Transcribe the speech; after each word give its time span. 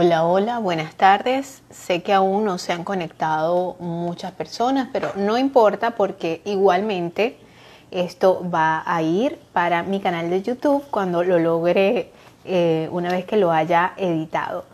Hola, 0.00 0.24
hola, 0.24 0.58
buenas 0.60 0.94
tardes. 0.94 1.60
Sé 1.70 2.04
que 2.04 2.12
aún 2.12 2.44
no 2.44 2.58
se 2.58 2.72
han 2.72 2.84
conectado 2.84 3.74
muchas 3.80 4.30
personas, 4.30 4.90
pero 4.92 5.10
no 5.16 5.36
importa 5.36 5.96
porque 5.96 6.40
igualmente 6.44 7.36
esto 7.90 8.48
va 8.48 8.84
a 8.86 9.02
ir 9.02 9.40
para 9.52 9.82
mi 9.82 9.98
canal 9.98 10.30
de 10.30 10.40
YouTube 10.40 10.84
cuando 10.92 11.24
lo 11.24 11.40
logre 11.40 12.12
eh, 12.44 12.88
una 12.92 13.10
vez 13.10 13.24
que 13.24 13.36
lo 13.36 13.50
haya 13.50 13.94
editado. 13.96 14.66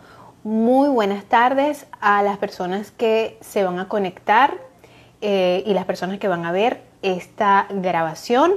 Muy 0.43 0.89
buenas 0.89 1.25
tardes 1.25 1.87
a 2.01 2.21
las 2.21 2.37
personas 2.37 2.91
que 2.91 3.39
se 3.41 3.63
van 3.63 3.79
a 3.79 3.87
conectar 3.87 4.53
eh, 5.21 5.63
y 5.65 5.73
las 5.73 5.85
personas 5.85 6.19
que 6.19 6.27
van 6.27 6.45
a 6.45 6.51
ver 6.51 6.83
esta 7.01 7.65
grabación. 7.71 8.53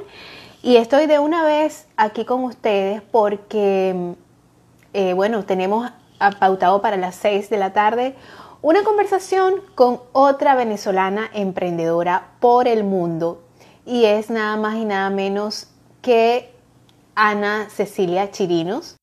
Y 0.62 0.76
estoy 0.76 1.06
de 1.06 1.18
una 1.18 1.44
vez 1.44 1.88
aquí 1.96 2.26
con 2.26 2.44
ustedes 2.44 3.00
porque, 3.00 4.12
eh, 4.92 5.14
bueno, 5.14 5.46
tenemos 5.46 5.90
pautado 6.38 6.80
para 6.82 6.96
las 6.96 7.14
6 7.16 7.50
de 7.50 7.58
la 7.58 7.72
tarde 7.72 8.14
una 8.60 8.82
conversación 8.82 9.54
con 9.74 10.00
otra 10.12 10.54
venezolana 10.54 11.30
emprendedora 11.32 12.30
por 12.40 12.66
el 12.66 12.82
mundo 12.82 13.42
y 13.86 14.04
es 14.04 14.30
nada 14.30 14.56
más 14.56 14.76
y 14.76 14.84
nada 14.84 15.10
menos 15.10 15.68
que 16.02 16.52
Ana 17.14 17.68
Cecilia 17.70 18.30
Chirinos. 18.30 18.96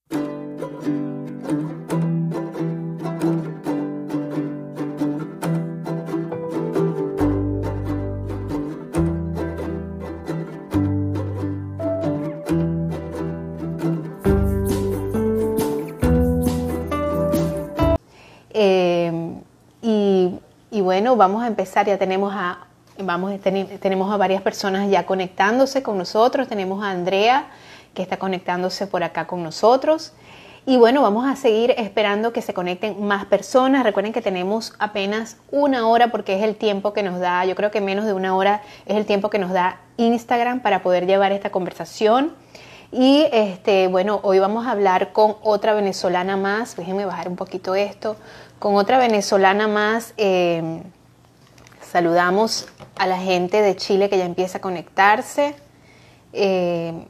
Bueno, 20.95 21.17
vamos 21.17 21.43
a 21.43 21.47
empezar, 21.47 21.85
ya 21.87 21.97
tenemos 21.97 22.33
a, 22.33 22.67
vamos, 22.97 23.37
tenemos 23.41 24.13
a 24.13 24.15
varias 24.15 24.41
personas 24.41 24.89
ya 24.89 25.05
conectándose 25.05 25.83
con 25.83 25.97
nosotros, 25.97 26.47
tenemos 26.47 26.81
a 26.81 26.91
Andrea 26.91 27.47
que 27.93 28.01
está 28.01 28.15
conectándose 28.15 28.87
por 28.87 29.03
acá 29.03 29.27
con 29.27 29.43
nosotros. 29.43 30.13
Y 30.65 30.77
bueno, 30.77 31.01
vamos 31.01 31.27
a 31.27 31.35
seguir 31.35 31.75
esperando 31.77 32.31
que 32.31 32.41
se 32.41 32.53
conecten 32.53 33.05
más 33.05 33.25
personas. 33.25 33.83
Recuerden 33.83 34.13
que 34.13 34.21
tenemos 34.21 34.73
apenas 34.79 35.35
una 35.51 35.85
hora 35.85 36.11
porque 36.11 36.37
es 36.37 36.43
el 36.43 36.55
tiempo 36.55 36.93
que 36.93 37.03
nos 37.03 37.19
da, 37.19 37.43
yo 37.43 37.55
creo 37.55 37.71
que 37.71 37.81
menos 37.81 38.05
de 38.05 38.13
una 38.13 38.33
hora 38.33 38.61
es 38.85 38.95
el 38.95 39.05
tiempo 39.05 39.29
que 39.29 39.37
nos 39.37 39.51
da 39.51 39.81
Instagram 39.97 40.61
para 40.61 40.81
poder 40.81 41.07
llevar 41.07 41.33
esta 41.33 41.49
conversación. 41.49 42.31
Y 42.97 43.27
este, 43.33 43.87
bueno, 43.87 44.21
hoy 44.23 44.39
vamos 44.39 44.65
a 44.65 44.71
hablar 44.71 45.11
con 45.11 45.35
otra 45.43 45.73
venezolana 45.73 46.37
más. 46.37 46.77
Déjenme 46.77 47.03
bajar 47.03 47.27
un 47.27 47.35
poquito 47.35 47.75
esto 47.75 48.15
con 48.57 48.77
otra 48.77 48.97
venezolana 48.97 49.67
más. 49.67 50.13
Eh, 50.15 50.81
saludamos 51.81 52.69
a 52.95 53.05
la 53.05 53.17
gente 53.17 53.61
de 53.61 53.75
Chile 53.75 54.07
que 54.07 54.17
ya 54.17 54.23
empieza 54.23 54.59
a 54.59 54.61
conectarse. 54.61 55.57
Eh, 56.31 57.05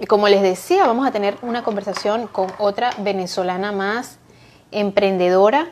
y 0.00 0.06
como 0.06 0.28
les 0.28 0.40
decía, 0.40 0.86
vamos 0.86 1.06
a 1.06 1.10
tener 1.10 1.36
una 1.42 1.62
conversación 1.62 2.26
con 2.28 2.46
otra 2.56 2.92
venezolana 2.96 3.70
más 3.70 4.18
emprendedora 4.70 5.68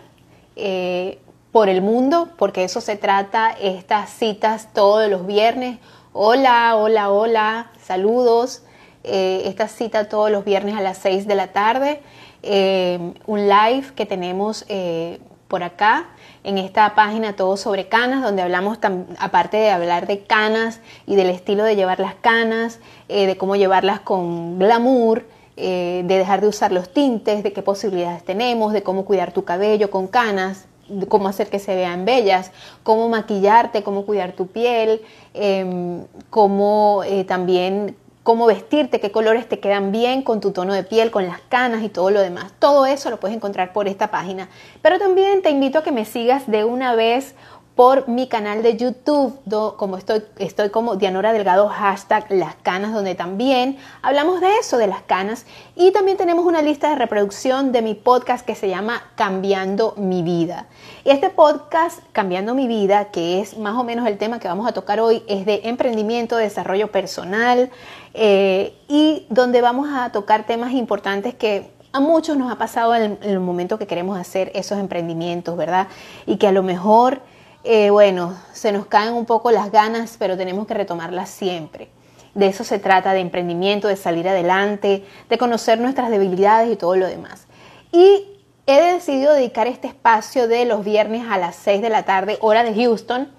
eh, 0.56 1.18
por 1.50 1.70
el 1.70 1.80
mundo, 1.80 2.28
porque 2.36 2.62
eso 2.62 2.82
se 2.82 2.96
trata, 2.96 3.52
estas 3.52 4.10
citas 4.10 4.68
todos 4.74 5.08
los 5.08 5.27
viernes. 5.27 5.78
Hola, 6.12 6.77
hola, 6.77 7.10
hola, 7.10 7.70
saludos. 7.80 8.62
Esta 9.06 9.68
cita 9.68 10.08
todos 10.08 10.30
los 10.30 10.44
viernes 10.44 10.76
a 10.76 10.80
las 10.80 10.98
6 10.98 11.26
de 11.26 11.34
la 11.34 11.48
tarde. 11.48 12.00
Eh, 12.48 13.12
un 13.26 13.48
live 13.48 13.88
que 13.96 14.06
tenemos 14.06 14.64
eh, 14.68 15.18
por 15.48 15.64
acá 15.64 16.06
en 16.44 16.58
esta 16.58 16.94
página 16.94 17.34
Todo 17.34 17.56
sobre 17.56 17.89
Canas, 17.89 18.22
donde 18.22 18.40
hablamos, 18.40 18.78
aparte 19.18 19.56
de 19.56 19.70
hablar 19.70 20.06
de 20.06 20.20
canas 20.20 20.80
y 21.06 21.16
del 21.16 21.30
estilo 21.30 21.64
de 21.64 21.74
llevar 21.74 21.98
las 21.98 22.14
canas, 22.14 22.78
eh, 23.08 23.27
de 23.27 23.36
cómo 23.36 23.56
llevarlas 23.56 23.98
con 23.98 24.61
glamour, 24.61 25.27
de 25.56 26.05
dejar 26.05 26.42
de 26.42 26.48
usar 26.48 26.70
los 26.70 26.92
tintes, 26.92 27.42
de 27.42 27.55
qué 27.55 27.62
posibilidades 27.62 28.22
tenemos, 28.22 28.74
de 28.74 28.83
cómo 28.83 29.06
cuidar 29.06 29.33
tu 29.33 29.45
cabello 29.45 29.90
con 29.90 30.06
canas, 30.06 30.66
de 30.86 31.06
cómo 31.06 31.28
hacer 31.28 31.48
que 31.48 31.58
se 31.58 31.74
vean 31.74 32.05
bellas, 32.05 32.52
cómo 32.83 33.08
maquillarte, 33.08 33.83
cómo 33.83 34.05
cuidar 34.05 34.33
tu 34.33 34.48
piel, 34.48 35.00
em, 35.33 36.05
cómo 36.28 37.00
también 37.27 37.96
cómo 38.27 38.47
vestirte, 38.47 38.98
qué 38.98 39.13
colores 39.13 39.48
te 39.48 39.61
quedan 39.61 39.92
bien 39.92 40.23
con 40.23 40.41
tu 40.41 40.51
tono 40.51 40.75
de 40.75 40.83
piel, 40.83 41.13
con 41.13 41.29
las 41.29 41.41
canas 41.48 41.85
y 41.85 41.89
todo 41.89 42.11
lo 42.11 42.20
demás. 42.20 42.51
Todo 42.59 42.85
eso 42.85 43.09
lo 43.09 43.20
puedes 43.20 43.37
encontrar 43.37 43.73
por 43.73 43.87
esta 43.87 44.11
página. 44.11 44.48
Pero 44.83 44.98
también 44.98 45.42
te 45.42 45.51
invito 45.51 45.79
a 45.79 45.85
que 45.85 45.92
me 45.92 46.05
sigas 46.05 46.51
de 46.51 46.64
una 46.64 46.97
vez 46.97 47.37
por 47.77 48.09
mi 48.09 48.27
canal 48.27 48.63
de 48.63 48.79
YouTube, 48.79 49.39
como 49.77 49.98
estoy, 49.98 50.25
estoy 50.39 50.70
como 50.70 50.97
Dianora 50.97 51.35
Delgado, 51.35 51.69
hashtag 51.69 52.25
las 52.31 52.55
canas, 52.55 52.95
donde 52.95 53.14
también 53.14 53.77
hablamos 54.01 54.41
de 54.41 54.48
eso, 54.57 54.79
de 54.79 54.87
las 54.87 55.03
canas. 55.03 55.45
Y 55.77 55.92
también 55.92 56.17
tenemos 56.17 56.47
una 56.47 56.63
lista 56.63 56.89
de 56.89 56.97
reproducción 56.97 57.73
de 57.73 57.83
mi 57.83 57.92
podcast 57.92 58.47
que 58.47 58.55
se 58.55 58.70
llama 58.70 59.03
Cambiando 59.14 59.92
mi 59.98 60.23
vida. 60.23 60.69
Y 61.05 61.11
este 61.11 61.29
podcast, 61.29 62.01
Cambiando 62.13 62.55
mi 62.55 62.67
vida, 62.67 63.11
que 63.11 63.42
es 63.42 63.59
más 63.59 63.75
o 63.75 63.85
menos 63.85 64.07
el 64.07 64.17
tema 64.17 64.41
que 64.41 64.48
vamos 64.48 64.67
a 64.67 64.73
tocar 64.73 64.98
hoy, 64.98 65.23
es 65.29 65.45
de 65.45 65.61
emprendimiento, 65.64 66.39
desarrollo 66.39 66.91
personal 66.91 67.70
eh, 68.14 68.75
y 68.89 69.27
donde 69.29 69.61
vamos 69.61 69.91
a 69.93 70.13
tocar 70.13 70.47
temas 70.47 70.73
importantes 70.73 71.35
que 71.35 71.70
a 71.93 72.01
muchos 72.01 72.39
nos 72.39 72.51
ha 72.51 72.57
pasado 72.57 72.95
en 72.95 73.19
el 73.20 73.39
momento 73.39 73.79
que 73.79 73.87
queremos 73.87 74.19
hacer 74.19 74.51
esos 74.55 74.79
emprendimientos, 74.79 75.58
¿verdad? 75.58 75.89
Y 76.25 76.37
que 76.37 76.47
a 76.47 76.53
lo 76.53 76.63
mejor 76.63 77.20
eh, 77.68 77.90
bueno, 77.90 78.38
se 78.52 78.70
nos 78.70 78.86
caen 78.86 79.14
un 79.14 79.27
poco 79.27 79.50
las 79.50 79.72
ganas, 79.72 80.16
pero 80.18 80.36
tenemos 80.36 80.68
que 80.68 80.74
retomarlas 80.74 81.28
siempre. 81.28 81.88
De 82.34 82.46
eso 82.46 82.62
se 82.62 82.78
trata, 82.78 83.12
de 83.12 83.20
emprendimiento, 83.20 83.88
de 83.88 83.96
salir 83.96 84.28
adelante, 84.28 85.04
de 85.28 85.38
conocer 85.38 85.80
nuestras 85.80 86.10
debilidades 86.10 86.72
y 86.72 86.77
todo 86.77 86.94
lo 86.94 87.08
demás. 87.08 87.46
Y 87.90 88.24
he 88.66 88.92
decidido 88.92 89.32
dedicar 89.32 89.66
este 89.66 89.88
espacio 89.88 90.46
de 90.46 90.64
los 90.64 90.84
viernes 90.84 91.24
a 91.28 91.38
las 91.38 91.56
6 91.56 91.82
de 91.82 91.90
la 91.90 92.04
tarde, 92.04 92.38
hora 92.40 92.62
de 92.62 92.72
Houston, 92.74 93.32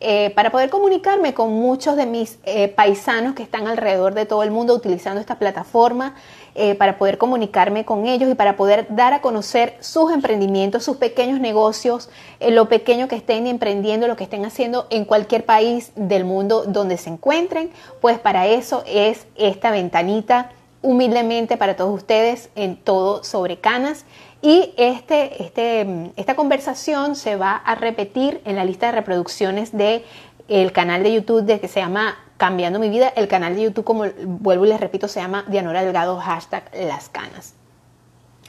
eh, 0.00 0.30
para 0.30 0.50
poder 0.50 0.70
comunicarme 0.70 1.34
con 1.34 1.52
muchos 1.52 1.96
de 1.96 2.06
mis 2.06 2.38
eh, 2.44 2.68
paisanos 2.68 3.34
que 3.34 3.42
están 3.42 3.66
alrededor 3.66 4.14
de 4.14 4.26
todo 4.26 4.42
el 4.42 4.50
mundo 4.50 4.74
utilizando 4.74 5.20
esta 5.20 5.38
plataforma 5.38 6.14
eh, 6.56 6.74
para 6.74 6.98
poder 6.98 7.18
comunicarme 7.18 7.84
con 7.84 8.06
ellos 8.06 8.30
y 8.30 8.34
para 8.34 8.56
poder 8.56 8.86
dar 8.88 9.12
a 9.12 9.20
conocer 9.20 9.76
sus 9.80 10.12
emprendimientos, 10.12 10.84
sus 10.84 10.98
pequeños 10.98 11.40
negocios, 11.40 12.10
eh, 12.38 12.50
lo 12.50 12.68
pequeño 12.68 13.08
que 13.08 13.16
estén 13.16 13.46
emprendiendo, 13.46 14.06
lo 14.06 14.14
que 14.14 14.24
estén 14.24 14.44
haciendo 14.44 14.86
en 14.90 15.04
cualquier 15.04 15.44
país 15.44 15.90
del 15.96 16.24
mundo 16.24 16.64
donde 16.64 16.96
se 16.96 17.10
encuentren. 17.10 17.70
Pues 18.00 18.18
para 18.18 18.46
eso 18.46 18.84
es 18.86 19.26
esta 19.34 19.70
ventanita 19.70 20.52
humildemente 20.80 21.56
para 21.56 21.74
todos 21.74 21.92
ustedes 21.94 22.50
en 22.54 22.76
todo 22.76 23.24
sobre 23.24 23.56
canas. 23.56 24.04
Y 24.40 24.74
este, 24.76 25.42
este, 25.42 26.12
esta 26.16 26.36
conversación 26.36 27.16
se 27.16 27.36
va 27.36 27.56
a 27.56 27.74
repetir 27.74 28.42
en 28.44 28.56
la 28.56 28.64
lista 28.64 28.86
de 28.86 28.92
reproducciones 28.92 29.72
de 29.72 30.04
el 30.48 30.72
canal 30.72 31.02
de 31.02 31.12
YouTube 31.12 31.42
de 31.42 31.60
que 31.60 31.68
se 31.68 31.80
llama 31.80 32.16
Cambiando 32.36 32.78
mi 32.78 32.88
vida. 32.88 33.08
El 33.08 33.28
canal 33.28 33.54
de 33.54 33.62
YouTube, 33.62 33.84
como 33.84 34.04
vuelvo 34.24 34.66
y 34.66 34.68
les 34.68 34.80
repito, 34.80 35.08
se 35.08 35.20
llama 35.20 35.44
Dianora 35.48 35.82
Delgado, 35.82 36.18
hashtag 36.18 36.70
Las 36.74 37.08
Canas. 37.08 37.54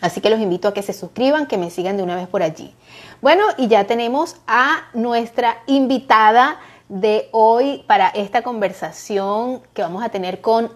Así 0.01 0.21
que 0.21 0.29
los 0.29 0.39
invito 0.39 0.67
a 0.67 0.73
que 0.73 0.81
se 0.81 0.93
suscriban, 0.93 1.47
que 1.47 1.57
me 1.57 1.69
sigan 1.69 1.97
de 1.97 2.03
una 2.03 2.15
vez 2.15 2.27
por 2.27 2.43
allí. 2.43 2.75
Bueno, 3.21 3.43
y 3.57 3.67
ya 3.67 3.85
tenemos 3.85 4.35
a 4.45 4.83
nuestra 4.93 5.63
invitada 5.67 6.59
de 6.89 7.29
hoy 7.31 7.83
para 7.87 8.09
esta 8.09 8.41
conversación 8.41 9.61
que 9.73 9.81
vamos 9.81 10.03
a 10.03 10.09
tener 10.09 10.41
con 10.41 10.71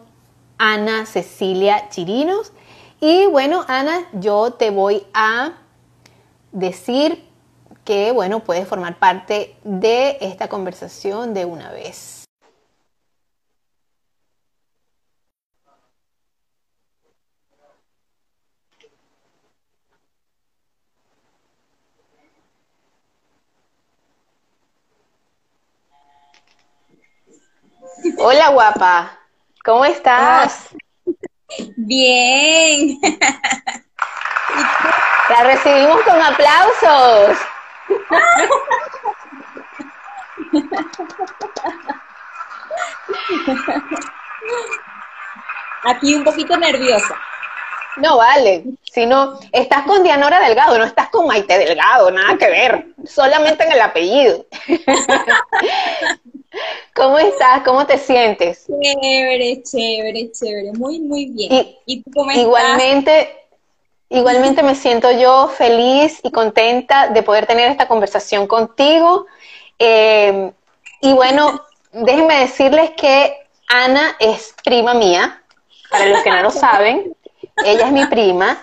Ana 0.58 1.06
Cecilia 1.06 1.90
Chirinos. 1.90 2.54
Y 3.02 3.28
bueno, 3.28 3.66
Ana, 3.68 4.08
yo 4.14 4.52
te 4.54 4.72
voy 4.72 5.06
a 5.14 5.54
decir 6.52 7.29
que, 7.90 8.12
bueno, 8.12 8.42
puedes 8.42 8.68
formar 8.68 9.00
parte 9.00 9.56
de 9.64 10.20
esta 10.22 10.48
conversación 10.48 11.34
de 11.34 11.46
una 11.46 11.72
vez. 11.72 12.24
Hola 28.20 28.50
guapa, 28.50 29.20
¿cómo 29.66 29.84
estás? 29.84 30.68
Bien. 31.76 33.00
La 35.30 35.44
recibimos 35.44 36.04
con 36.04 36.22
aplausos. 36.22 37.40
Aquí 45.84 46.14
un 46.16 46.24
poquito 46.24 46.58
nerviosa. 46.58 47.16
No 47.98 48.18
vale, 48.18 48.64
si 48.92 49.06
no, 49.06 49.40
estás 49.52 49.84
con 49.86 50.04
Dianora 50.04 50.40
Delgado, 50.40 50.78
no 50.78 50.86
estás 50.86 51.10
con 51.10 51.28
Maite 51.28 51.58
Delgado, 51.58 52.12
nada 52.12 52.38
que 52.38 52.50
ver, 52.50 52.86
solamente 53.06 53.64
en 53.66 53.72
el 53.74 53.82
apellido. 53.82 54.46
¿Cómo 56.96 57.20
estás? 57.20 57.62
¿Cómo 57.64 57.86
te 57.86 57.98
sientes? 57.98 58.68
Chévere, 58.68 59.62
chévere, 59.64 60.32
chévere, 60.32 60.72
muy, 60.74 61.00
muy 61.00 61.28
bien. 61.28 61.52
¿Y, 61.86 62.04
igualmente, 62.36 63.39
igualmente 64.10 64.64
me 64.64 64.76
siento 64.76 65.12
yo 65.12 65.48
feliz 65.48 66.20
y 66.24 66.32
contenta 66.32 67.08
de 67.08 67.24
poder 67.24 67.46
tener 67.46 67.70
esta 67.70 67.88
conversación 67.88 68.48
contigo. 68.48 69.28
Eh, 69.78 70.52
y 71.02 71.14
bueno, 71.14 71.64
déjenme 71.92 72.40
decirles 72.40 72.92
que 72.98 73.36
Ana 73.68 74.16
es 74.20 74.54
prima 74.64 74.94
mía, 74.94 75.42
para 75.90 76.06
los 76.06 76.22
que 76.22 76.32
no 76.32 76.42
lo 76.42 76.52
saben, 76.52 77.16
ella 77.66 77.86
es 77.86 77.92
mi 77.92 78.06
prima, 78.06 78.62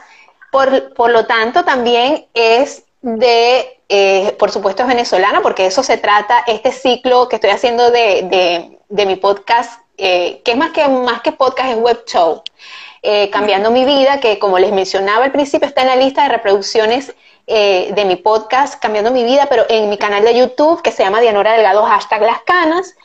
por, 0.51 0.95
por 0.95 1.11
lo 1.11 1.27
tanto 1.27 1.65
también 1.65 2.27
es 2.35 2.85
de, 3.03 3.81
eh, 3.89 4.35
por 4.39 4.51
supuesto 4.51 4.83
es 4.83 4.89
venezolana, 4.89 5.43
porque 5.43 5.67
eso 5.67 5.83
se 5.83 5.97
trata, 5.97 6.45
este 6.47 6.73
ciclo 6.73 7.29
que 7.29 7.37
estoy 7.37 7.51
haciendo 7.51 7.91
de, 7.91 8.79
de, 8.89 9.07
mi 9.07 9.17
podcast, 9.17 9.81
eh, 9.97 10.41
que 10.45 10.53
es 10.53 10.57
más 10.57 10.71
que, 10.71 10.87
más 10.89 11.21
que 11.21 11.33
podcast, 11.33 11.71
es 11.71 11.77
web 11.77 12.05
show, 12.07 12.43
eh, 13.07 13.31
Cambiando 13.31 13.71
mi 13.71 13.85
vida, 13.85 14.21
que 14.21 14.39
como 14.39 14.59
les 14.59 14.73
mencionaba 14.73 15.25
al 15.25 15.33
principio, 15.33 15.67
está 15.67 15.83
en 15.83 15.89
la 15.89 15.97
lista 15.97 16.25
de 16.25 16.29
reproducciones 16.29 17.15
de 17.47 18.05
mi 18.05 18.17
podcast, 18.17 18.83
Cambiando 18.83 19.13
mi 19.13 19.23
vida, 19.23 19.47
pero 19.49 19.65
en 19.69 19.89
mi 19.89 19.97
canal 19.97 20.25
de 20.25 20.37
YouTube, 20.37 20.83
que 20.83 20.91
se 20.91 21.05
llama 21.05 21.21
Dianora 21.21 21.53
Delgado, 21.53 21.85
hashtag 21.85 22.23
Las 22.23 22.43
Canas, 22.43 22.97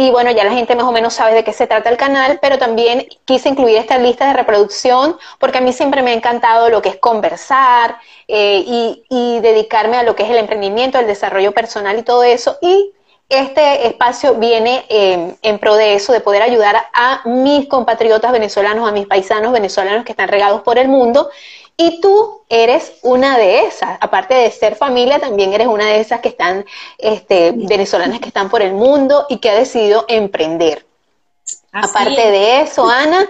y 0.00 0.10
bueno, 0.10 0.30
ya 0.30 0.44
la 0.44 0.52
gente 0.52 0.76
más 0.76 0.84
o 0.84 0.92
menos 0.92 1.14
sabe 1.14 1.34
de 1.34 1.42
qué 1.42 1.52
se 1.52 1.66
trata 1.66 1.90
el 1.90 1.96
canal, 1.96 2.38
pero 2.40 2.56
también 2.56 3.08
quise 3.24 3.48
incluir 3.48 3.78
esta 3.78 3.98
lista 3.98 4.28
de 4.28 4.34
reproducción 4.34 5.18
porque 5.40 5.58
a 5.58 5.60
mí 5.60 5.72
siempre 5.72 6.02
me 6.02 6.12
ha 6.12 6.14
encantado 6.14 6.68
lo 6.70 6.80
que 6.82 6.90
es 6.90 6.96
conversar 6.98 7.98
eh, 8.28 8.62
y, 8.64 9.40
dedicarme 9.40 9.96
a 9.96 10.04
lo 10.04 10.14
que 10.14 10.22
es 10.22 10.30
el 10.30 10.36
emprendimiento, 10.36 11.00
el 11.00 11.08
desarrollo 11.08 11.50
personal 11.50 11.98
y 11.98 12.02
todo 12.02 12.22
eso. 12.22 12.58
Y 12.60 12.92
este 13.28 13.86
espacio 13.86 14.34
viene 14.34 14.86
eh, 14.88 15.34
en 15.42 15.58
pro 15.58 15.76
de 15.76 15.94
eso, 15.94 16.12
de 16.12 16.20
poder 16.20 16.42
ayudar 16.42 16.76
a 16.92 17.20
mis 17.26 17.68
compatriotas 17.68 18.32
venezolanos, 18.32 18.88
a 18.88 18.92
mis 18.92 19.06
paisanos 19.06 19.52
venezolanos 19.52 20.04
que 20.04 20.12
están 20.12 20.28
regados 20.28 20.62
por 20.62 20.78
el 20.78 20.88
mundo. 20.88 21.30
Y 21.76 22.00
tú 22.00 22.42
eres 22.48 22.94
una 23.02 23.38
de 23.38 23.66
esas, 23.66 23.98
aparte 24.00 24.34
de 24.34 24.50
ser 24.50 24.74
familia, 24.74 25.20
también 25.20 25.52
eres 25.52 25.68
una 25.68 25.86
de 25.86 26.00
esas 26.00 26.20
que 26.20 26.30
están, 26.30 26.64
este, 26.96 27.52
venezolanas 27.54 28.18
que 28.18 28.28
están 28.28 28.50
por 28.50 28.62
el 28.62 28.72
mundo 28.72 29.26
y 29.28 29.38
que 29.38 29.50
ha 29.50 29.54
decidido 29.54 30.04
emprender. 30.08 30.84
aparte 31.70 32.30
de 32.32 32.62
eso, 32.62 32.88
Ana, 32.88 33.28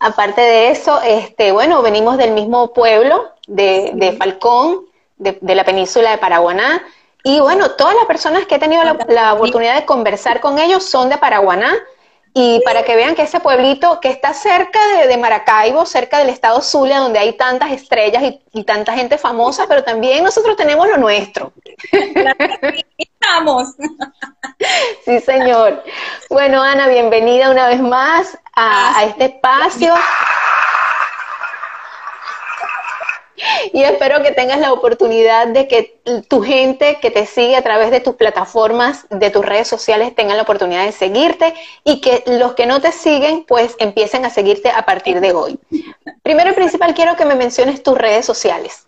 aparte 0.00 0.40
de 0.40 0.70
eso, 0.70 1.00
este, 1.02 1.52
bueno, 1.52 1.82
venimos 1.82 2.16
del 2.16 2.32
mismo 2.32 2.72
pueblo, 2.72 3.30
de, 3.46 4.16
Falcón, 4.18 4.86
de, 5.16 5.54
la 5.54 5.64
península 5.64 6.10
de 6.10 6.18
Paraguaná, 6.18 6.82
y 7.24 7.40
bueno, 7.40 7.72
todas 7.72 7.96
las 7.96 8.04
personas 8.04 8.46
que 8.46 8.54
he 8.54 8.58
tenido 8.60 8.84
la, 8.84 8.96
la 9.08 9.34
oportunidad 9.34 9.74
de 9.74 9.84
conversar 9.84 10.40
con 10.40 10.58
ellos 10.58 10.84
son 10.84 11.08
de 11.08 11.18
Paraguaná, 11.18 11.74
y 12.36 12.60
para 12.64 12.82
que 12.82 12.96
vean 12.96 13.14
que 13.14 13.22
ese 13.22 13.38
pueblito 13.38 14.00
que 14.00 14.10
está 14.10 14.34
cerca 14.34 14.80
de, 15.06 15.16
Maracaibo, 15.16 15.86
cerca 15.86 16.18
del 16.18 16.30
estado 16.30 16.60
Zulia, 16.62 16.98
donde 16.98 17.20
hay 17.20 17.34
tantas 17.34 17.70
estrellas 17.70 18.24
y, 18.52 18.64
tanta 18.64 18.92
gente 18.92 19.18
famosa, 19.18 19.66
pero 19.68 19.84
también 19.84 20.24
nosotros 20.24 20.56
tenemos 20.56 20.88
lo 20.88 20.96
nuestro. 20.96 21.52
Estamos. 22.98 23.68
Sí, 25.04 25.20
señor. 25.20 25.84
Bueno, 26.28 26.60
Ana, 26.60 26.88
bienvenida 26.88 27.50
una 27.50 27.68
vez 27.68 27.80
más 27.80 28.36
a, 28.54 28.98
a 28.98 29.04
este 29.04 29.26
espacio. 29.26 29.94
Y 33.72 33.82
espero 33.82 34.22
que 34.22 34.30
tengas 34.30 34.60
la 34.60 34.72
oportunidad 34.72 35.48
de 35.48 35.66
que 35.66 36.00
tu 36.28 36.42
gente 36.42 36.98
que 37.00 37.10
te 37.10 37.26
sigue 37.26 37.56
a 37.56 37.62
través 37.62 37.90
de 37.90 38.00
tus 38.00 38.14
plataformas, 38.14 39.06
de 39.10 39.30
tus 39.30 39.44
redes 39.44 39.66
sociales, 39.66 40.14
tengan 40.14 40.36
la 40.36 40.44
oportunidad 40.44 40.84
de 40.84 40.92
seguirte 40.92 41.54
y 41.82 42.00
que 42.00 42.22
los 42.26 42.54
que 42.54 42.66
no 42.66 42.80
te 42.80 42.92
siguen, 42.92 43.44
pues 43.44 43.74
empiecen 43.78 44.24
a 44.24 44.30
seguirte 44.30 44.70
a 44.70 44.84
partir 44.86 45.20
de 45.20 45.32
hoy. 45.32 45.58
Primero 46.22 46.50
y 46.50 46.54
principal, 46.54 46.94
quiero 46.94 47.16
que 47.16 47.24
me 47.24 47.34
menciones 47.34 47.82
tus 47.82 47.98
redes 47.98 48.24
sociales. 48.24 48.86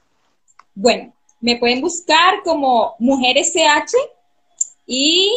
Bueno, 0.75 1.13
me 1.41 1.57
pueden 1.57 1.81
buscar 1.81 2.43
como 2.45 2.95
Mujeres 2.99 3.53
CH 3.53 3.97
y 4.87 5.33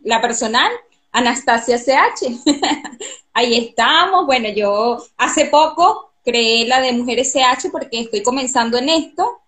la 0.00 0.20
personal, 0.20 0.70
Anastasia 1.12 1.78
CH. 1.78 2.26
Ahí 3.32 3.56
estamos. 3.56 4.26
Bueno, 4.26 4.48
yo 4.48 4.98
hace 5.18 5.46
poco 5.46 6.05
creé 6.26 6.66
la 6.66 6.80
de 6.80 6.92
Mujeres 6.92 7.32
CH 7.32 7.70
porque 7.70 8.00
estoy 8.00 8.22
comenzando 8.22 8.76
en 8.78 8.88
esto. 8.88 9.40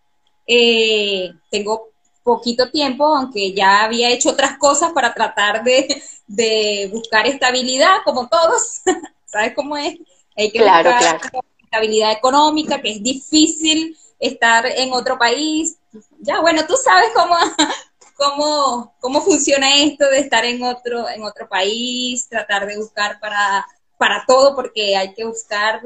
Eh, 0.46 1.32
tengo 1.50 1.88
poquito 2.22 2.70
tiempo, 2.70 3.04
aunque 3.04 3.52
ya 3.52 3.84
había 3.84 4.10
hecho 4.10 4.30
otras 4.30 4.56
cosas 4.58 4.92
para 4.92 5.12
tratar 5.12 5.64
de, 5.64 6.88
buscar 6.92 7.26
estabilidad, 7.26 7.96
como 8.04 8.28
todos. 8.28 8.82
¿Sabes 9.26 9.54
cómo 9.56 9.76
es? 9.76 9.98
Hay 10.36 10.52
que 10.52 10.60
buscar 10.60 11.20
estabilidad 11.58 12.12
económica, 12.12 12.80
que 12.80 12.92
es 12.92 13.02
difícil 13.02 13.98
estar 14.20 14.64
en 14.66 14.92
otro 14.92 15.18
país. 15.18 15.78
Ya, 16.20 16.40
bueno, 16.40 16.64
tú 16.66 16.74
sabes 16.76 17.10
cómo, 17.12 17.34
cómo, 18.16 18.94
cómo 19.00 19.20
funciona 19.22 19.82
esto 19.82 20.08
de 20.08 20.20
estar 20.20 20.44
en 20.44 20.62
otro, 20.62 21.08
en 21.08 21.24
otro 21.24 21.48
país, 21.48 22.28
tratar 22.28 22.66
de 22.66 22.76
buscar 22.76 23.18
para, 23.18 23.66
para 23.96 24.24
todo, 24.26 24.54
porque 24.54 24.96
hay 24.96 25.12
que 25.14 25.24
buscar 25.24 25.82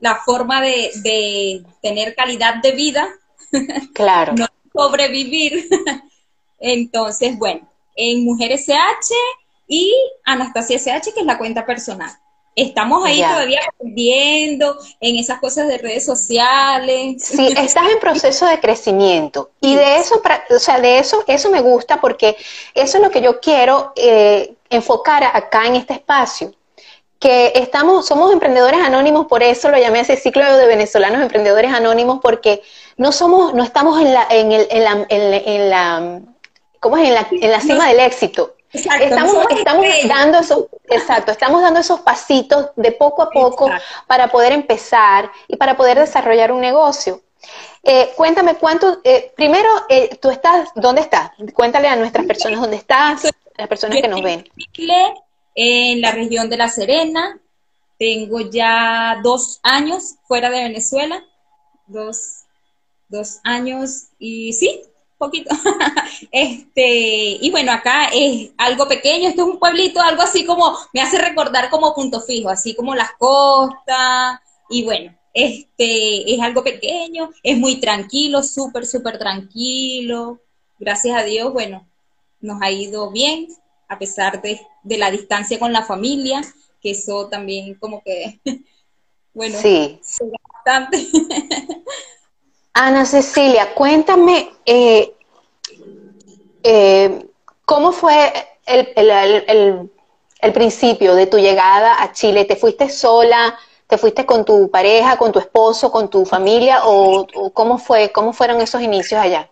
la 0.00 0.16
forma 0.16 0.60
de, 0.62 1.62
tener 1.82 2.14
calidad 2.14 2.56
de 2.56 2.72
vida. 2.72 3.08
Claro. 3.94 4.34
no 4.34 4.46
sobrevivir. 4.72 5.68
Entonces, 6.58 7.38
bueno, 7.38 7.68
en 7.96 8.24
Mujeres 8.24 8.66
CH 8.66 9.12
y 9.66 9.94
Anastasia 10.24 10.78
CH, 10.78 11.12
que 11.14 11.20
es 11.20 11.26
la 11.26 11.38
cuenta 11.38 11.66
personal. 11.66 12.10
Estamos 12.56 13.04
ahí 13.06 13.20
todavía 13.20 13.60
aprendiendo 13.66 14.76
en 15.00 15.16
esas 15.16 15.38
cosas 15.38 15.68
de 15.68 15.78
redes 15.78 16.04
sociales. 16.04 17.24
Sí, 17.24 17.46
estás 17.56 17.88
en 17.90 18.00
proceso 18.00 18.44
de 18.46 18.58
crecimiento. 18.58 19.50
Y 19.60 19.76
de 19.76 19.96
eso, 19.98 20.20
o 20.50 20.58
sea, 20.58 20.80
de 20.80 20.98
eso, 20.98 21.24
eso 21.26 21.50
me 21.50 21.60
gusta 21.60 22.00
porque 22.00 22.36
eso 22.74 22.98
es 22.98 23.02
lo 23.02 23.10
que 23.10 23.22
yo 23.22 23.40
quiero 23.40 23.92
eh, 23.96 24.52
enfocar 24.68 25.24
acá 25.24 25.66
en 25.66 25.76
este 25.76 25.94
espacio 25.94 26.52
que 27.20 27.52
estamos, 27.54 28.06
somos 28.06 28.32
emprendedores 28.32 28.80
anónimos, 28.80 29.26
por 29.26 29.42
eso 29.42 29.68
lo 29.68 29.76
llamé 29.76 30.00
ese 30.00 30.16
ciclo 30.16 30.56
de 30.56 30.66
venezolanos 30.66 31.20
emprendedores 31.20 31.70
anónimos, 31.70 32.18
porque 32.22 32.62
no 32.96 33.12
somos, 33.12 33.52
no 33.52 33.62
estamos 33.62 34.00
en 34.00 34.14
la, 34.14 34.26
en 34.30 34.50
el, 34.52 34.66
en 34.70 34.84
la, 34.84 35.06
en, 35.10 35.70
la, 35.70 36.20
¿cómo 36.80 36.96
es? 36.96 37.08
En 37.08 37.14
la, 37.14 37.28
en 37.30 37.50
la 37.50 37.60
cima 37.60 37.88
del 37.88 38.00
éxito. 38.00 38.54
estamos, 38.72 39.36
estamos 39.50 39.86
dando 40.08 40.38
esos, 40.38 40.64
exacto, 40.88 41.30
estamos 41.32 41.60
dando 41.60 41.80
esos 41.80 42.00
pasitos 42.00 42.70
de 42.76 42.90
poco 42.92 43.20
a 43.22 43.30
poco 43.30 43.70
para 44.06 44.28
poder 44.28 44.52
empezar 44.52 45.30
y 45.46 45.56
para 45.56 45.76
poder 45.76 45.98
desarrollar 45.98 46.52
un 46.52 46.62
negocio. 46.62 47.20
Eh, 47.82 48.12
cuéntame 48.16 48.54
cuánto, 48.54 49.00
eh, 49.04 49.30
primero, 49.36 49.68
eh, 49.90 50.16
tú 50.22 50.30
estás, 50.30 50.70
¿dónde 50.74 51.02
estás? 51.02 51.32
Cuéntale 51.52 51.88
a 51.88 51.96
nuestras 51.96 52.24
personas 52.24 52.60
dónde 52.62 52.76
estás, 52.76 53.26
a 53.26 53.30
las 53.58 53.68
personas 53.68 54.00
que 54.00 54.08
nos 54.08 54.22
ven 54.22 54.46
en 55.54 56.00
la 56.00 56.12
región 56.12 56.48
de 56.48 56.56
La 56.56 56.68
Serena. 56.68 57.40
Tengo 57.98 58.40
ya 58.40 59.20
dos 59.22 59.60
años 59.62 60.16
fuera 60.26 60.48
de 60.48 60.62
Venezuela, 60.62 61.22
dos, 61.86 62.44
dos 63.08 63.40
años 63.44 64.08
y 64.18 64.52
sí, 64.54 64.82
poquito. 65.18 65.54
este, 66.32 67.38
y 67.40 67.50
bueno, 67.50 67.72
acá 67.72 68.08
es 68.12 68.52
algo 68.56 68.88
pequeño, 68.88 69.28
esto 69.28 69.42
es 69.42 69.48
un 69.48 69.58
pueblito, 69.58 70.00
algo 70.00 70.22
así 70.22 70.46
como, 70.46 70.74
me 70.94 71.02
hace 71.02 71.18
recordar 71.18 71.68
como 71.68 71.94
punto 71.94 72.22
fijo, 72.22 72.48
así 72.48 72.74
como 72.74 72.94
las 72.94 73.12
costas, 73.18 74.40
y 74.70 74.84
bueno, 74.84 75.14
este, 75.34 76.32
es 76.32 76.40
algo 76.40 76.64
pequeño, 76.64 77.30
es 77.42 77.58
muy 77.58 77.80
tranquilo, 77.80 78.42
súper, 78.42 78.86
súper 78.86 79.18
tranquilo. 79.18 80.40
Gracias 80.78 81.16
a 81.16 81.22
Dios, 81.22 81.52
bueno, 81.52 81.86
nos 82.40 82.62
ha 82.62 82.70
ido 82.70 83.10
bien 83.10 83.48
a 83.90 83.98
pesar 83.98 84.40
de, 84.40 84.60
la 84.84 85.10
distancia 85.10 85.58
con 85.58 85.72
la 85.72 85.82
familia, 85.82 86.40
que 86.80 86.92
eso 86.92 87.28
también 87.28 87.74
como 87.74 88.02
que, 88.02 88.40
bueno, 89.34 89.58
sí. 89.58 90.00
bastante. 90.54 91.06
Ana 92.72 93.04
Cecilia, 93.04 93.74
cuéntame, 93.74 94.48
eh, 94.64 95.12
eh, 96.62 97.26
¿cómo 97.64 97.90
fue 97.90 98.32
el, 98.64 99.90
principio 100.54 101.16
de 101.16 101.26
tu 101.26 101.38
llegada 101.38 102.00
a 102.00 102.12
Chile? 102.12 102.44
¿Te 102.44 102.54
fuiste 102.54 102.88
sola? 102.88 103.58
¿Te 103.88 103.98
fuiste 103.98 104.24
con 104.24 104.44
tu 104.44 104.70
pareja, 104.70 105.18
con 105.18 105.32
tu 105.32 105.40
esposo, 105.40 105.90
con 105.90 106.08
tu 106.08 106.24
familia? 106.24 106.86
¿O, 106.86 107.26
o 107.34 107.50
cómo 107.50 107.76
fue, 107.76 108.12
cómo 108.12 108.32
fueron 108.32 108.60
esos 108.60 108.80
inicios 108.82 109.20
allá? 109.20 109.50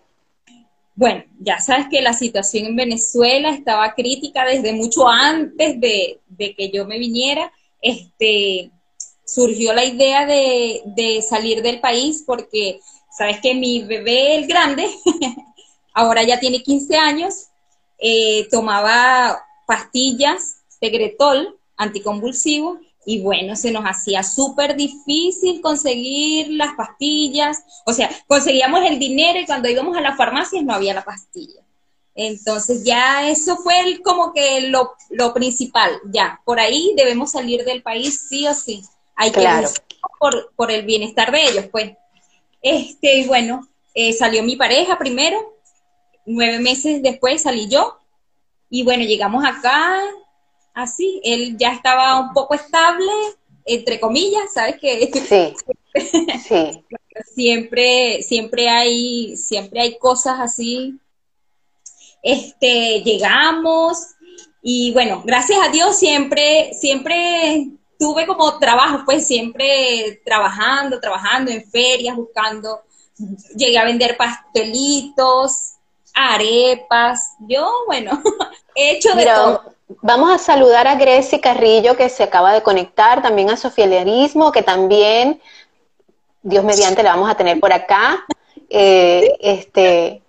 Bueno, 0.98 1.22
ya 1.38 1.60
sabes 1.60 1.86
que 1.88 2.02
la 2.02 2.12
situación 2.12 2.66
en 2.66 2.74
Venezuela 2.74 3.50
estaba 3.50 3.94
crítica 3.94 4.44
desde 4.44 4.72
mucho 4.72 5.06
antes 5.06 5.80
de, 5.80 6.18
que 6.36 6.70
yo 6.74 6.86
me 6.86 6.98
viniera. 6.98 7.52
Este, 7.80 8.72
surgió 9.24 9.72
la 9.74 9.84
idea 9.84 10.26
de, 10.26 11.22
salir 11.22 11.62
del 11.62 11.78
país 11.78 12.24
porque, 12.26 12.80
sabes 13.16 13.38
que 13.40 13.54
mi 13.54 13.84
bebé, 13.84 14.38
el 14.38 14.48
grande, 14.48 14.88
ahora 15.94 16.24
ya 16.24 16.40
tiene 16.40 16.64
15 16.64 16.96
años, 16.96 17.46
eh, 18.00 18.48
tomaba 18.50 19.40
pastillas, 19.68 20.64
Tegretol, 20.80 21.60
anticonvulsivo, 21.76 22.80
y 23.08 23.22
bueno, 23.22 23.56
se 23.56 23.70
nos 23.70 23.84
hacía 23.84 24.22
súper 24.22 24.76
difícil 24.76 25.62
conseguir 25.62 26.50
las 26.50 26.74
pastillas, 26.74 27.64
o 27.86 27.94
sea, 27.94 28.10
conseguíamos 28.26 28.82
el 28.84 28.98
dinero 28.98 29.40
y 29.40 29.46
cuando 29.46 29.70
íbamos 29.70 29.96
a 29.96 30.02
las 30.02 30.18
farmacias 30.18 30.62
no 30.62 30.74
había 30.74 30.92
la 30.92 31.06
pastilla. 31.06 31.62
Entonces 32.14 32.84
ya 32.84 33.26
eso 33.30 33.56
fue 33.56 33.98
como 34.04 34.34
que 34.34 34.68
lo, 34.68 34.92
lo, 35.08 35.32
principal, 35.32 35.90
ya, 36.04 36.42
por 36.44 36.60
ahí 36.60 36.92
debemos 36.98 37.30
salir 37.30 37.64
del 37.64 37.82
país 37.82 38.26
sí 38.28 38.46
o 38.46 38.52
sí. 38.52 38.82
Hay 39.16 39.32
que 39.32 39.48
por, 40.18 40.52
por 40.54 40.70
el 40.70 40.84
bienestar 40.84 41.32
de 41.32 41.44
ellos, 41.44 41.64
pues. 41.72 41.92
Este, 42.60 43.20
y 43.20 43.26
bueno, 43.26 43.66
eh, 43.94 44.12
salió 44.12 44.42
mi 44.42 44.56
pareja 44.56 44.98
primero, 44.98 45.56
nueve 46.26 46.58
meses 46.58 47.02
después 47.02 47.40
salí 47.40 47.68
yo, 47.68 47.98
y 48.68 48.82
bueno, 48.82 49.04
llegamos 49.04 49.46
acá, 49.46 49.98
así, 50.82 51.20
él 51.24 51.56
ya 51.58 51.72
estaba 51.72 52.20
un 52.20 52.32
poco 52.32 52.54
estable, 52.54 53.12
entre 53.64 54.00
comillas, 54.00 54.52
¿sabes 54.52 54.76
qué? 54.80 55.10
Sí, 55.12 55.54
sí. 56.48 56.84
siempre, 57.34 58.22
siempre 58.22 58.68
hay, 58.68 59.36
siempre 59.36 59.80
hay 59.80 59.98
cosas 59.98 60.40
así 60.40 60.98
este, 62.22 63.02
llegamos 63.02 63.98
y 64.62 64.92
bueno, 64.92 65.22
gracias 65.24 65.58
a 65.64 65.70
Dios 65.70 65.96
siempre, 65.96 66.72
siempre 66.74 67.68
tuve 67.98 68.26
como 68.26 68.58
trabajo, 68.58 69.02
pues 69.04 69.26
siempre 69.26 70.20
trabajando, 70.24 71.00
trabajando 71.00 71.50
en 71.50 71.64
ferias, 71.70 72.16
buscando, 72.16 72.82
llegué 73.56 73.78
a 73.78 73.84
vender 73.84 74.16
pastelitos, 74.16 75.74
arepas, 76.12 77.34
yo, 77.40 77.70
bueno, 77.86 78.22
he 78.74 78.96
hecho 78.96 79.14
de 79.14 79.24
todo. 79.24 79.77
Vamos 80.02 80.30
a 80.30 80.38
saludar 80.38 80.86
a 80.86 80.96
Grecia 80.96 81.40
Carrillo 81.40 81.96
que 81.96 82.10
se 82.10 82.22
acaba 82.22 82.52
de 82.52 82.62
conectar, 82.62 83.22
también 83.22 83.48
a 83.48 83.56
Sofialerismo, 83.56 84.52
que 84.52 84.62
también, 84.62 85.40
Dios 86.42 86.62
mediante, 86.62 87.02
la 87.02 87.14
vamos 87.14 87.30
a 87.30 87.36
tener 87.36 87.58
por 87.58 87.72
acá. 87.72 88.24
Eh, 88.68 89.34
este, 89.40 90.22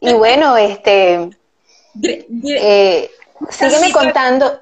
y 0.00 0.12
bueno, 0.14 0.56
este, 0.56 1.28
eh, 2.02 3.10
sígueme 3.50 3.92
contando. 3.92 4.60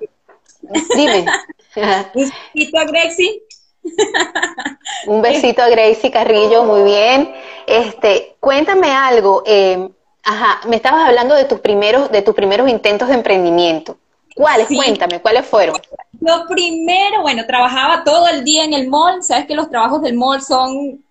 Dime. 0.96 1.26
Un 1.76 2.32
besito 2.54 2.78
a 2.78 2.84
Gracie. 2.84 3.42
Un 5.06 5.22
besito 5.22 5.62
a 5.62 5.68
Gracie 5.68 6.10
Carrillo, 6.10 6.64
muy 6.64 6.82
bien. 6.82 7.32
Este, 7.66 8.34
cuéntame 8.40 8.90
algo. 8.90 9.44
Eh, 9.46 9.88
ajá, 10.24 10.60
me 10.66 10.74
estabas 10.76 11.06
hablando 11.06 11.36
de 11.36 11.44
tus 11.44 11.60
primeros, 11.60 12.10
de 12.10 12.22
tus 12.22 12.34
primeros 12.34 12.68
intentos 12.68 13.08
de 13.08 13.14
emprendimiento. 13.14 13.96
¿Cuáles? 14.34 14.66
Cuéntame, 14.66 15.20
¿cuáles 15.20 15.46
fueron? 15.46 15.76
Lo 16.20 16.46
primero, 16.46 17.22
bueno, 17.22 17.46
trabajaba 17.46 18.02
todo 18.02 18.28
el 18.28 18.42
día 18.44 18.64
en 18.64 18.72
el 18.72 18.88
mall. 18.88 19.22
Sabes 19.22 19.46
que 19.46 19.54
los 19.54 19.70
trabajos 19.70 20.02
del 20.02 20.14
mall 20.14 20.42
son 20.42 21.04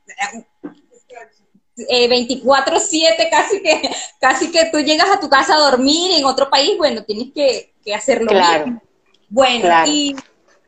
eh, 1.75 2.08
24/7 2.10 3.30
casi 3.32 3.62
que 3.62 3.89
casi 4.20 4.51
que 4.51 4.65
tú 4.72 4.80
llegas 4.80 5.10
a 5.10 5.20
tu 5.20 5.30
casa 5.30 5.56
a 5.56 5.72
dormir 5.72 6.12
en 6.12 6.25
otro 6.25 6.50
país, 6.50 6.77
bueno, 6.77 7.03
tienes 7.03 7.32
que, 7.34 7.74
hacerlo 7.94 8.27
claro. 8.27 8.82
Bueno, 9.30 9.68
y, 9.88 10.15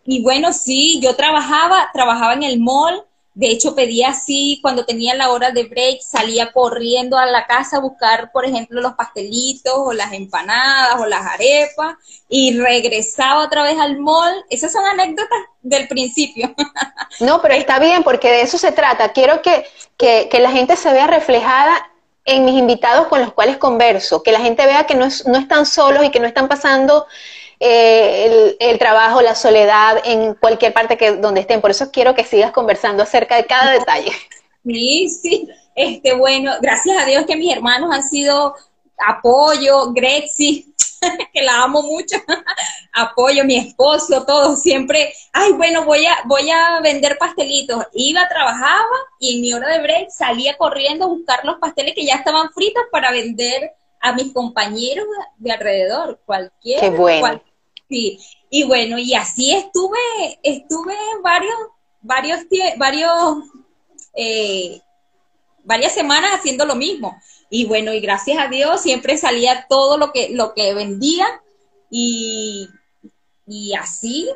y 0.05 0.23
bueno, 0.23 0.51
sí, 0.51 0.99
yo 1.01 1.15
trabajaba, 1.15 1.89
trabajaba 1.93 2.33
en 2.33 2.43
el 2.43 2.59
mall, 2.59 3.03
de 3.35 3.47
hecho, 3.47 3.75
pedía 3.75 4.11
así, 4.11 4.59
cuando 4.61 4.85
tenía 4.85 5.13
la 5.13 5.29
hora 5.29 5.51
de 5.51 5.65
break, 5.65 5.99
salía 5.99 6.53
corriendo 6.53 7.17
a 7.17 7.25
la 7.25 7.45
casa 7.45 7.77
a 7.77 7.81
buscar, 7.81 8.31
por 8.31 8.45
ejemplo, 8.45 8.79
los 8.79 8.93
pastelitos 8.93 9.73
o 9.75 9.91
las 9.91 10.13
empanadas 10.13 11.01
o 11.01 11.05
las 11.05 11.25
arepas 11.25 11.95
y 12.29 12.57
regresaba 12.57 13.43
otra 13.43 13.63
vez 13.63 13.77
al 13.77 13.99
mall. 13.99 14.45
Esas 14.49 14.71
son 14.71 14.85
anécdotas 14.85 15.37
del 15.61 15.87
principio. 15.87 16.55
No, 17.21 17.41
pero 17.41 17.53
está 17.53 17.79
bien 17.79 18.03
porque 18.03 18.29
de 18.29 18.41
eso 18.41 18.57
se 18.57 18.73
trata. 18.73 19.13
Quiero 19.13 19.41
que, 19.41 19.65
que, 19.95 20.27
que 20.29 20.39
la 20.39 20.51
gente 20.51 20.75
se 20.75 20.91
vea 20.91 21.07
reflejada 21.07 21.89
en 22.25 22.43
mis 22.43 22.55
invitados 22.59 23.07
con 23.07 23.21
los 23.21 23.31
cuales 23.31 23.55
converso, 23.55 24.21
que 24.21 24.33
la 24.33 24.41
gente 24.41 24.65
vea 24.65 24.85
que 24.85 24.95
no, 24.95 25.05
es, 25.05 25.25
no 25.25 25.37
están 25.37 25.65
solos 25.65 26.03
y 26.03 26.09
que 26.09 26.19
no 26.19 26.27
están 26.27 26.49
pasando 26.49 27.07
eh, 27.59 28.55
el, 28.59 28.79
trabajo, 28.79 29.21
la 29.21 29.35
soledad 29.35 30.01
en 30.03 30.35
cualquier 30.35 30.73
parte 30.73 30.97
que 30.97 31.13
donde 31.13 31.41
estén. 31.41 31.61
Por 31.61 31.71
eso 31.71 31.91
quiero 31.91 32.15
que 32.15 32.23
sigas 32.23 32.51
conversando 32.51 33.03
acerca 33.03 33.35
de 33.35 33.45
cada 33.45 33.71
detalle. 33.71 34.11
Sí, 34.65 35.09
sí. 35.09 35.49
Este, 35.75 36.15
bueno, 36.15 36.53
gracias 36.61 36.97
a 36.97 37.05
Dios 37.05 37.25
que 37.25 37.35
mis 37.35 37.53
hermanos 37.53 37.93
han 37.93 38.03
sido 38.03 38.55
apoyo, 38.97 39.91
Grexi, 39.91 40.73
que 41.33 41.41
la 41.41 41.63
amo 41.63 41.81
mucho, 41.81 42.17
apoyo, 42.93 43.43
mi 43.43 43.57
esposo, 43.57 44.25
todo, 44.25 44.55
siempre, 44.55 45.13
ay, 45.33 45.51
bueno, 45.53 45.83
voy 45.85 46.05
a, 46.05 46.17
voy 46.25 46.49
a 46.49 46.79
vender 46.81 47.17
pastelitos. 47.17 47.83
Iba, 47.93 48.27
trabajaba 48.27 48.95
y 49.19 49.35
en 49.35 49.41
mi 49.41 49.53
hora 49.53 49.69
de 49.69 49.81
break 49.81 50.09
salía 50.09 50.57
corriendo 50.57 51.05
a 51.05 51.09
buscar 51.09 51.43
los 51.43 51.57
pasteles 51.57 51.93
que 51.93 52.05
ya 52.05 52.15
estaban 52.15 52.49
fritos 52.51 52.83
para 52.91 53.11
vender 53.11 53.73
a 54.05 54.13
mis 54.13 54.31
compañeros 54.33 55.07
de 55.37 55.51
alrededor, 55.51 56.21
cualquier. 56.25 56.79
Qué 56.79 56.89
bueno. 56.91 57.41
sí, 57.89 58.19
y 58.49 58.63
bueno, 58.63 58.99
y 58.99 59.15
así 59.15 59.51
estuve, 59.51 59.97
estuve 60.43 60.95
varios, 61.23 61.55
varios, 62.01 62.39
varios, 62.77 63.11
eh, 64.13 64.79
varias 65.63 65.93
semanas 65.93 66.31
haciendo 66.35 66.65
lo 66.65 66.75
mismo. 66.75 67.19
Y 67.49 67.65
bueno, 67.65 67.93
y 67.93 67.99
gracias 67.99 68.37
a 68.37 68.47
Dios 68.47 68.81
siempre 68.81 69.17
salía 69.17 69.65
todo 69.67 69.97
lo 69.97 70.11
que, 70.11 70.29
lo 70.29 70.53
que 70.53 70.73
vendía 70.75 71.25
y, 71.89 72.69
y 73.47 73.73
así 73.73 74.29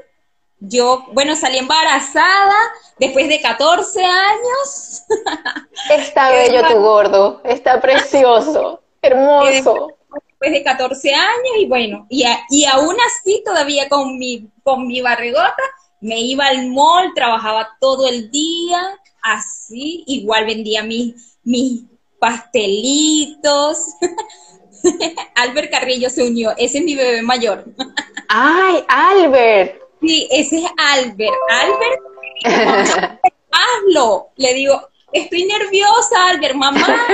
yo, 0.60 1.06
bueno, 1.14 1.36
salí 1.36 1.58
embarazada 1.58 2.56
después 2.98 3.30
de 3.30 3.40
14 3.40 4.04
años. 4.04 5.04
Está 5.90 6.32
bello 6.32 6.68
tu 6.68 6.80
gordo, 6.82 7.42
está 7.44 7.80
precioso. 7.80 8.82
Hermoso. 9.02 9.94
Después 10.14 10.52
de 10.52 10.64
14 10.64 11.14
años 11.14 11.54
y 11.60 11.66
bueno, 11.66 12.08
y, 12.10 12.24
y 12.50 12.66
aún 12.66 12.96
así 13.08 13.44
todavía 13.46 13.90
con 13.90 14.18
mi, 14.18 14.48
con 14.64 14.88
mi 14.88 15.02
barrigota, 15.02 15.64
me 16.02 16.20
iba 16.22 16.46
al 16.48 16.70
mall, 16.70 17.14
trabajaba 17.14 17.78
todo 17.80 18.08
el 18.08 18.32
día, 18.32 18.98
así, 19.22 20.04
igual 20.08 20.46
vendía 20.46 20.84
mis, 20.84 21.38
mis 21.44 21.84
pastelitos. 22.20 23.80
Albert 25.36 25.72
Carrillo 25.72 26.10
se 26.10 26.24
unió, 26.24 26.52
ese 26.58 26.80
es 26.80 26.84
mi 26.84 26.96
bebé 26.96 27.22
mayor. 27.22 27.66
¡Ay, 28.30 28.84
Albert! 28.88 29.82
Sí, 30.02 30.28
ese 30.32 30.60
es 30.60 30.66
Albert. 30.78 31.36
Albert, 31.50 32.02
hazlo. 33.52 34.30
Le 34.38 34.54
digo, 34.54 34.82
estoy 35.12 35.46
nerviosa, 35.46 36.30
Albert, 36.30 36.56
mamá, 36.56 37.08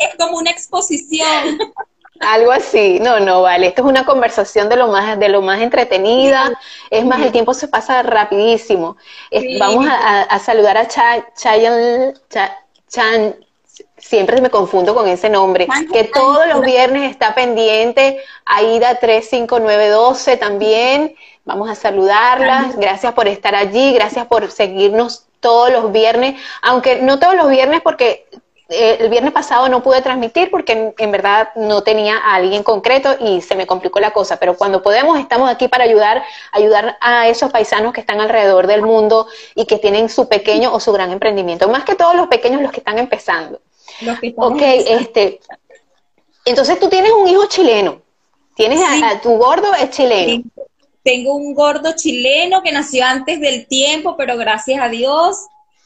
es 0.00 0.16
como 0.18 0.38
una 0.38 0.50
exposición. 0.50 1.58
Algo 2.20 2.52
así, 2.52 3.00
no, 3.00 3.18
no, 3.18 3.42
vale, 3.42 3.66
esto 3.66 3.82
es 3.82 3.88
una 3.88 4.04
conversación 4.04 4.68
de 4.68 4.76
lo 4.76 4.88
más, 4.88 5.18
de 5.18 5.28
lo 5.28 5.42
más 5.42 5.60
entretenida, 5.60 6.58
es 6.88 7.04
más, 7.04 7.20
el 7.20 7.32
tiempo 7.32 7.54
se 7.54 7.66
pasa 7.66 8.02
rapidísimo. 8.02 8.96
Vamos 9.58 9.86
a, 9.90 10.38
saludar 10.38 10.76
a 10.76 10.86
Chayan, 10.86 12.14
Chan, 12.88 13.36
siempre 13.96 14.40
me 14.40 14.48
confundo 14.48 14.94
con 14.94 15.08
ese 15.08 15.28
nombre, 15.28 15.66
que 15.92 16.04
todos 16.04 16.46
los 16.46 16.60
viernes 16.60 17.10
está 17.10 17.34
pendiente, 17.34 18.22
Aida 18.44 19.00
35912 19.00 20.36
también, 20.36 21.16
vamos 21.44 21.68
a 21.68 21.74
saludarlas, 21.74 22.76
gracias 22.76 23.12
por 23.12 23.26
estar 23.26 23.56
allí, 23.56 23.92
gracias 23.92 24.26
por 24.26 24.50
seguirnos 24.52 25.26
todos 25.44 25.70
los 25.70 25.92
viernes, 25.92 26.40
aunque 26.62 27.02
no 27.02 27.18
todos 27.18 27.36
los 27.36 27.50
viernes 27.50 27.82
porque 27.82 28.26
eh, 28.70 28.96
el 28.98 29.10
viernes 29.10 29.34
pasado 29.34 29.68
no 29.68 29.82
pude 29.82 30.00
transmitir 30.00 30.50
porque 30.50 30.94
en, 30.96 31.12
verdad 31.12 31.50
no 31.54 31.82
tenía 31.82 32.16
a 32.16 32.36
alguien 32.36 32.62
concreto 32.62 33.14
y 33.20 33.42
se 33.42 33.54
me 33.54 33.66
complicó 33.66 34.00
la 34.00 34.12
cosa, 34.12 34.38
pero 34.38 34.56
cuando 34.56 34.82
podemos 34.82 35.18
estamos 35.18 35.50
aquí 35.50 35.68
para 35.68 35.84
ayudar, 35.84 36.24
ayudar 36.50 36.96
a 37.02 37.28
esos 37.28 37.52
paisanos 37.52 37.92
que 37.92 38.00
están 38.00 38.22
alrededor 38.22 38.66
del 38.66 38.80
mundo 38.80 39.26
y 39.54 39.66
que 39.66 39.76
tienen 39.76 40.08
su 40.08 40.28
pequeño 40.28 40.72
o 40.72 40.80
su 40.80 40.92
gran 40.92 41.12
emprendimiento, 41.12 41.68
más 41.68 41.84
que 41.84 41.94
todos 41.94 42.16
los 42.16 42.28
pequeños 42.28 42.62
los 42.62 42.72
que 42.72 42.80
están 42.80 42.98
empezando. 42.98 43.60
ok, 44.36 44.62
este, 44.62 45.40
entonces 46.46 46.80
tú 46.80 46.88
tienes 46.88 47.12
un 47.12 47.28
hijo 47.28 47.44
chileno, 47.48 48.00
tienes 48.56 48.80
a, 48.80 49.20
tu 49.20 49.36
gordo 49.36 49.74
es 49.74 49.90
chileno. 49.90 50.42
Tengo 51.04 51.34
un 51.34 51.54
gordo 51.54 51.94
chileno 51.94 52.62
que 52.62 52.72
nació 52.72 53.04
antes 53.04 53.38
del 53.40 53.66
tiempo, 53.66 54.16
pero 54.16 54.36
gracias 54.36 54.82
a 54.82 54.88
Dios 54.88 55.36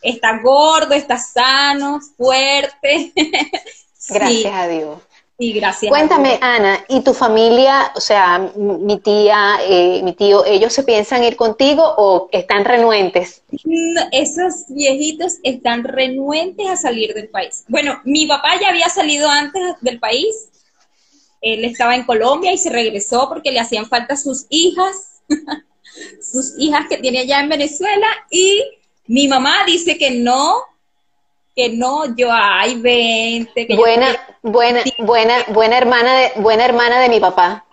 está 0.02 0.40
gordo, 0.42 0.94
está 0.94 1.18
sano, 1.18 2.00
fuerte. 2.16 3.12
Gracias 4.10 4.54
a 4.54 4.68
Dios. 4.68 4.98
Sí, 5.38 5.52
gracias. 5.52 5.90
Cuéntame, 5.90 6.36
Ana, 6.40 6.84
¿y 6.88 7.00
tu 7.02 7.14
familia, 7.14 7.92
o 7.94 8.00
sea, 8.00 8.38
mi 8.56 8.98
tía, 8.98 9.58
eh, 9.62 10.00
mi 10.02 10.12
tío, 10.14 10.44
ellos 10.44 10.72
se 10.72 10.82
piensan 10.82 11.22
ir 11.22 11.36
contigo 11.36 11.84
o 11.96 12.28
están 12.32 12.64
renuentes? 12.64 13.42
esos 14.10 14.64
viejitos 14.68 15.34
están 15.44 15.84
renuentes 15.84 16.68
a 16.68 16.76
salir 16.76 17.14
del 17.14 17.28
país. 17.28 17.64
Bueno, 17.68 18.00
mi 18.04 18.26
papá 18.26 18.58
ya 18.60 18.70
había 18.70 18.88
salido 18.88 19.28
antes 19.28 19.62
del 19.80 20.00
país. 20.00 20.48
Él 21.40 21.64
estaba 21.64 21.94
en 21.94 22.02
Colombia 22.02 22.52
y 22.52 22.58
se 22.58 22.70
regresó 22.70 23.28
porque 23.28 23.52
le 23.52 23.60
hacían 23.60 23.86
falta 23.86 24.16
sus 24.16 24.46
hijas, 24.48 25.07
sus 26.20 26.54
hijas 26.58 26.86
que 26.88 26.98
tiene 26.98 27.20
allá 27.20 27.40
en 27.40 27.48
Venezuela. 27.48 28.06
Y 28.30 28.62
mi 29.06 29.28
mamá 29.28 29.64
dice 29.66 29.96
que 29.98 30.10
no, 30.10 30.62
que 31.54 31.70
no, 31.70 32.14
yo, 32.16 32.28
ay, 32.30 32.80
vente. 32.80 33.66
Que 33.66 33.76
buena, 33.76 34.16
buena, 34.42 34.82
buena, 34.98 35.44
buena 35.48 35.78
hermana 35.78 36.14
de, 36.14 36.32
buena 36.36 36.64
hermana 36.64 37.00
de 37.00 37.08
mi 37.08 37.20
papá. 37.20 37.64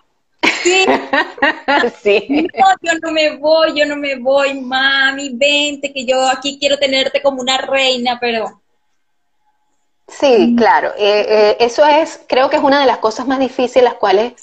Sí. 0.62 0.84
sí. 2.02 2.48
No, 2.58 2.66
yo 2.82 2.98
no 3.02 3.12
me 3.12 3.36
voy, 3.36 3.78
yo 3.78 3.86
no 3.86 3.96
me 3.96 4.16
voy, 4.16 4.60
mami, 4.60 5.30
vente, 5.34 5.92
que 5.92 6.04
yo 6.04 6.26
aquí 6.28 6.58
quiero 6.58 6.78
tenerte 6.78 7.22
como 7.22 7.40
una 7.40 7.58
reina, 7.58 8.18
pero... 8.20 8.60
Sí, 10.08 10.54
claro. 10.56 10.92
Eh, 10.96 11.26
eh, 11.28 11.56
eso 11.60 11.84
es, 11.84 12.20
creo 12.28 12.48
que 12.48 12.56
es 12.56 12.62
una 12.62 12.80
de 12.80 12.86
las 12.86 12.98
cosas 12.98 13.26
más 13.26 13.40
difíciles 13.40 13.82
las 13.82 13.94
cuales 13.94 14.34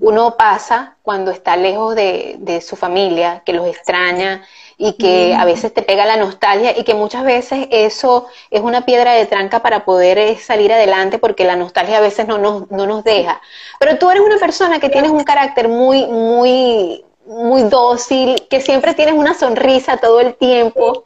uno 0.00 0.36
pasa 0.36 0.96
cuando 1.02 1.30
está 1.30 1.56
lejos 1.56 1.94
de, 1.94 2.36
de 2.40 2.60
su 2.60 2.74
familia, 2.74 3.42
que 3.46 3.52
los 3.52 3.66
extraña 3.68 4.44
y 4.76 4.94
que 4.94 5.34
a 5.34 5.44
veces 5.44 5.72
te 5.72 5.82
pega 5.82 6.06
la 6.06 6.16
nostalgia 6.16 6.76
y 6.76 6.82
que 6.82 6.94
muchas 6.94 7.22
veces 7.24 7.68
eso 7.70 8.26
es 8.50 8.62
una 8.62 8.84
piedra 8.84 9.12
de 9.12 9.26
tranca 9.26 9.62
para 9.62 9.84
poder 9.84 10.18
eh, 10.18 10.36
salir 10.38 10.72
adelante 10.72 11.18
porque 11.18 11.44
la 11.44 11.54
nostalgia 11.54 11.98
a 11.98 12.00
veces 12.00 12.26
no 12.26 12.38
nos, 12.38 12.68
no 12.72 12.86
nos 12.86 13.04
deja. 13.04 13.40
Pero 13.78 13.98
tú 13.98 14.10
eres 14.10 14.22
una 14.24 14.38
persona 14.38 14.80
que 14.80 14.88
tienes 14.88 15.12
un 15.12 15.22
carácter 15.22 15.68
muy, 15.68 16.04
muy, 16.06 17.04
muy 17.26 17.62
dócil, 17.62 18.48
que 18.50 18.60
siempre 18.60 18.94
tienes 18.94 19.14
una 19.14 19.34
sonrisa 19.34 19.98
todo 19.98 20.20
el 20.20 20.34
tiempo, 20.34 21.04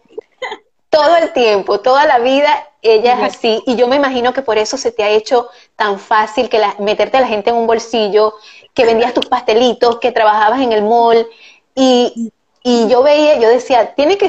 todo 0.96 1.16
el 1.16 1.32
tiempo, 1.32 1.80
toda 1.80 2.06
la 2.06 2.18
vida 2.18 2.68
ella 2.82 3.14
es 3.14 3.34
así 3.34 3.62
y 3.66 3.76
yo 3.76 3.88
me 3.88 3.96
imagino 3.96 4.32
que 4.32 4.42
por 4.42 4.58
eso 4.58 4.76
se 4.76 4.92
te 4.92 5.02
ha 5.02 5.10
hecho 5.10 5.48
tan 5.74 5.98
fácil 5.98 6.48
que 6.48 6.60
meterte 6.78 7.16
a 7.16 7.20
la 7.20 7.26
gente 7.26 7.50
en 7.50 7.56
un 7.56 7.66
bolsillo, 7.66 8.34
que 8.72 8.84
vendías 8.84 9.12
tus 9.12 9.26
pastelitos, 9.26 9.98
que 9.98 10.12
trabajabas 10.12 10.60
en 10.60 10.72
el 10.72 10.82
mall 10.82 11.26
y 11.74 12.32
y 12.68 12.88
yo 12.88 13.04
veía, 13.04 13.38
yo 13.38 13.48
decía, 13.48 13.94
tiene 13.94 14.18
que, 14.18 14.28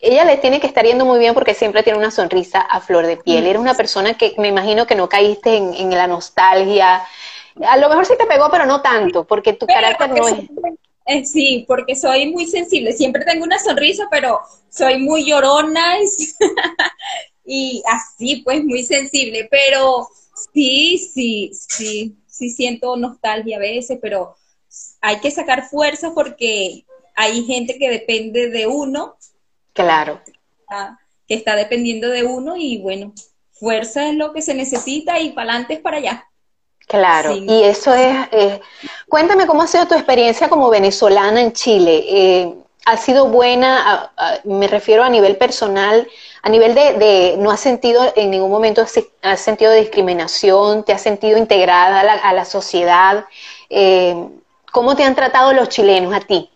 ella 0.00 0.24
le 0.24 0.36
tiene 0.38 0.58
que 0.58 0.66
estar 0.66 0.84
yendo 0.84 1.04
muy 1.04 1.20
bien 1.20 1.32
porque 1.32 1.54
siempre 1.54 1.84
tiene 1.84 1.96
una 1.96 2.10
sonrisa 2.10 2.60
a 2.60 2.80
flor 2.80 3.06
de 3.06 3.16
piel. 3.16 3.46
Eres 3.46 3.60
una 3.60 3.74
persona 3.74 4.14
que 4.14 4.34
me 4.36 4.48
imagino 4.48 4.84
que 4.84 4.96
no 4.96 5.08
caíste 5.08 5.58
en, 5.58 5.90
la 5.90 6.08
nostalgia. 6.08 7.04
A 7.64 7.76
lo 7.76 7.88
mejor 7.88 8.04
sí 8.04 8.14
te 8.18 8.26
pegó, 8.26 8.50
pero 8.50 8.66
no 8.66 8.82
tanto, 8.82 9.22
porque 9.22 9.52
tu 9.52 9.66
carácter 9.66 10.10
no 10.10 10.26
es... 10.26 10.40
Eh, 11.04 11.24
sí, 11.24 11.64
porque 11.66 11.96
soy 11.96 12.30
muy 12.30 12.46
sensible. 12.46 12.92
Siempre 12.92 13.24
tengo 13.24 13.44
una 13.44 13.58
sonrisa, 13.58 14.08
pero 14.10 14.40
soy 14.68 14.98
muy 14.98 15.24
llorona 15.24 15.98
y 17.44 17.82
así, 17.86 18.36
pues, 18.44 18.64
muy 18.64 18.84
sensible. 18.84 19.48
Pero 19.50 20.08
sí, 20.52 20.98
sí, 20.98 21.50
sí, 21.52 22.16
sí 22.26 22.50
siento 22.50 22.96
nostalgia 22.96 23.56
a 23.56 23.60
veces, 23.60 23.98
pero 24.00 24.36
hay 25.00 25.20
que 25.20 25.30
sacar 25.30 25.68
fuerza 25.68 26.12
porque 26.14 26.84
hay 27.14 27.44
gente 27.44 27.78
que 27.78 27.90
depende 27.90 28.48
de 28.48 28.66
uno. 28.66 29.16
Claro. 29.72 30.20
Que 31.26 31.34
está 31.34 31.56
dependiendo 31.56 32.08
de 32.08 32.24
uno 32.24 32.56
y 32.56 32.78
bueno, 32.78 33.12
fuerza 33.52 34.08
es 34.08 34.14
lo 34.14 34.32
que 34.32 34.42
se 34.42 34.54
necesita 34.54 35.20
y 35.20 35.32
para 35.32 35.52
adelante 35.52 35.74
es 35.74 35.80
para 35.80 35.98
allá. 35.98 36.28
Claro, 36.86 37.34
y 37.34 37.62
eso 37.62 37.94
es, 37.94 38.28
eh, 38.32 38.60
cuéntame 39.08 39.46
cómo 39.46 39.62
ha 39.62 39.66
sido 39.66 39.86
tu 39.86 39.94
experiencia 39.94 40.48
como 40.48 40.68
venezolana 40.68 41.40
en 41.40 41.52
Chile. 41.52 42.04
Eh, 42.06 42.54
¿Ha 42.84 42.96
sido 42.96 43.28
buena? 43.28 44.10
me 44.44 44.66
refiero 44.66 45.04
a 45.04 45.08
nivel 45.08 45.36
personal, 45.36 46.08
a 46.42 46.48
nivel 46.48 46.74
de, 46.74 47.36
no 47.38 47.52
has 47.52 47.60
sentido 47.60 48.12
en 48.16 48.30
ningún 48.30 48.50
momento, 48.50 48.84
has 49.22 49.40
sentido 49.40 49.72
discriminación, 49.72 50.84
te 50.84 50.92
has 50.92 51.00
sentido 51.00 51.38
integrada 51.38 52.00
a 52.00 52.32
la, 52.32 52.44
sociedad. 52.44 53.24
Eh, 53.70 54.16
¿Cómo 54.72 54.96
te 54.96 55.04
han 55.04 55.14
tratado 55.14 55.52
los 55.52 55.68
chilenos 55.68 56.12
a 56.12 56.20
ti? 56.20 56.50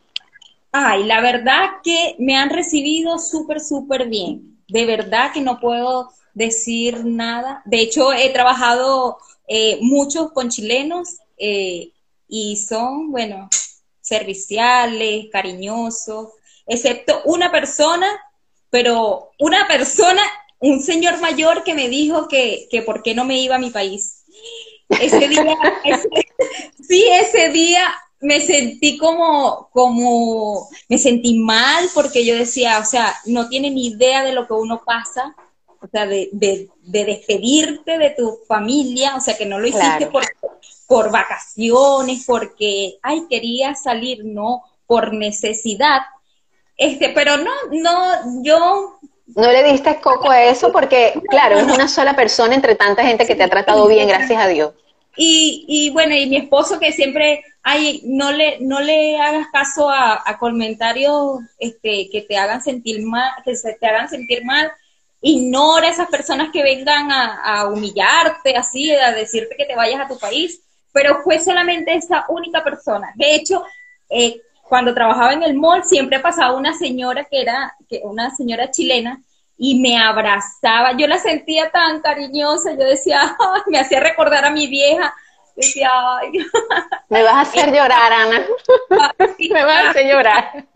Ay, 0.73 1.05
la 1.05 1.21
verdad 1.21 1.71
que 1.85 2.17
me 2.19 2.37
han 2.37 2.51
recibido 2.51 3.19
súper, 3.21 3.61
súper 3.61 4.09
bien. 4.09 4.59
De 4.69 4.85
verdad 4.85 5.33
que 5.33 5.41
no 5.41 5.61
puedo 5.61 6.11
decir 6.35 7.05
nada. 7.05 7.62
De 7.65 7.81
hecho, 7.81 8.12
he 8.12 8.31
trabajado 8.31 9.19
eh, 9.47 9.79
mucho 9.81 10.33
con 10.33 10.49
chilenos 10.49 11.19
eh, 11.39 11.93
y 12.29 12.57
son, 12.57 13.11
bueno, 13.11 13.49
serviciales, 14.01 15.27
cariñosos, 15.31 16.31
excepto 16.67 17.23
una 17.25 17.51
persona, 17.51 18.09
pero 18.71 19.31
una 19.39 19.67
persona, 19.69 20.23
un 20.59 20.81
señor 20.83 21.21
mayor 21.21 21.65
que 21.65 21.75
me 21.75 21.89
dijo 21.89 22.29
que, 22.29 22.69
que 22.71 22.83
por 22.83 23.03
qué 23.03 23.15
no 23.15 23.25
me 23.25 23.41
iba 23.41 23.57
a 23.57 23.61
mi 23.61 23.71
país. 23.71 24.25
Ese 24.89 25.29
día, 25.29 25.57
sí, 26.89 27.05
ese 27.11 27.49
día 27.51 27.95
me 28.21 28.41
sentí 28.41 28.97
como, 28.99 29.69
como, 29.73 30.69
me 30.89 30.99
sentí 30.99 31.39
mal 31.39 31.89
porque 31.95 32.25
yo 32.25 32.35
decía, 32.35 32.79
o 32.79 32.85
sea, 32.85 33.15
no 33.27 33.49
tiene 33.49 33.71
ni 33.71 33.89
idea 33.89 34.25
de 34.25 34.33
lo 34.33 34.47
que 34.47 34.55
uno 34.55 34.83
pasa, 34.85 35.35
o 35.87 35.90
sea, 35.90 36.07
de, 36.07 36.29
de, 36.33 36.68
despedirte 36.83 37.99
de 37.99 38.11
tu 38.11 38.38
familia, 38.46 39.16
o 39.16 39.20
sea, 39.20 39.37
que 39.37 39.46
no 39.46 39.59
lo 39.59 39.66
hiciste 39.66 40.07
por, 40.07 40.25
por 40.87 41.11
vacaciones, 41.11 42.25
porque, 42.27 42.99
ay, 43.03 43.22
quería 43.31 43.75
salir, 43.75 44.25
no, 44.25 44.62
por 44.87 45.14
necesidad. 45.14 46.03
Este, 46.77 47.11
pero 47.11 47.37
no, 47.38 47.53
no, 47.70 48.42
yo 48.42 48.99
no 49.35 49.51
le 49.51 49.64
diste 49.64 50.01
coco 50.01 50.31
a 50.31 50.44
eso 50.44 50.70
porque, 50.70 51.20
claro, 51.29 51.59
es 51.59 51.64
una 51.64 51.88
sola 51.88 52.14
persona 52.14 52.55
entre 52.55 52.75
tanta 52.75 53.05
gente 53.05 53.27
que 53.27 53.35
te 53.35 53.42
ha 53.42 53.49
tratado 53.49 53.88
bien, 53.88 54.09
gracias 54.09 54.40
a 54.42 54.49
Dios. 54.49 54.72
Y, 55.16 55.64
y 55.66 55.90
bueno, 55.90 56.14
y 56.14 56.27
mi 56.27 56.37
esposo 56.37 56.79
que 56.79 56.92
siempre 56.92 57.42
ay, 57.66 58.01
no 58.05 58.31
le, 58.31 58.59
no 58.61 58.81
le 58.81 59.20
hagas 59.20 59.49
caso 59.53 59.90
a, 59.90 60.22
comentarios 60.38 61.40
este, 61.59 62.09
que 62.11 62.22
te 62.22 62.37
hagan 62.37 62.62
sentir 62.62 63.03
mal, 63.03 63.29
que 63.44 63.57
se 63.57 63.75
te 63.75 63.87
hagan 63.88 64.09
sentir 64.09 64.44
mal. 64.44 64.70
Ignora 65.29 65.89
a 65.89 65.91
esas 65.91 66.09
personas 66.09 66.51
que 66.53 66.62
vengan 66.62 67.11
a, 67.11 67.67
humillarte, 67.67 68.57
así, 68.57 68.91
a 68.95 69.12
decirte 69.12 69.57
que 69.57 69.65
te 69.65 69.75
vayas 69.75 70.01
a 70.01 70.09
tu 70.09 70.19
país. 70.19 70.62
Pero 70.93 71.23
fue 71.23 71.41
solamente 71.41 71.95
esa 71.95 72.27
única 72.29 72.62
persona. 72.62 73.12
De 73.17 73.35
hecho, 73.35 73.65
eh, 74.09 74.41
cuando 74.69 74.95
trabajaba 74.95 75.33
en 75.33 75.43
el 75.43 75.55
mall, 75.55 75.85
siempre 75.85 76.21
pasaba 76.21 76.57
una 76.57 76.73
señora 76.75 77.25
que 77.25 77.43
era, 77.43 77.75
que, 77.89 78.01
una 78.05 78.35
señora 78.35 78.71
chilena, 78.71 79.21
y 79.59 79.81
me 79.81 79.99
abrazaba. 79.99 80.93
Yo 80.97 81.07
la 81.07 81.19
sentía 81.19 81.71
tan 81.71 82.01
cariñosa, 82.03 82.73
yo 82.73 82.85
decía, 82.85 83.37
me 83.67 83.79
hacía 83.79 84.01
recordar 84.01 84.45
a 84.45 84.51
mi 84.51 84.69
vieja, 84.69 85.12
Me 87.09 87.23
vas 87.23 87.33
a 87.33 87.41
hacer 87.41 87.75
llorar, 87.75 88.12
Ana. 88.12 88.47
me 89.51 89.65
vas 89.65 89.87
a 89.87 89.91
hacer 89.91 90.07
llorar. 90.07 90.67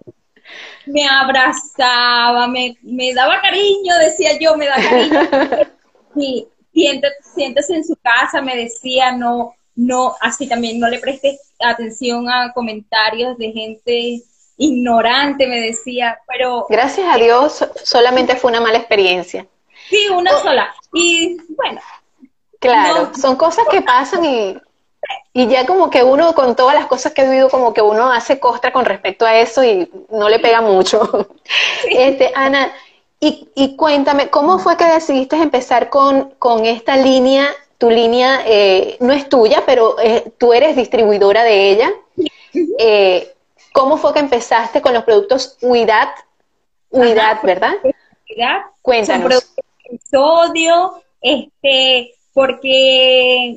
Me 0.93 1.07
abrazaba, 1.07 2.47
me, 2.49 3.15
daba 3.15 3.41
cariño, 3.41 3.97
decía 3.99 4.39
yo, 4.41 4.57
me 4.57 4.67
da 4.67 4.75
cariño. 4.77 5.21
Y 6.17 6.49
siéntese, 6.73 7.75
en 7.75 7.85
su 7.85 7.95
casa, 8.03 8.43
me 8.43 8.57
decía, 8.57 9.13
no, 9.13 9.55
no, 9.77 10.17
así 10.21 10.49
también 10.49 10.81
no 10.81 10.89
le 10.89 10.99
prestes 10.99 11.53
atención 11.61 12.29
a 12.29 12.53
comentarios 12.53 13.39
de 13.39 13.53
gente 13.53 14.23
ignorante, 14.57 15.47
me 15.47 15.61
decía, 15.61 16.19
pero... 16.27 16.67
Gracias 16.69 17.07
a 17.09 17.17
Dios, 17.17 17.65
solamente 17.85 18.35
fue 18.35 18.51
una 18.51 18.61
mala 18.61 18.79
experiencia. 18.79 19.47
Sí, 19.89 20.09
una 20.09 20.33
sola. 20.39 20.75
Y 20.93 21.37
bueno. 21.57 21.81
Claro, 22.59 23.13
son 23.15 23.37
cosas 23.37 23.65
que 23.71 23.83
pasan 23.83 24.25
y 24.25 24.57
y 25.33 25.47
ya 25.47 25.65
como 25.65 25.91
que 25.91 26.03
uno, 26.03 26.35
con 26.35 26.57
todas 26.57 26.75
las 26.75 26.87
cosas 26.87 27.13
que 27.13 27.23
ha 27.23 27.25
vivido, 27.25 27.49
como 27.49 27.73
que 27.73 27.83
uno 27.83 28.11
hace 28.11 28.41
costra 28.41 28.73
con 28.73 28.85
respecto 28.85 29.25
a 29.25 29.37
eso 29.37 29.63
y 29.63 29.91
no 30.11 30.29
le 30.29 30.39
pega 30.39 30.61
mucho. 30.61 31.29
Este, 31.91 32.31
Ana, 32.35 32.73
y, 33.23 33.77
cuéntame, 33.77 34.31
¿cómo 34.31 34.59
fue 34.59 34.77
que 34.77 34.85
decidiste 34.87 35.37
empezar 35.37 35.91
con, 35.91 36.31
con 36.39 36.65
esta 36.65 36.97
línea? 36.97 37.49
Tu 37.77 37.91
línea 37.91 38.43
eh, 38.47 38.97
no 39.01 39.13
es 39.13 39.29
tuya, 39.29 39.63
pero 39.67 39.97
eh, 40.01 40.33
tú 40.39 40.53
eres 40.53 40.75
distribuidora 40.77 41.43
de 41.43 41.71
ella. 41.71 41.93
Eh, 42.79 43.35
¿Cómo 43.73 43.99
fue 43.99 44.15
que 44.15 44.21
empezaste 44.21 44.81
con 44.81 44.95
los 44.95 45.05
productos 45.05 45.59
Huidad? 45.61 46.09
Huidad, 46.91 47.41
¿verdad? 47.43 47.75
Huidad. 47.83 48.63
Cuéntanos. 48.81 49.45
Son 50.11 50.53
productos 50.53 51.03
este, 51.21 52.15
porque 52.33 53.57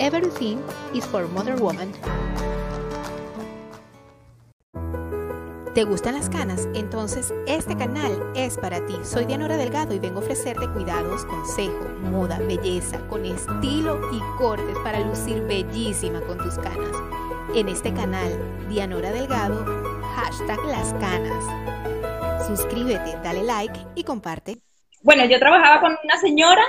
Everything 0.00 0.58
is 0.92 1.06
for 1.06 1.28
Mother 1.28 1.54
Woman. 1.54 1.92
¿Te 5.72 5.84
gustan 5.84 6.14
las 6.14 6.28
canas? 6.28 6.68
Entonces 6.74 7.32
este 7.46 7.76
canal 7.76 8.32
es 8.34 8.58
para 8.58 8.84
ti. 8.86 8.96
Soy 9.04 9.24
Dianora 9.24 9.56
Delgado 9.56 9.94
y 9.94 10.00
vengo 10.00 10.20
a 10.20 10.22
ofrecerte 10.22 10.68
cuidados, 10.68 11.24
consejo, 11.26 11.84
moda, 12.10 12.38
belleza, 12.38 12.98
con 13.08 13.24
estilo 13.24 14.00
y 14.12 14.20
cortes 14.36 14.76
para 14.82 15.00
lucir 15.00 15.42
bellísima 15.42 16.20
con 16.22 16.38
tus 16.38 16.54
canas. 16.54 16.96
En 17.54 17.68
este 17.68 17.92
canal, 17.94 18.32
Dianora 18.68 19.12
Delgado, 19.12 19.64
hashtag 20.16 20.58
las 20.66 20.92
canas. 20.94 22.46
Suscríbete, 22.48 23.16
dale 23.22 23.44
like 23.44 23.78
y 23.94 24.02
comparte. 24.02 24.58
Bueno, 25.02 25.24
yo 25.24 25.38
trabajaba 25.38 25.80
con 25.80 25.96
una 26.02 26.16
señora 26.18 26.64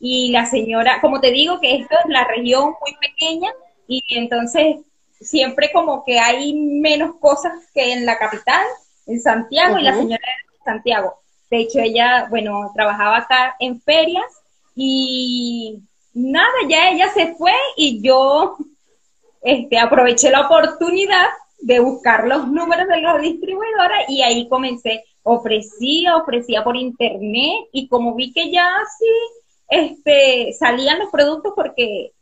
y 0.00 0.30
la 0.32 0.46
señora, 0.46 1.00
como 1.02 1.20
te 1.20 1.30
digo, 1.30 1.60
que 1.60 1.76
esto 1.76 1.94
es 2.02 2.10
la 2.10 2.24
región 2.24 2.74
muy 2.80 2.96
pequeña 3.00 3.52
y 3.86 4.02
entonces 4.16 4.78
siempre 5.20 5.70
como 5.72 6.04
que 6.04 6.18
hay 6.18 6.54
menos 6.54 7.16
cosas 7.20 7.52
que 7.74 7.92
en 7.92 8.06
la 8.06 8.18
capital, 8.18 8.64
en 9.06 9.20
Santiago, 9.20 9.78
y 9.78 9.82
la 9.82 9.94
señora 9.94 10.22
era 10.22 10.52
de 10.52 10.64
Santiago. 10.64 11.14
De 11.50 11.58
hecho, 11.58 11.80
ella, 11.80 12.26
bueno, 12.30 12.70
trabajaba 12.74 13.18
acá 13.18 13.56
en 13.60 13.80
ferias 13.82 14.24
y 14.74 15.80
nada, 16.14 16.54
ya 16.68 16.90
ella 16.90 17.10
se 17.12 17.34
fue 17.34 17.52
y 17.76 18.00
yo 18.00 18.56
este, 19.42 19.78
aproveché 19.78 20.30
la 20.30 20.46
oportunidad 20.46 21.26
de 21.60 21.80
buscar 21.80 22.26
los 22.26 22.48
números 22.48 22.88
de 22.88 23.02
la 23.02 23.18
distribuidora 23.18 24.04
y 24.08 24.22
ahí 24.22 24.48
comencé, 24.48 25.04
ofrecía, 25.22 26.16
ofrecía 26.16 26.64
por 26.64 26.76
internet 26.76 27.68
y 27.72 27.86
como 27.88 28.14
vi 28.14 28.32
que 28.32 28.50
ya 28.50 28.66
sí, 28.98 29.39
este, 29.70 30.52
salían 30.58 30.98
los 30.98 31.10
productos 31.10 31.52
porque 31.56 32.12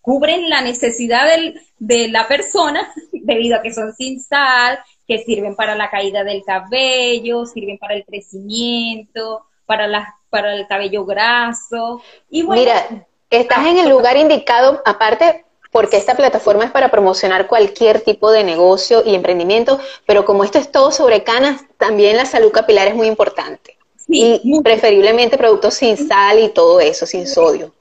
cubren 0.00 0.48
la 0.48 0.62
necesidad 0.62 1.28
del, 1.28 1.60
de 1.78 2.08
la 2.08 2.28
persona 2.28 2.92
debido 3.12 3.56
a 3.56 3.62
que 3.62 3.72
son 3.72 3.92
sin 3.94 4.20
sal, 4.20 4.78
que 5.06 5.18
sirven 5.18 5.56
para 5.56 5.74
la 5.74 5.90
caída 5.90 6.24
del 6.24 6.42
cabello, 6.44 7.44
sirven 7.46 7.78
para 7.78 7.94
el 7.94 8.04
crecimiento, 8.04 9.46
para, 9.66 9.86
la, 9.86 10.16
para 10.30 10.54
el 10.54 10.66
cabello 10.66 11.04
graso. 11.04 12.02
Y 12.30 12.44
Mira, 12.44 13.06
estás 13.30 13.66
en 13.66 13.78
el 13.78 13.88
lugar 13.88 14.16
indicado, 14.16 14.82
aparte 14.84 15.44
porque 15.72 15.96
esta 15.96 16.14
plataforma 16.14 16.64
es 16.64 16.70
para 16.70 16.90
promocionar 16.90 17.46
cualquier 17.46 18.02
tipo 18.02 18.30
de 18.30 18.44
negocio 18.44 19.02
y 19.04 19.14
emprendimiento, 19.14 19.80
pero 20.06 20.24
como 20.24 20.44
esto 20.44 20.58
es 20.58 20.70
todo 20.70 20.92
sobre 20.92 21.24
canas, 21.24 21.62
también 21.78 22.16
la 22.16 22.26
salud 22.26 22.52
capilar 22.52 22.86
es 22.88 22.94
muy 22.94 23.06
importante. 23.06 23.71
Y 24.08 24.60
preferiblemente 24.62 25.38
productos 25.38 25.74
sin 25.74 25.96
sal 25.96 26.38
y 26.38 26.48
todo 26.48 26.80
eso, 26.80 27.06
sin 27.06 27.26
sodio. 27.26 27.72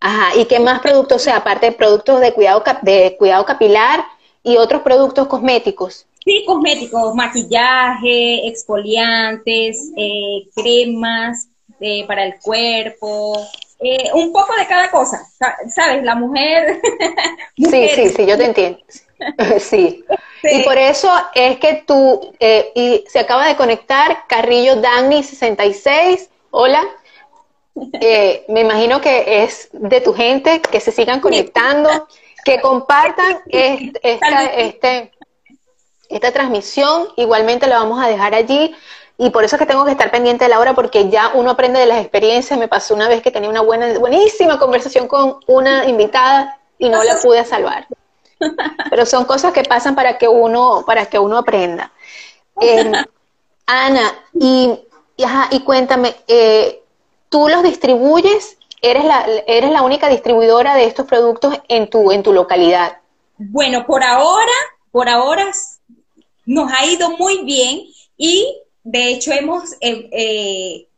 Ajá, 0.00 0.34
¿y 0.34 0.46
qué 0.46 0.58
más 0.58 0.80
productos, 0.80 1.16
o 1.20 1.24
sea, 1.24 1.36
aparte 1.36 1.66
de 1.66 1.72
productos 1.72 2.20
de 2.20 2.32
cuidado, 2.32 2.64
de 2.82 3.16
cuidado 3.18 3.44
capilar 3.44 4.02
y 4.42 4.56
otros 4.56 4.80
productos 4.80 5.28
cosméticos? 5.28 6.06
Sí, 6.24 6.44
cosméticos, 6.46 7.14
maquillaje, 7.14 8.48
exfoliantes, 8.48 9.92
eh, 9.96 10.48
cremas 10.54 11.48
eh, 11.80 12.06
para 12.06 12.24
el 12.24 12.38
cuerpo, 12.40 13.38
eh, 13.78 14.10
un 14.14 14.32
poco 14.32 14.54
de 14.58 14.66
cada 14.66 14.90
cosa, 14.90 15.22
¿sabes? 15.68 16.02
La 16.02 16.14
mujer... 16.14 16.80
Sí, 17.56 17.88
sí, 17.94 18.08
sí, 18.08 18.26
yo 18.26 18.38
te 18.38 18.46
entiendo. 18.46 18.78
sí. 19.58 20.02
Y 20.42 20.62
por 20.62 20.78
eso 20.78 21.10
es 21.34 21.58
que 21.58 21.82
tú, 21.86 22.32
y 22.74 23.04
se 23.08 23.18
acaba 23.18 23.46
de 23.46 23.56
conectar 23.56 24.24
Carrillo 24.26 24.76
Dani 24.76 25.22
66, 25.22 26.30
hola. 26.50 26.82
Eh, 28.00 28.44
me 28.48 28.60
imagino 28.60 29.00
que 29.00 29.44
es 29.44 29.70
de 29.72 30.00
tu 30.00 30.12
gente, 30.12 30.60
que 30.60 30.80
se 30.80 30.92
sigan 30.92 31.20
conectando, 31.20 32.08
que 32.44 32.60
compartan 32.60 33.40
esta, 33.48 34.44
este, 34.46 35.12
esta 36.08 36.32
transmisión. 36.32 37.08
Igualmente 37.16 37.66
la 37.66 37.78
vamos 37.78 38.02
a 38.02 38.08
dejar 38.08 38.34
allí. 38.34 38.74
Y 39.16 39.30
por 39.30 39.44
eso 39.44 39.56
es 39.56 39.60
que 39.60 39.66
tengo 39.66 39.84
que 39.84 39.90
estar 39.92 40.10
pendiente 40.10 40.44
de 40.46 40.50
la 40.50 40.58
hora, 40.58 40.74
porque 40.74 41.08
ya 41.10 41.30
uno 41.34 41.50
aprende 41.50 41.78
de 41.78 41.86
las 41.86 42.00
experiencias. 42.00 42.58
Me 42.58 42.68
pasó 42.68 42.94
una 42.94 43.08
vez 43.08 43.22
que 43.22 43.30
tenía 43.30 43.50
una 43.50 43.60
buena, 43.60 43.98
buenísima 43.98 44.58
conversación 44.58 45.06
con 45.08 45.38
una 45.46 45.86
invitada 45.86 46.58
y 46.78 46.88
no 46.88 47.02
la 47.04 47.18
pude 47.22 47.44
salvar. 47.44 47.86
Pero 48.90 49.06
son 49.06 49.24
cosas 49.24 49.52
que 49.52 49.62
pasan 49.62 49.94
para 49.94 50.18
que 50.18 50.28
uno, 50.28 50.84
para 50.86 51.06
que 51.06 51.18
uno 51.18 51.38
aprenda. 51.38 51.92
Eh, 52.60 52.92
Ana, 53.66 54.12
y, 54.34 54.78
y 55.50 55.60
cuéntame, 55.60 56.14
eh, 56.26 56.82
tú 57.28 57.48
los 57.48 57.62
distribuyes, 57.62 58.56
eres 58.82 59.04
la, 59.04 59.26
eres 59.46 59.70
la 59.70 59.82
única 59.82 60.08
distribuidora 60.08 60.74
de 60.74 60.84
estos 60.84 61.06
productos 61.06 61.60
en 61.68 61.88
tu, 61.88 62.10
en 62.12 62.22
tu 62.22 62.32
localidad. 62.32 62.98
Bueno, 63.38 63.86
por 63.86 64.02
ahora, 64.02 64.52
por 64.90 65.08
ahora 65.08 65.50
nos 66.46 66.72
ha 66.72 66.84
ido 66.86 67.10
muy 67.10 67.44
bien 67.44 67.82
y 68.16 68.60
de 68.82 69.08
hecho 69.08 69.32
hemos 69.32 69.76
eh, 69.80 70.88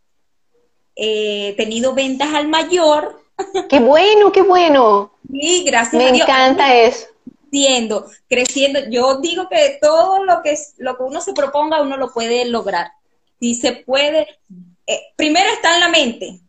tenido 1.56 1.94
ventas 1.94 2.32
al 2.34 2.48
mayor. 2.48 3.20
Qué 3.68 3.80
bueno, 3.80 4.32
qué 4.32 4.42
bueno. 4.42 5.12
Sí, 5.30 5.64
gracias. 5.64 5.94
Me 5.94 6.08
encanta 6.08 6.74
eso. 6.74 7.06
Creciendo, 7.52 8.06
creciendo. 8.30 8.80
Yo 8.88 9.18
digo 9.18 9.46
que 9.50 9.78
todo 9.78 10.24
lo 10.24 10.40
que, 10.42 10.56
lo 10.78 10.96
que 10.96 11.02
uno 11.02 11.20
se 11.20 11.34
proponga, 11.34 11.82
uno 11.82 11.98
lo 11.98 12.10
puede 12.10 12.46
lograr. 12.46 12.92
Si 13.40 13.54
se 13.54 13.72
puede, 13.72 14.26
eh, 14.86 15.00
primero 15.16 15.50
está 15.50 15.74
en 15.74 15.80
la 15.80 15.88
mente. 15.88 16.40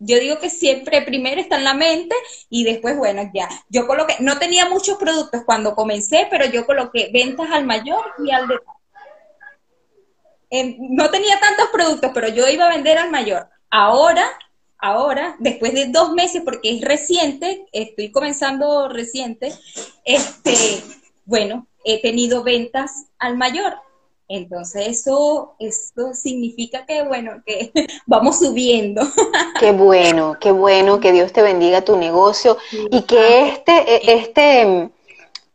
Yo 0.00 0.18
digo 0.18 0.40
que 0.40 0.50
siempre 0.50 1.02
primero 1.02 1.40
está 1.40 1.56
en 1.56 1.62
la 1.62 1.74
mente 1.74 2.16
y 2.50 2.64
después, 2.64 2.96
bueno, 2.96 3.30
ya. 3.32 3.48
Yo 3.68 3.86
coloqué, 3.86 4.16
no 4.18 4.36
tenía 4.40 4.68
muchos 4.68 4.98
productos 4.98 5.42
cuando 5.46 5.76
comencé, 5.76 6.26
pero 6.28 6.46
yo 6.46 6.66
coloqué 6.66 7.10
ventas 7.12 7.48
al 7.52 7.64
mayor 7.64 8.04
y 8.18 8.32
al 8.32 8.48
de... 8.48 8.58
no 10.80 11.10
tenía 11.10 11.38
tantos 11.38 11.68
productos, 11.68 12.10
pero 12.12 12.26
yo 12.26 12.48
iba 12.48 12.66
a 12.66 12.70
vender 12.70 12.98
al 12.98 13.12
mayor. 13.12 13.48
Ahora, 13.70 14.28
ahora, 14.84 15.36
después 15.38 15.74
de 15.74 15.86
dos 15.86 16.12
meses, 16.12 16.42
porque 16.44 16.76
es 16.76 16.80
reciente, 16.82 17.66
estoy 17.72 18.10
comenzando 18.10 18.88
reciente, 18.88 19.52
este, 20.04 20.54
bueno, 21.24 21.66
he 21.84 22.00
tenido 22.00 22.42
ventas 22.42 23.06
al 23.18 23.36
mayor 23.36 23.74
entonces 24.28 24.88
eso, 24.88 25.54
eso 25.58 26.14
significa 26.14 26.86
que, 26.86 27.02
bueno, 27.02 27.42
que 27.44 27.70
vamos 28.06 28.38
subiendo. 28.38 29.02
Qué 29.60 29.72
bueno, 29.72 30.36
qué 30.40 30.50
bueno, 30.50 30.98
que 31.00 31.12
Dios 31.12 31.32
te 31.32 31.42
bendiga 31.42 31.82
tu 31.82 31.96
negocio 31.96 32.56
y 32.90 33.02
que 33.02 33.48
este, 33.48 33.72
e, 33.72 34.14
este, 34.18 34.62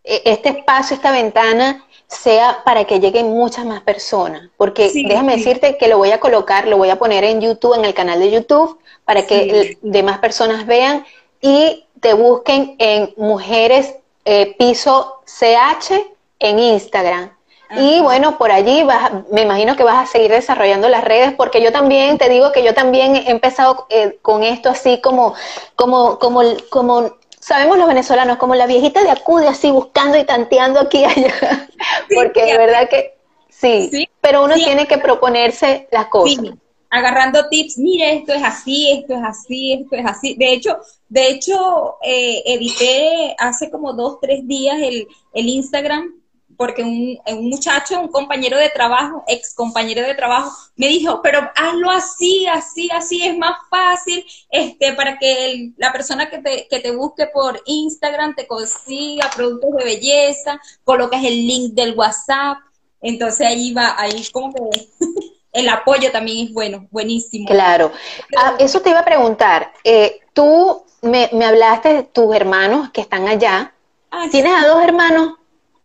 e, 0.03 0.21
este 0.25 0.49
espacio, 0.49 0.95
esta 0.95 1.11
ventana 1.11 1.85
sea 2.09 2.63
para 2.65 2.85
que 2.85 2.99
lleguen 2.99 3.29
muchas 3.29 3.65
más 3.65 3.81
personas. 3.81 4.49
Porque 4.57 4.91
déjame 4.93 5.37
decirte 5.37 5.77
que 5.77 5.87
lo 5.87 5.97
voy 5.97 6.11
a 6.11 6.19
colocar, 6.19 6.67
lo 6.67 6.77
voy 6.77 6.89
a 6.89 6.97
poner 6.97 7.23
en 7.23 7.39
YouTube, 7.39 7.75
en 7.75 7.85
el 7.85 7.93
canal 7.93 8.19
de 8.19 8.31
YouTube, 8.31 8.79
para 9.05 9.25
que 9.25 9.77
demás 9.81 10.17
personas 10.17 10.65
vean 10.65 11.05
y 11.39 11.85
te 12.01 12.13
busquen 12.13 12.75
en 12.79 13.13
Mujeres 13.15 13.95
eh, 14.25 14.55
Piso 14.57 15.21
CH 15.25 15.93
en 16.39 16.59
Instagram. 16.59 17.31
Y 17.77 17.99
bueno, 18.01 18.39
por 18.39 18.51
allí 18.51 18.81
vas, 18.81 19.11
me 19.31 19.43
imagino 19.43 19.75
que 19.75 19.83
vas 19.83 20.09
a 20.09 20.11
seguir 20.11 20.31
desarrollando 20.31 20.89
las 20.89 21.03
redes, 21.03 21.33
porque 21.33 21.61
yo 21.61 21.71
también, 21.71 22.17
te 22.17 22.27
digo 22.27 22.51
que 22.51 22.63
yo 22.63 22.73
también 22.73 23.15
he 23.15 23.29
empezado 23.29 23.85
eh, 23.89 24.17
con 24.23 24.41
esto 24.41 24.69
así 24.69 24.99
como, 25.01 25.35
como, 25.75 26.17
como, 26.17 26.41
como, 26.71 27.11
sabemos 27.49 27.79
los 27.79 27.87
venezolanos, 27.87 28.37
como 28.37 28.53
la 28.53 28.67
viejita 28.67 29.01
de 29.01 29.09
acude 29.09 29.47
así 29.47 29.71
buscando 29.71 30.19
y 30.19 30.23
tanteando 30.23 30.79
aquí 30.79 30.99
y 30.99 31.05
allá, 31.05 31.67
porque 32.15 32.45
de 32.45 32.57
verdad 32.59 32.87
que 32.87 33.17
sí, 33.49 34.07
pero 34.21 34.43
uno 34.43 34.53
tiene 34.53 34.85
que 34.87 34.99
proponerse 34.99 35.87
las 35.91 36.05
cosas. 36.09 36.45
agarrando 36.91 37.49
tips, 37.49 37.79
mire, 37.79 38.17
esto 38.17 38.33
es 38.33 38.43
así, 38.43 38.91
esto 38.91 39.15
es 39.15 39.23
así, 39.23 39.73
esto 39.73 39.95
es 39.95 40.05
así. 40.05 40.35
De 40.35 40.53
hecho, 40.53 40.77
de 41.07 41.27
hecho, 41.29 41.95
eh, 42.03 42.43
edité 42.45 43.35
hace 43.39 43.71
como 43.71 43.93
dos, 43.93 44.19
tres 44.21 44.47
días 44.47 44.77
el, 44.79 45.07
el 45.33 45.49
Instagram 45.49 46.18
porque 46.59 46.83
un, 46.83 47.17
muchacho, 47.49 48.01
un 48.01 48.09
compañero 48.09 48.57
de 48.57 48.67
trabajo, 48.67 49.23
ex 49.29 49.55
compañero 49.55 50.01
de 50.01 50.13
trabajo, 50.13 50.51
me 50.75 50.89
dijo, 50.89 51.21
pero 51.23 51.49
hazlo 51.55 51.89
así, 51.89 52.47
así, 52.47 52.89
así, 52.91 53.25
es 53.25 53.37
más 53.37 53.53
fácil, 53.69 54.25
este, 54.51 54.91
para 54.91 55.17
que 55.17 55.71
la 55.77 55.93
persona 55.93 56.29
que 56.29 56.39
te, 56.39 56.67
que 56.69 56.81
te 56.81 56.91
busque 56.91 57.27
por 57.27 57.61
Instagram 57.65 58.35
te 58.35 58.45
consiga 58.45 59.31
productos 59.33 59.69
de 59.77 59.85
belleza, 59.85 60.59
colocas 60.83 61.23
el 61.23 61.47
link 61.47 61.75
del 61.75 61.97
WhatsApp, 61.97 62.57
Entonces 62.99 63.47
ahí 63.47 63.73
va, 63.73 63.95
ahí 63.97 64.27
como 64.33 64.53
que 64.53 64.61
el 65.53 65.69
apoyo 65.69 66.11
también 66.11 66.47
es 66.47 66.53
bueno, 66.53 66.89
buenísimo. 66.91 67.47
Claro. 67.47 67.93
Ah, 68.37 68.55
eso 68.59 68.81
te 68.81 68.89
iba 68.89 68.99
a 68.99 69.05
preguntar. 69.05 69.71
Eh, 69.85 70.19
tú 70.33 70.83
me, 71.03 71.29
hablaste 71.41 71.93
de 71.93 72.03
tus 72.03 72.35
hermanos 72.35 72.89
que 72.89 72.99
están 72.99 73.29
allá. 73.29 73.73
Ah, 74.11 74.25
¿Tienes 74.29 74.51
a 74.61 74.67
dos 74.67 74.83
hermanos? 74.83 75.35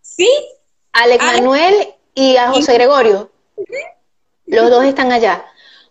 Sí. 0.02 0.28
Alex 0.94 1.24
Manuel 1.24 1.94
y 2.14 2.36
a 2.36 2.48
José 2.48 2.74
Gregorio. 2.74 3.30
Los 4.46 4.70
dos 4.70 4.84
están 4.84 5.12
allá. 5.12 5.44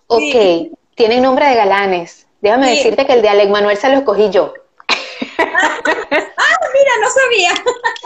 Ok. 0.07 0.71
Tienen 0.95 1.21
nombre 1.21 1.47
de 1.47 1.55
galanes. 1.55 2.27
Déjame 2.41 2.71
decirte 2.71 3.05
que 3.05 3.13
el 3.13 3.21
de 3.21 3.29
Alex 3.29 3.49
Manuel 3.49 3.77
se 3.77 3.89
lo 3.89 3.97
escogí 3.97 4.29
yo. 4.29 4.53
ah, 5.37 6.59
mira, 6.73 6.91
no 7.01 7.09
sabía. 7.09 7.51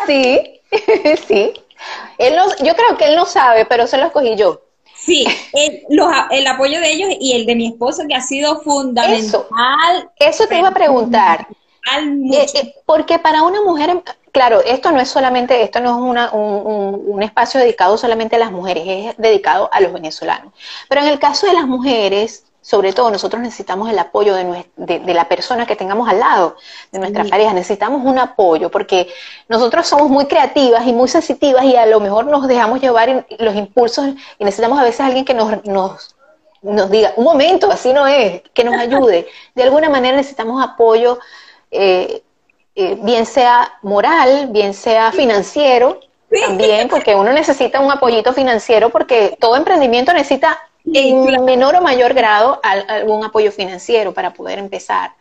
sí, 0.06 0.62
sí. 1.28 1.54
Él 2.18 2.36
no, 2.36 2.48
yo 2.64 2.76
creo 2.76 2.98
que 2.98 3.06
él 3.06 3.16
no 3.16 3.26
sabe, 3.26 3.66
pero 3.66 3.88
se 3.88 3.98
lo 3.98 4.08
escogí 4.08 4.36
yo. 4.36 4.62
Sí, 4.96 5.26
el, 5.54 5.84
el 6.32 6.48
apoyo 6.48 6.80
de 6.80 6.92
ellos 6.92 7.10
y 7.20 7.34
el 7.34 7.46
de 7.46 7.56
mi 7.56 7.68
esposo 7.68 8.04
que 8.08 8.16
ha 8.16 8.22
sido 8.22 8.62
fundamental. 8.62 9.46
Eso, 10.18 10.48
te 10.48 10.58
iba 10.58 10.70
a 10.70 10.74
preguntar. 10.74 11.48
Eh, 12.32 12.46
eh, 12.54 12.74
porque 12.86 13.18
para 13.20 13.44
una 13.44 13.62
mujer, 13.62 14.04
claro, 14.38 14.62
esto 14.64 14.92
no 14.92 15.00
es 15.00 15.10
solamente, 15.10 15.64
esto 15.64 15.80
no 15.80 15.90
es 15.90 15.96
una, 15.96 16.32
un, 16.32 17.02
un, 17.08 17.24
espacio 17.24 17.60
dedicado 17.60 17.98
solamente 17.98 18.36
a 18.36 18.40
las 18.40 18.52
mujeres, 18.52 18.84
es 18.86 19.18
dedicado 19.18 19.68
a 19.74 19.82
los 19.82 19.92
venezolanos. 19.92 20.54
Pero 20.88 21.02
en 21.02 21.08
el 21.08 21.18
caso 21.18 21.48
de 21.48 21.54
las 21.54 21.66
mujeres, 21.66 22.46
sobre 22.62 22.94
todo 22.94 23.10
nosotros 23.10 23.42
necesitamos 23.42 23.90
el 23.90 23.98
apoyo 23.98 24.36
de, 24.36 24.70
de, 24.76 25.14
la 25.16 25.28
persona 25.28 25.66
que 25.66 25.76
tengamos 25.76 26.08
al 26.08 26.20
lado, 26.20 26.56
de 26.92 27.00
nuestra 27.00 27.24
pareja, 27.24 27.52
necesitamos 27.52 28.06
un 28.06 28.20
apoyo, 28.20 28.70
porque 28.70 29.12
nosotros 29.50 29.88
somos 29.88 30.08
muy 30.08 30.28
creativas 30.28 30.86
y 30.86 30.94
muy 30.94 31.08
sensitivas 31.08 31.66
y 31.66 31.76
a 31.76 31.88
lo 31.88 32.00
mejor 32.00 32.28
nos 32.28 32.48
dejamos 32.48 32.80
llevar 32.80 33.26
los 33.40 33.56
impulsos 33.56 34.10
y 34.38 34.46
necesitamos 34.46 34.78
a 34.78 34.84
veces 34.84 35.02
alguien 35.02 35.26
que 35.26 35.34
nos, 35.34 35.66
nos, 35.66 36.16
nos 36.62 36.92
diga, 36.92 37.12
un 37.16 37.24
momento, 37.24 37.72
así 37.72 37.92
no 37.92 38.06
es, 38.06 38.44
que 38.54 38.64
nos 38.64 38.76
ayude. 38.76 39.28
De 39.56 39.64
alguna 39.64 39.90
manera 39.90 40.16
necesitamos 40.16 40.64
apoyo, 40.64 41.18
eh, 41.72 42.22
eh, 42.80 42.96
bien 43.02 43.26
sea 43.26 43.74
moral, 43.82 44.50
bien 44.52 44.76
sea 44.76 45.12
financiero, 45.12 46.00
también, 46.30 46.90
porque 46.90 47.16
uno 47.16 47.34
necesita 47.34 47.80
un 47.80 47.90
apoyito 47.90 48.34
financiero, 48.34 48.92
porque 48.92 49.36
todo 49.40 49.56
emprendimiento 49.56 50.14
necesita 50.14 50.60
en 50.86 51.44
menor 51.44 51.76
o 51.76 51.82
mayor 51.82 52.14
grado 52.14 52.60
algún 52.62 53.26
apoyo 53.26 53.52
financiero 53.52 54.14
para 54.14 54.32
poder 54.32 54.60
empezar. 54.60 55.12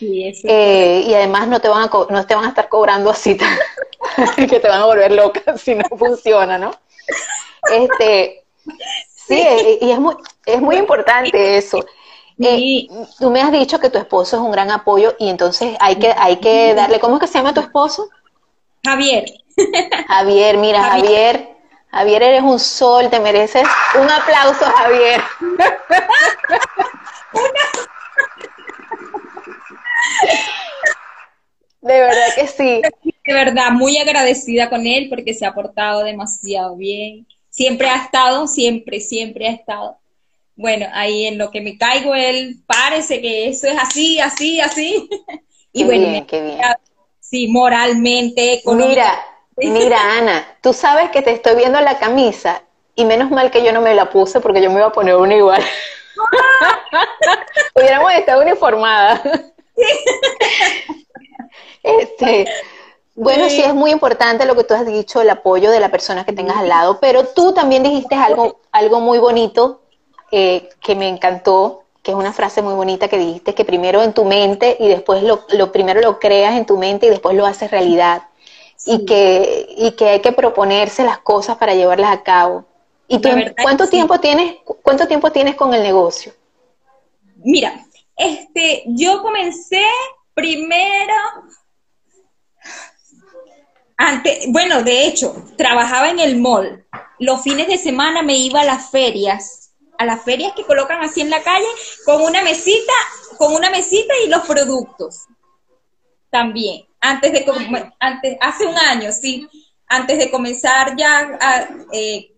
Eh, 0.00 1.04
y 1.06 1.14
además 1.14 1.46
no 1.46 1.60
te 1.60 1.68
van 1.68 1.84
a 1.84 1.90
no 2.10 2.26
te 2.26 2.34
van 2.34 2.46
a 2.46 2.48
estar 2.48 2.68
cobrando 2.68 3.10
así 3.10 3.36
que 4.36 4.58
te 4.58 4.68
van 4.68 4.80
a 4.80 4.86
volver 4.86 5.12
loca 5.12 5.56
si 5.56 5.76
no 5.76 5.84
funciona, 5.96 6.58
¿no? 6.58 6.72
Este, 7.72 8.42
sí, 9.14 9.40
eh, 9.40 9.78
y 9.82 9.90
es 9.92 10.00
muy, 10.00 10.16
es 10.46 10.60
muy 10.60 10.76
importante 10.76 11.58
eso. 11.58 11.78
Eh, 12.40 12.88
tú 13.18 13.30
me 13.30 13.40
has 13.40 13.50
dicho 13.50 13.80
que 13.80 13.90
tu 13.90 13.98
esposo 13.98 14.36
es 14.36 14.42
un 14.42 14.52
gran 14.52 14.70
apoyo 14.70 15.14
y 15.18 15.28
entonces 15.28 15.76
hay 15.80 15.96
que, 15.96 16.14
hay 16.16 16.36
que 16.36 16.74
darle, 16.74 17.00
¿cómo 17.00 17.16
es 17.16 17.20
que 17.20 17.26
se 17.26 17.38
llama 17.38 17.54
tu 17.54 17.60
esposo? 17.60 18.08
Javier. 18.84 19.24
Javier, 20.08 20.56
mira, 20.56 20.82
Javier 20.82 21.58
Javier, 21.90 22.22
eres 22.22 22.42
un 22.42 22.58
sol, 22.58 23.08
te 23.08 23.18
mereces 23.18 23.66
un 23.98 24.10
aplauso, 24.10 24.64
Javier. 24.64 25.22
De 31.80 32.00
verdad 32.00 32.34
que 32.34 32.46
sí. 32.46 32.82
De 33.24 33.34
verdad, 33.34 33.70
muy 33.72 33.96
agradecida 33.96 34.68
con 34.68 34.86
él 34.86 35.08
porque 35.08 35.32
se 35.32 35.46
ha 35.46 35.54
portado 35.54 36.04
demasiado 36.04 36.76
bien. 36.76 37.26
Siempre 37.48 37.88
ha 37.88 38.04
estado, 38.04 38.46
siempre, 38.46 39.00
siempre 39.00 39.48
ha 39.48 39.52
estado. 39.52 39.98
Bueno, 40.58 40.86
ahí 40.92 41.26
en 41.26 41.38
lo 41.38 41.52
que 41.52 41.60
me 41.60 41.78
caigo, 41.78 42.16
él 42.16 42.56
parece 42.66 43.22
que 43.22 43.48
eso 43.48 43.68
es 43.68 43.78
así, 43.80 44.20
así, 44.20 44.60
así. 44.60 45.08
Y 45.70 45.84
bueno, 45.84 46.26
qué 46.26 46.40
bien. 46.40 46.58
sí, 47.20 47.46
moralmente, 47.46 48.62
Mira, 48.64 49.22
Mira, 49.54 50.16
Ana, 50.16 50.56
tú 50.62 50.72
sabes 50.72 51.10
que 51.10 51.20
te 51.22 51.30
estoy 51.30 51.56
viendo 51.56 51.78
la 51.80 51.98
camisa 51.98 52.62
y 52.96 53.04
menos 53.04 53.30
mal 53.30 53.50
que 53.50 53.62
yo 53.62 53.72
no 53.72 53.82
me 53.82 53.94
la 53.94 54.10
puse 54.10 54.40
porque 54.40 54.62
yo 54.62 54.70
me 54.70 54.78
iba 54.78 54.86
a 54.86 54.92
poner 54.92 55.14
una 55.14 55.36
igual. 55.36 55.62
Hubiéramos 57.76 58.12
estado 58.14 58.42
uniformadas. 58.42 59.20
este, 61.82 62.46
bueno, 63.14 63.48
sí. 63.50 63.62
es 63.62 63.74
muy 63.74 63.92
importante 63.92 64.46
lo 64.46 64.56
que 64.56 64.64
tú 64.64 64.74
has 64.74 64.86
dicho, 64.86 65.20
el 65.20 65.30
apoyo 65.30 65.70
de 65.70 65.80
la 65.80 65.90
persona 65.90 66.24
que 66.24 66.32
tengas 66.32 66.56
al 66.56 66.68
lado, 66.68 66.98
pero 66.98 67.24
tú 67.24 67.52
también 67.52 67.82
dijiste 67.82 68.16
algo, 68.16 68.60
algo 68.72 69.00
muy 69.00 69.18
bonito 69.18 69.82
eh, 70.30 70.68
que 70.80 70.94
me 70.94 71.08
encantó, 71.08 71.84
que 72.02 72.12
es 72.12 72.16
una 72.16 72.32
frase 72.32 72.62
muy 72.62 72.74
bonita 72.74 73.08
que 73.08 73.18
dijiste, 73.18 73.54
que 73.54 73.64
primero 73.64 74.02
en 74.02 74.12
tu 74.12 74.24
mente 74.24 74.76
y 74.78 74.88
después 74.88 75.22
lo, 75.22 75.44
lo 75.50 75.72
primero 75.72 76.00
lo 76.00 76.18
creas 76.18 76.56
en 76.56 76.66
tu 76.66 76.78
mente 76.78 77.06
y 77.06 77.10
después 77.10 77.36
lo 77.36 77.46
haces 77.46 77.70
realidad 77.70 78.22
y, 78.86 79.04
que, 79.04 79.66
y 79.76 79.92
que 79.92 80.08
hay 80.08 80.20
que 80.20 80.32
proponerse 80.32 81.04
las 81.04 81.18
cosas 81.18 81.56
para 81.56 81.74
llevarlas 81.74 82.12
a 82.12 82.22
cabo. 82.22 82.64
¿Y 83.08 83.18
tú, 83.18 83.30
cuánto 83.62 83.88
tiempo 83.88 84.20
tienes 84.20 84.56
cuánto 84.82 85.08
tiempo 85.08 85.32
tienes 85.32 85.54
con 85.56 85.72
el 85.72 85.82
negocio? 85.82 86.32
Mira, 87.36 87.86
este, 88.16 88.84
yo 88.86 89.22
comencé 89.22 89.82
primero 90.34 91.14
antes, 94.00 94.46
bueno, 94.50 94.84
de 94.84 95.06
hecho, 95.06 95.34
trabajaba 95.56 96.08
en 96.08 96.20
el 96.20 96.36
mall. 96.36 96.86
Los 97.18 97.42
fines 97.42 97.66
de 97.66 97.78
semana 97.78 98.22
me 98.22 98.36
iba 98.36 98.60
a 98.60 98.64
las 98.64 98.90
ferias, 98.90 99.57
a 99.98 100.06
las 100.06 100.22
ferias 100.24 100.52
que 100.54 100.64
colocan 100.64 101.02
así 101.02 101.20
en 101.20 101.30
la 101.30 101.42
calle 101.42 101.66
con 102.04 102.22
una 102.22 102.42
mesita, 102.42 102.92
con 103.36 103.54
una 103.54 103.70
mesita 103.70 104.14
y 104.24 104.28
los 104.28 104.46
productos. 104.46 105.26
También 106.30 106.88
antes 107.00 107.32
de 107.32 107.92
antes 108.00 108.36
hace 108.40 108.66
un 108.66 108.76
año 108.76 109.12
sí 109.12 109.48
antes 109.86 110.18
de 110.18 110.30
comenzar 110.30 110.96
ya 110.96 111.38
eh, 111.92 112.32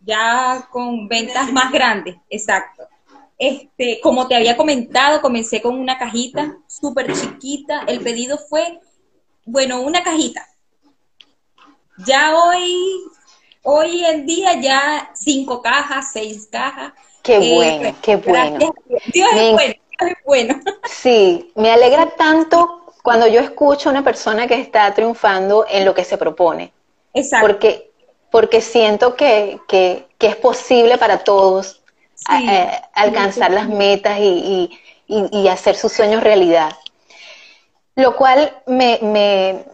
ya 0.00 0.68
con 0.70 1.08
ventas 1.08 1.52
más 1.52 1.72
grandes 1.72 2.16
exacto 2.28 2.86
este 3.38 4.00
como 4.02 4.28
te 4.28 4.36
había 4.36 4.56
comentado 4.56 5.20
comencé 5.20 5.62
con 5.62 5.78
una 5.78 5.98
cajita 5.98 6.56
súper 6.66 7.12
chiquita 7.12 7.84
el 7.86 8.00
pedido 8.00 8.38
fue 8.38 8.80
bueno 9.46 9.80
una 9.80 10.02
cajita 10.02 10.46
ya 12.06 12.36
hoy 12.36 13.02
hoy 13.62 14.04
en 14.04 14.26
día 14.26 14.60
ya 14.60 15.10
cinco 15.14 15.62
cajas 15.62 16.12
seis 16.12 16.48
cajas 16.50 16.92
qué 17.22 17.36
eh, 17.36 17.54
bueno 17.54 17.96
qué 18.02 18.16
bueno 18.16 18.74
Dios 19.12 19.28
es 19.34 19.52
bueno 19.52 19.74
Dios 19.98 20.10
es 20.10 20.16
bueno 20.24 20.60
sí 20.84 21.52
me 21.54 21.70
alegra 21.70 22.10
tanto 22.16 22.80
cuando 23.02 23.26
yo 23.26 23.40
escucho 23.40 23.88
a 23.88 23.92
una 23.92 24.04
persona 24.04 24.46
que 24.46 24.54
está 24.54 24.92
triunfando 24.94 25.66
en 25.68 25.84
lo 25.84 25.94
que 25.94 26.04
se 26.04 26.18
propone. 26.18 26.72
Exacto. 27.14 27.46
Porque, 27.46 27.90
porque 28.30 28.60
siento 28.60 29.16
que, 29.16 29.58
es 30.18 30.36
posible 30.36 30.98
para 30.98 31.18
todos 31.18 31.80
eh, 32.30 32.70
alcanzar 32.92 33.50
las 33.50 33.68
metas 33.68 34.18
y, 34.20 34.70
hacer 35.50 35.76
sus 35.76 35.92
sueños 35.92 36.22
realidad. 36.22 36.72
Lo 37.96 38.14
cual 38.16 38.62
me, 38.66 38.98
me, 39.02 39.64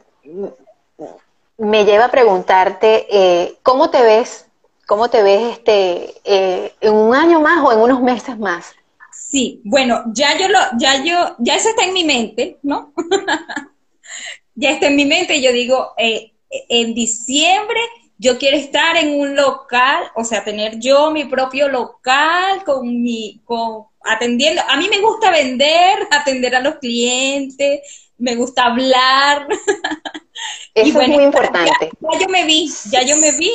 lleva 1.58 2.06
a 2.06 2.10
preguntarte, 2.10 3.06
eh, 3.10 3.56
¿cómo 3.62 3.90
te 3.90 4.02
ves? 4.02 4.46
¿Cómo 4.86 5.08
te 5.08 5.22
ves 5.22 5.52
este, 5.52 6.14
eh, 6.24 6.72
en 6.80 6.94
un 6.94 7.14
año 7.14 7.40
más 7.40 7.64
o 7.64 7.72
en 7.72 7.80
unos 7.80 8.00
meses 8.02 8.38
más? 8.38 8.74
Sí, 9.12 9.60
bueno, 9.64 10.04
ya 10.12 10.38
yo 10.38 10.48
lo, 10.48 10.58
ya 10.78 11.02
yo, 11.02 11.34
ya 11.38 11.56
eso 11.56 11.70
está 11.70 11.84
en 11.84 11.94
mi 11.94 12.04
mente, 12.04 12.58
¿no? 12.62 12.92
ya 14.54 14.70
está 14.70 14.86
en 14.86 14.96
mi 14.96 15.04
mente 15.04 15.42
yo 15.42 15.52
digo, 15.52 15.92
eh, 15.96 16.32
en 16.68 16.94
diciembre 16.94 17.80
yo 18.18 18.38
quiero 18.38 18.56
estar 18.56 18.96
en 18.96 19.18
un 19.20 19.36
local, 19.36 20.04
o 20.14 20.24
sea, 20.24 20.44
tener 20.44 20.78
yo 20.78 21.10
mi 21.10 21.24
propio 21.24 21.68
local 21.68 22.64
con 22.64 23.02
mi, 23.02 23.42
con, 23.44 23.86
atendiendo, 24.06 24.62
a 24.68 24.76
mí 24.76 24.88
me 24.88 25.00
gusta 25.00 25.30
vender, 25.30 26.06
atender 26.10 26.54
a 26.54 26.60
los 26.60 26.76
clientes, 26.76 28.08
me 28.18 28.34
gusta 28.34 28.64
hablar. 28.66 29.48
Eso 30.74 31.00
es 31.00 31.08
muy 31.08 31.24
importante. 31.24 31.90
Ya, 32.00 32.18
yo 32.20 32.28
me 32.28 32.44
vi, 32.44 32.70
ya 32.90 33.02
yo 33.02 33.16
me 33.16 33.32
vi, 33.32 33.52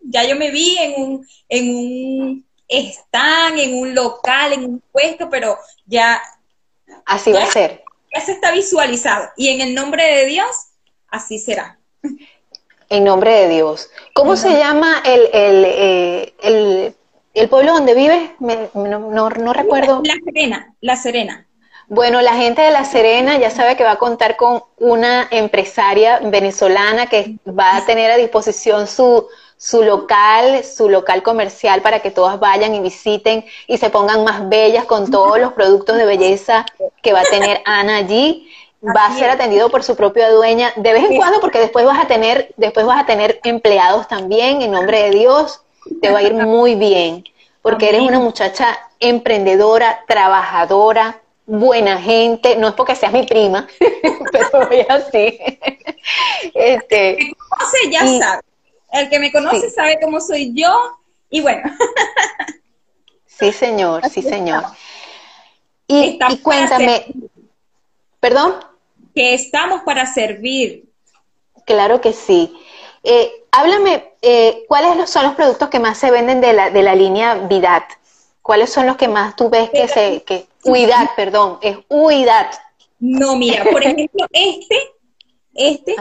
ya 0.00 0.24
yo 0.24 0.36
me 0.36 0.50
vi 0.50 0.78
en 0.78 0.94
un, 1.02 1.26
en 1.48 1.76
un 1.76 2.48
están 2.68 3.58
en 3.58 3.74
un 3.74 3.94
local, 3.94 4.52
en 4.52 4.64
un 4.64 4.82
puesto, 4.92 5.28
pero 5.30 5.56
ya... 5.86 6.22
Así 7.06 7.32
va 7.32 7.42
a 7.42 7.50
ser. 7.50 7.82
Ya 8.14 8.20
se 8.20 8.32
está 8.32 8.52
visualizado. 8.52 9.28
Y 9.36 9.48
en 9.48 9.60
el 9.62 9.74
nombre 9.74 10.04
de 10.04 10.26
Dios, 10.26 10.68
así 11.08 11.38
será. 11.38 11.78
En 12.90 13.04
nombre 13.04 13.32
de 13.32 13.48
Dios. 13.48 13.90
¿Cómo 14.14 14.36
se 14.36 14.50
llama 14.50 15.02
el, 15.04 15.28
eh, 15.32 16.34
el, 16.40 16.94
pueblo 17.46 17.74
donde 17.74 17.94
vives? 17.94 18.30
no, 18.40 19.28
recuerdo. 19.28 20.02
La 20.04 20.14
Serena, 20.24 20.74
La 20.80 20.96
Serena. 20.96 21.46
Bueno, 21.90 22.20
la 22.20 22.34
gente 22.34 22.60
de 22.60 22.70
La 22.70 22.84
Serena 22.84 23.38
ya 23.38 23.50
sabe 23.50 23.74
que 23.76 23.82
va 23.82 23.92
a 23.92 23.98
contar 23.98 24.36
con 24.36 24.62
una 24.78 25.26
empresaria 25.30 26.20
venezolana 26.22 27.06
que 27.06 27.36
va 27.48 27.76
a 27.76 27.86
tener 27.86 28.10
a 28.10 28.16
disposición 28.16 28.86
su, 28.86 29.26
su 29.56 29.82
local, 29.82 30.64
su 30.64 30.90
local 30.90 31.22
comercial 31.22 31.80
para 31.80 32.00
que 32.00 32.10
todas 32.10 32.38
vayan 32.40 32.74
y 32.74 32.80
visiten 32.80 33.44
y 33.66 33.78
se 33.78 33.88
pongan 33.88 34.22
más 34.22 34.50
bellas 34.50 34.84
con 34.84 35.10
todos 35.10 35.38
los 35.38 35.54
productos 35.54 35.96
de 35.96 36.04
belleza 36.04 36.66
que 37.02 37.14
va 37.14 37.20
a 37.20 37.24
tener 37.24 37.62
Ana 37.64 37.96
allí. 37.96 38.50
Va 38.84 39.06
a 39.06 39.16
ser 39.16 39.30
atendido 39.30 39.70
por 39.70 39.82
su 39.82 39.96
propia 39.96 40.30
dueña 40.30 40.72
de 40.76 40.92
vez 40.92 41.10
en 41.10 41.16
cuando 41.16 41.40
porque 41.40 41.58
después 41.58 41.86
vas 41.86 41.98
a 41.98 42.06
tener, 42.06 42.54
después 42.58 42.84
vas 42.84 43.02
a 43.02 43.06
tener 43.06 43.40
empleados 43.44 44.06
también 44.06 44.60
en 44.60 44.70
nombre 44.72 45.04
de 45.04 45.10
Dios. 45.10 45.62
Te 46.00 46.10
va 46.10 46.18
a 46.18 46.22
ir 46.22 46.34
muy 46.34 46.74
bien 46.74 47.24
porque 47.62 47.88
eres 47.88 48.02
una 48.02 48.18
muchacha 48.18 48.78
emprendedora, 49.00 50.04
trabajadora, 50.06 51.20
buena 51.46 52.00
gente, 52.00 52.56
no 52.56 52.68
es 52.68 52.74
porque 52.74 52.94
seas 52.94 53.12
mi 53.12 53.24
prima, 53.24 53.66
pero 54.32 54.66
voy 54.66 54.86
así. 54.88 55.38
Este, 56.54 57.18
el 57.18 57.18
que 57.18 57.24
me 57.26 57.34
conoce 57.34 57.90
ya 57.90 58.18
sabe. 58.18 58.42
El 58.90 59.10
que 59.10 59.18
me 59.18 59.32
conoce 59.32 59.70
sabe 59.70 59.98
cómo 60.00 60.20
soy 60.20 60.52
yo 60.54 60.74
y 61.28 61.40
bueno. 61.42 61.62
sí, 63.26 63.52
señor, 63.52 64.08
sí, 64.08 64.22
señor. 64.22 64.64
Y, 65.86 66.18
cuéntame, 66.42 67.06
¿perdón? 68.20 68.54
Que 69.14 69.34
estamos 69.34 69.82
para 69.82 70.06
servir. 70.06 70.84
Claro 71.66 72.00
que 72.00 72.12
sí. 72.12 72.54
Eh, 73.02 73.44
háblame, 73.52 74.12
eh, 74.22 74.64
¿cuáles 74.68 75.08
son 75.08 75.24
los 75.24 75.34
productos 75.34 75.68
que 75.68 75.78
más 75.78 75.98
se 75.98 76.10
venden 76.10 76.40
de 76.40 76.52
la, 76.52 76.70
de 76.70 76.82
la 76.82 76.94
línea 76.94 77.34
Vidat? 77.34 77.84
¿Cuáles 78.42 78.70
son 78.70 78.86
los 78.86 78.96
que 78.96 79.08
más 79.08 79.36
tú 79.36 79.50
ves 79.50 79.70
que 79.70 79.88
se... 79.88 80.22
Que, 80.22 80.48
Huidad, 80.64 81.10
perdón, 81.16 81.58
es 81.62 81.78
huidad. 81.88 82.50
No, 82.98 83.36
mira, 83.36 83.64
por 83.64 83.82
ejemplo, 83.82 84.26
este, 84.32 84.76
este, 85.54 85.96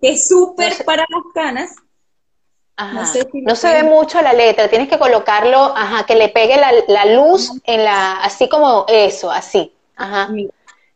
que 0.00 0.10
es 0.10 0.28
súper 0.28 0.84
para 0.84 1.06
las 1.08 1.22
canas. 1.32 1.76
No, 3.42 3.56
se 3.56 3.72
ve 3.72 3.82
mucho 3.82 4.22
la 4.22 4.32
letra, 4.32 4.68
tienes 4.68 4.88
que 4.88 4.98
colocarlo, 4.98 5.58
ajá, 5.76 6.06
que 6.06 6.14
le 6.14 6.28
pegue 6.28 6.56
la, 6.56 7.04
luz 7.06 7.50
en 7.64 7.84
la, 7.84 8.20
así 8.22 8.48
como 8.48 8.84
eso, 8.88 9.30
así. 9.30 9.72
Ajá. 9.96 10.30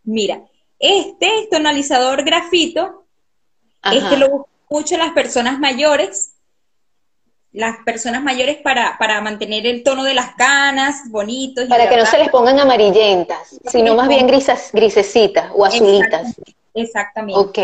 Mira, 0.05 0.43
este 0.79 1.49
tonalizador 1.51 2.25
grafito, 2.25 3.05
este 3.85 4.17
lo 4.17 4.49
mucho 4.73 4.97
las 4.97 5.13
personas 5.13 5.59
mayores 5.59 6.33
las 7.53 7.77
personas 7.85 8.23
mayores 8.23 8.57
para, 8.57 8.97
para 8.99 9.21
mantener 9.21 9.67
el 9.67 9.83
tono 9.83 10.05
de 10.05 10.15
las 10.15 10.35
canas 10.37 11.03
bonitos. 11.11 11.67
Para 11.67 11.89
que 11.89 11.97
no 11.97 12.07
se 12.07 12.19
les 12.19 12.31
pongan 12.31 12.59
amarillentas, 12.59 13.61
sino 13.67 13.95
más 13.95 14.09
bien 14.09 14.27
grisas, 14.27 14.71
grisecitas 14.73 15.51
o 15.55 15.65
azulitas. 15.65 16.35
Exactamente. 16.75 17.39
Ok. 17.39 17.59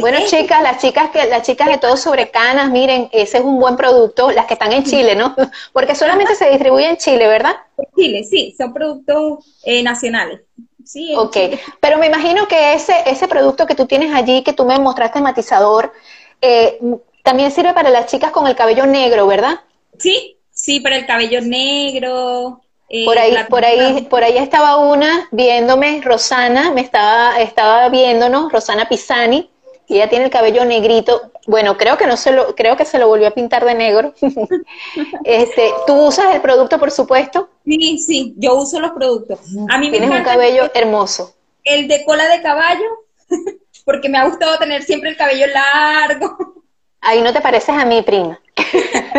bueno, 0.00 0.18
chicas, 0.26 0.62
las 0.62 0.82
chicas 0.82 1.08
que 1.10 1.26
las 1.26 1.42
chicas 1.42 1.68
de 1.68 1.78
todo 1.78 1.96
sobre 1.96 2.30
canas, 2.30 2.70
miren, 2.70 3.08
ese 3.12 3.38
es 3.38 3.44
un 3.44 3.58
buen 3.58 3.76
producto, 3.76 4.30
las 4.30 4.44
que 4.44 4.54
están 4.54 4.72
en 4.72 4.84
Chile, 4.84 5.16
¿no? 5.16 5.34
Porque 5.72 5.94
solamente 5.94 6.34
se 6.34 6.50
distribuye 6.50 6.90
en 6.90 6.98
Chile, 6.98 7.26
¿verdad? 7.28 7.56
Chile, 7.96 8.24
sí, 8.24 8.54
son 8.58 8.74
productos 8.74 9.46
eh, 9.64 9.82
nacionales. 9.82 10.42
Sí, 10.84 11.14
ok, 11.14 11.36
pero 11.80 11.98
me 11.98 12.06
imagino 12.06 12.48
que 12.48 12.72
ese, 12.72 12.94
ese 13.04 13.28
producto 13.28 13.66
que 13.66 13.74
tú 13.74 13.84
tienes 13.84 14.14
allí, 14.14 14.42
que 14.42 14.54
tú 14.54 14.64
me 14.64 14.78
mostraste 14.78 15.20
matizador, 15.20 15.92
eh, 16.40 16.78
también 17.22 17.50
sirve 17.50 17.72
para 17.74 17.90
las 17.90 18.06
chicas 18.06 18.30
con 18.30 18.46
el 18.46 18.56
cabello 18.56 18.86
negro, 18.86 19.26
¿verdad? 19.26 19.60
Sí, 19.98 20.38
sí, 20.50 20.80
para 20.80 20.96
el 20.96 21.06
cabello 21.06 21.40
negro. 21.40 22.60
Eh, 22.88 23.04
por 23.04 23.18
ahí, 23.18 23.36
por 23.50 23.64
ahí, 23.64 24.06
por 24.08 24.24
ahí 24.24 24.38
estaba 24.38 24.78
una 24.78 25.28
viéndome, 25.30 26.00
Rosana, 26.02 26.70
me 26.70 26.80
estaba, 26.80 27.38
estaba 27.38 27.88
viéndonos, 27.90 28.50
Rosana 28.50 28.88
Pisani, 28.88 29.50
y 29.88 29.96
ella 29.96 30.08
tiene 30.08 30.26
el 30.26 30.30
cabello 30.30 30.64
negrito. 30.64 31.32
Bueno, 31.46 31.76
creo 31.76 31.96
que 31.98 32.06
no 32.06 32.16
se 32.16 32.30
lo, 32.30 32.54
creo 32.54 32.76
que 32.76 32.84
se 32.84 32.98
lo 32.98 33.08
volvió 33.08 33.28
a 33.28 33.32
pintar 33.32 33.64
de 33.64 33.74
negro. 33.74 34.14
este, 35.24 35.70
¿tú 35.86 36.06
usas 36.06 36.34
el 36.34 36.40
producto, 36.40 36.78
por 36.78 36.90
supuesto? 36.90 37.48
Sí, 37.64 37.98
sí, 37.98 38.34
yo 38.36 38.54
uso 38.54 38.80
los 38.80 38.92
productos. 38.92 39.38
A 39.68 39.78
mí 39.78 39.90
Tienes 39.90 40.10
un 40.10 40.22
cabello 40.22 40.70
hermoso. 40.74 41.34
El 41.64 41.88
de 41.88 42.04
cola 42.04 42.26
de 42.28 42.42
caballo, 42.42 42.86
porque 43.88 44.10
me 44.10 44.18
ha 44.18 44.26
gustado 44.26 44.58
tener 44.58 44.82
siempre 44.82 45.08
el 45.08 45.16
cabello 45.16 45.46
largo. 45.46 46.62
Ahí 47.00 47.22
no 47.22 47.32
te 47.32 47.40
pareces 47.40 47.70
a 47.70 47.86
mi 47.86 48.02
prima. 48.02 48.38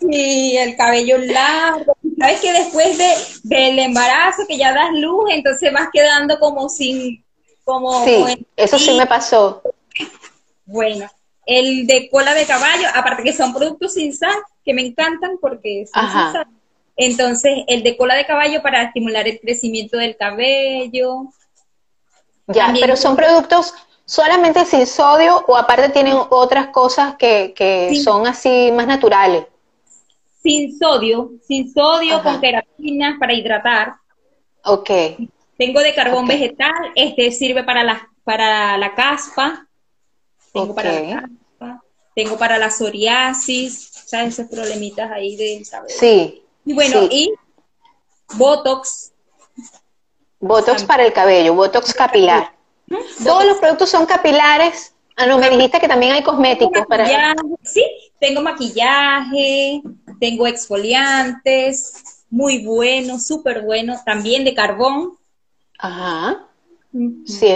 Sí, 0.00 0.56
el 0.56 0.76
cabello 0.76 1.18
largo. 1.18 1.94
Sabes 2.18 2.40
que 2.40 2.52
después 2.52 2.96
de, 2.96 3.14
del 3.42 3.78
embarazo, 3.80 4.46
que 4.48 4.56
ya 4.56 4.72
das 4.72 4.92
luz, 4.94 5.28
entonces 5.30 5.70
vas 5.72 5.88
quedando 5.92 6.38
como 6.38 6.68
sin, 6.68 7.22
como. 7.64 8.04
Sí, 8.04 8.46
eso 8.56 8.78
sí 8.78 8.94
me 8.96 9.06
pasó. 9.06 9.60
Bueno, 10.64 11.10
el 11.44 11.86
de 11.86 12.08
cola 12.08 12.32
de 12.32 12.46
caballo, 12.46 12.86
aparte 12.94 13.24
que 13.24 13.32
son 13.32 13.52
productos 13.52 13.94
sin 13.94 14.14
sal, 14.14 14.36
que 14.64 14.72
me 14.72 14.86
encantan 14.86 15.32
porque 15.40 15.84
son 15.92 16.04
sin 16.04 16.32
sal. 16.32 16.46
Entonces, 16.96 17.64
el 17.66 17.82
de 17.82 17.96
cola 17.96 18.14
de 18.14 18.24
caballo 18.24 18.62
para 18.62 18.84
estimular 18.84 19.28
el 19.28 19.40
crecimiento 19.40 19.98
del 19.98 20.16
cabello. 20.16 21.24
Ya, 22.48 22.72
pero 22.80 22.96
son 22.96 23.14
productos 23.16 23.74
solamente 24.04 24.64
sin 24.64 24.86
sodio 24.86 25.44
o 25.46 25.56
aparte 25.56 25.90
tienen 25.90 26.16
otras 26.30 26.68
cosas 26.68 27.16
que, 27.16 28.00
son 28.02 28.26
así 28.26 28.70
más 28.72 28.86
naturales? 28.86 29.44
Sin 30.42 30.78
sodio, 30.78 31.32
sin 31.46 31.72
sodio 31.72 32.22
con 32.22 32.40
queratina 32.40 33.16
para 33.20 33.34
hidratar. 33.34 33.96
Ok. 34.64 34.90
Tengo 35.58 35.80
de 35.80 35.94
carbón 35.94 36.26
vegetal, 36.26 36.92
este 36.94 37.30
sirve 37.32 37.64
para 37.64 37.84
la, 37.84 38.08
para 38.24 38.78
la 38.78 38.94
caspa. 38.94 39.66
Tengo 40.52 40.74
para 40.74 40.92
la 40.92 41.20
caspa. 41.20 41.84
Tengo 42.14 42.38
para 42.38 42.58
la 42.58 42.70
psoriasis, 42.70 43.90
¿sabes? 44.06 44.38
Esos 44.38 44.50
problemitas 44.50 45.10
ahí 45.10 45.36
de 45.36 45.62
cabello. 45.70 45.94
Sí. 45.98 46.42
Y 46.64 46.72
bueno, 46.72 47.08
y 47.10 47.32
Botox. 48.34 49.12
Botox 50.40 50.84
para 50.84 51.04
el 51.04 51.12
cabello, 51.12 51.54
Botox 51.54 51.92
capilar. 51.94 52.52
Todos 53.24 53.44
los 53.44 53.58
productos 53.58 53.90
son 53.90 54.06
capilares. 54.06 54.94
Ah, 55.16 55.26
no, 55.26 55.38
me 55.38 55.50
dijiste 55.50 55.80
que 55.80 55.88
también 55.88 56.12
hay 56.12 56.22
cosméticos 56.22 56.86
para. 56.86 57.34
Sí, 57.62 57.84
tengo 58.20 58.40
maquillaje, 58.40 59.82
tengo 60.20 60.46
exfoliantes, 60.46 62.22
muy 62.30 62.64
bueno, 62.64 63.18
súper 63.18 63.62
bueno, 63.62 63.96
también 64.04 64.44
de 64.44 64.54
carbón. 64.54 65.18
Ajá. 65.78 66.46
Sí. 67.26 67.54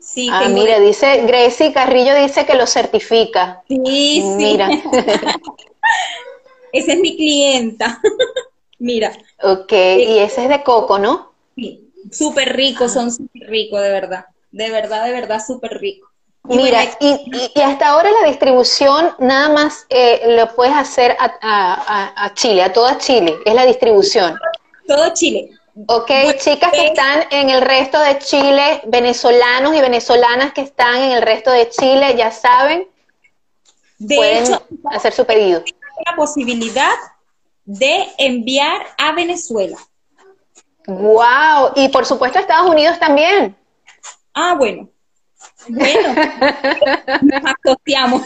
Sí, 0.00 0.28
ah, 0.30 0.48
mira, 0.48 0.78
dice 0.78 1.26
Gracie 1.26 1.72
Carrillo 1.72 2.14
dice 2.14 2.46
que 2.46 2.54
lo 2.54 2.66
certifica. 2.66 3.62
Sí, 3.68 3.80
sí. 3.84 4.22
Mira. 4.22 4.70
Esa 6.72 6.92
es 6.92 7.00
mi 7.00 7.16
clienta. 7.16 8.00
mira. 8.78 9.12
Ok, 9.42 9.72
y 9.72 10.18
ese 10.18 10.44
es 10.44 10.48
de 10.48 10.62
coco, 10.62 10.98
¿no? 10.98 11.32
Sí, 11.56 11.85
súper 12.10 12.56
rico, 12.56 12.88
son 12.88 13.10
súper 13.10 13.48
ricos, 13.48 13.80
de 13.82 13.90
verdad 13.90 14.26
de 14.56 14.70
verdad, 14.70 15.04
de 15.04 15.12
verdad 15.12 15.40
súper 15.44 15.78
rico. 15.78 16.08
Mira, 16.44 16.84
y, 17.00 17.60
hasta 17.60 17.88
ahora 17.88 18.08
la 18.22 18.28
distribución 18.28 19.14
nada 19.18 19.48
más 19.48 19.84
eh, 19.90 20.36
lo 20.36 20.54
puedes 20.54 20.74
hacer 20.74 21.16
a, 21.18 22.32
Chile, 22.34 22.62
a 22.62 22.72
toda 22.72 22.98
Chile, 22.98 23.36
es 23.44 23.54
la 23.54 23.66
distribución. 23.66 24.38
Todo 24.86 25.12
Chile. 25.12 25.50
Ok, 25.88 26.10
chicas 26.38 26.72
que 26.72 26.86
están 26.86 27.24
en 27.30 27.50
el 27.50 27.60
resto 27.60 28.00
de 28.00 28.18
Chile, 28.18 28.80
venezolanos 28.86 29.74
y 29.74 29.80
venezolanas 29.80 30.52
que 30.52 30.62
están 30.62 31.02
en 31.02 31.10
el 31.12 31.22
resto 31.22 31.50
de 31.50 31.68
Chile, 31.68 32.14
ya 32.16 32.30
saben, 32.30 32.88
de 33.98 34.16
pueden 34.16 34.44
hecho, 34.44 34.62
hacer 34.90 35.12
su 35.12 35.26
pedido. 35.26 35.64
La 36.06 36.16
posibilidad 36.16 36.94
de 37.64 38.06
enviar 38.18 38.86
a 38.96 39.12
Venezuela. 39.12 39.76
Wow, 40.86 41.72
y 41.74 41.88
por 41.88 42.06
supuesto 42.06 42.38
Estados 42.38 42.70
Unidos 42.70 42.98
también. 42.98 43.56
Ah, 44.34 44.54
bueno. 44.56 44.88
Bueno, 45.68 46.14
nos 47.22 47.42
asociamos. 47.64 48.22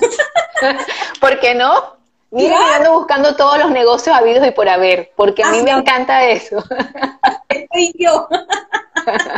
¿Por 1.21 1.41
qué 1.41 1.55
no? 1.55 2.01
Mira, 2.31 2.77
ando 2.77 2.93
buscando 2.93 3.35
todos 3.35 3.59
los 3.59 3.71
negocios 3.73 4.15
habidos 4.15 4.47
y 4.47 4.53
por 4.53 4.69
haber, 4.69 5.11
porque 5.17 5.43
a 5.43 5.51
mí 5.51 5.63
me 5.63 5.73
encanta 5.73 6.29
eso. 6.29 6.63
Soy 7.73 7.93
yo. 7.99 8.29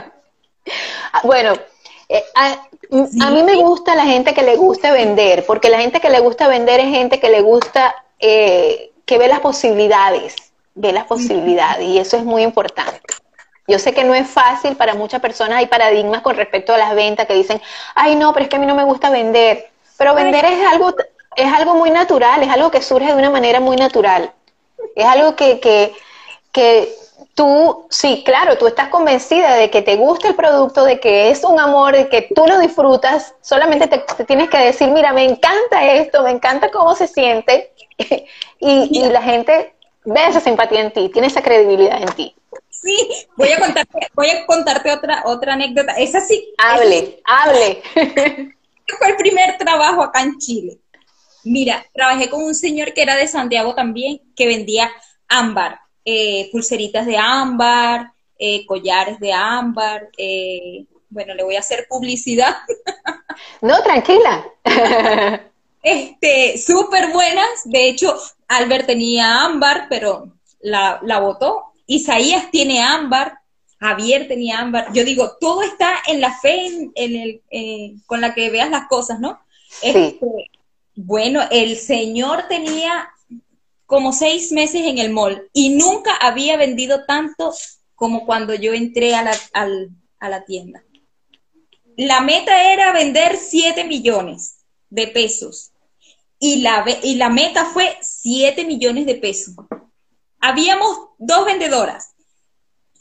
bueno, 1.25 1.55
eh, 2.09 2.23
a, 2.35 3.31
mí 3.31 3.43
me 3.43 3.57
gusta 3.57 3.95
la 3.95 4.05
gente 4.05 4.35
que 4.35 4.43
le 4.43 4.57
gusta 4.57 4.93
vender, 4.93 5.47
porque 5.47 5.71
la 5.71 5.81
gente 5.81 6.01
que 6.01 6.11
le 6.11 6.21
gusta 6.21 6.49
vender 6.49 6.81
es 6.81 6.89
gente 6.89 7.19
que 7.19 7.31
le 7.31 7.41
gusta, 7.41 7.95
eh, 8.19 8.93
que 9.07 9.17
ve 9.17 9.29
las 9.29 9.41
posibilidades, 9.41 10.37
ve 10.75 10.93
las 10.93 11.07
posibilidades, 11.07 11.87
y 11.87 11.99
eso 11.99 12.19
es 12.19 12.25
muy 12.25 12.43
importante. 12.43 13.01
Yo 13.73 13.79
sé 13.79 13.95
que 13.95 14.05
no 14.05 14.15
es 14.15 14.29
fácil 14.29 14.77
para 14.77 14.93
muchas 14.93 15.23
personas, 15.23 15.57
hay 15.57 15.67
paradigmas 15.67 16.21
con 16.21 16.37
respecto 16.37 16.75
a 16.75 16.77
las 16.77 16.95
ventas 16.95 17.27
que 17.27 17.33
dicen, 17.33 17.59
ay 17.95 18.17
no, 18.17 18.35
pero 18.35 18.45
es 18.45 18.51
que 18.51 18.57
a 18.57 18.59
mí 18.59 18.67
no 18.67 18.75
me 18.75 18.85
gusta 18.85 19.09
vender. 19.09 19.71
Pero 19.97 20.15
vender 20.15 20.45
es 20.45 20.67
algo, 20.67 20.95
es 21.37 21.51
algo 21.51 21.75
muy 21.75 21.91
natural, 21.91 22.43
es 22.43 22.51
algo 22.51 22.71
que 22.71 22.83
surge 22.83 23.07
de 23.07 23.15
una 23.15 23.31
manera 23.31 23.61
muy 23.61 23.77
natural. 23.77 24.31
Es 24.95 25.07
algo 25.07 25.37
que, 25.37 25.59
que, 26.53 26.95
tú, 27.35 27.87
sí, 27.89 28.23
claro, 28.27 28.59
tú 28.59 28.67
estás 28.67 28.89
convencida 28.89 29.55
de 29.55 29.71
que 29.71 29.81
te 29.81 29.97
gusta 29.97 30.29
el 30.29 30.35
producto, 30.35 30.85
de 30.85 31.01
que 31.01 31.31
es 31.31 31.43
un 31.43 31.59
amor, 31.59 31.97
de 31.97 32.11
que 32.11 32.29
tú 32.35 32.47
lo 32.47 32.59
disfrutas, 32.59 33.35
solamente 33.41 33.87
te, 33.87 34.05
tienes 34.27 34.51
que 34.51 34.59
decir, 34.59 34.91
mira, 34.91 35.15
me 35.15 35.25
encanta 35.25 35.95
esto, 35.95 36.23
me 36.25 36.31
encanta 36.31 36.71
cómo 36.71 36.95
se 36.95 37.07
siente, 37.09 37.73
y, 38.61 39.09
la 39.09 39.23
gente 39.23 39.75
ve 40.05 40.27
esa 40.27 40.41
simpatía 40.41 40.81
en 40.81 40.93
ti, 40.93 41.09
tiene 41.09 41.29
esa 41.29 41.41
credibilidad 41.41 42.03
en 42.03 42.09
ti. 42.09 42.35
Sí, 42.83 42.97
voy 43.37 43.53
a 43.53 43.61
contarte, 43.61 44.11
voy 44.13 44.29
a 44.29 44.45
contarte 44.45 44.91
otra, 44.91 45.23
otra 45.25 45.53
anécdota. 45.53 45.93
Es 45.93 46.15
así. 46.17 46.53
Hable, 46.59 47.23
hable. 47.25 47.81
Fue 47.95 49.09
el 49.09 49.17
primer 49.17 49.57
trabajo 49.57 50.03
acá 50.03 50.23
en 50.23 50.37
Chile. 50.39 50.79
Mira, 51.45 51.85
trabajé 51.95 52.29
con 52.29 52.43
un 52.43 52.55
señor 52.55 52.93
que 52.93 53.03
era 53.03 53.17
de 53.17 53.29
Santiago 53.29 53.75
también, 53.75 54.21
que 54.35 54.47
vendía 54.47 54.91
ámbar, 55.29 55.81
eh, 56.05 56.49
pulseritas 56.51 57.07
de 57.07 57.17
ámbar, 57.17 58.13
eh, 58.39 58.67
collares 58.67 59.21
de 59.21 59.33
ámbar. 59.33 60.09
Eh, 60.19 60.85
bueno, 61.09 61.35
le 61.35 61.45
voy 61.45 61.57
a 61.57 61.61
hacer 61.61 61.87
publicidad. 61.89 62.57
No, 63.61 63.83
tranquila. 63.83 64.45
Este, 65.83 66.59
súper 66.59 67.13
buenas. 67.13 67.63
De 67.65 67.89
hecho, 67.89 68.15
Albert 68.47 68.87
tenía 68.87 69.45
ámbar, 69.45 69.87
pero 69.89 70.35
la, 70.61 71.01
la 71.03 71.19
botó. 71.19 71.72
Isaías 71.95 72.51
tiene 72.51 72.81
ámbar. 72.81 73.39
Javier 73.79 74.29
tenía 74.29 74.61
ámbar. 74.61 74.93
Yo 74.93 75.05
digo, 75.05 75.37
todo 75.41 75.63
está 75.63 75.95
en 76.07 76.21
la 76.21 76.39
fe 76.39 76.67
en, 76.95 77.43
el, 77.51 78.03
con 78.07 78.21
la 78.21 78.35
que 78.35 78.51
veas 78.51 78.71
las 78.71 78.87
cosas, 78.89 79.21
¿no? 79.21 79.41
Este, 79.83 80.21
bueno, 80.95 81.41
el 81.51 81.77
señor 81.77 82.47
tenía 82.49 83.09
como 83.87 84.13
seis 84.13 84.53
meses 84.53 84.87
en 84.87 84.99
el 84.99 85.11
mall 85.11 85.49
y 85.53 85.71
nunca 85.71 86.15
había 86.17 86.57
vendido 86.57 87.05
tanto 87.05 87.53
como 87.95 88.25
cuando 88.25 88.55
yo 88.55 88.73
entré 88.73 89.15
a 89.15 89.23
la, 89.23 89.37
a 89.53 90.29
la 90.29 90.45
tienda. 90.45 90.83
La 91.97 92.21
meta 92.21 92.73
era 92.73 92.93
vender 92.93 93.37
7 93.37 93.85
millones 93.85 94.65
de 94.89 95.09
pesos 95.09 95.73
y 96.39 96.57
la, 96.57 96.85
y 97.03 97.17
la 97.17 97.29
meta 97.29 97.67
fue 97.67 97.97
7 98.01 98.65
millones 98.65 99.07
de 99.07 99.17
pesos. 99.17 99.55
Habíamos 100.43 101.09
dos 101.19 101.47
vendedoras 101.47 102.15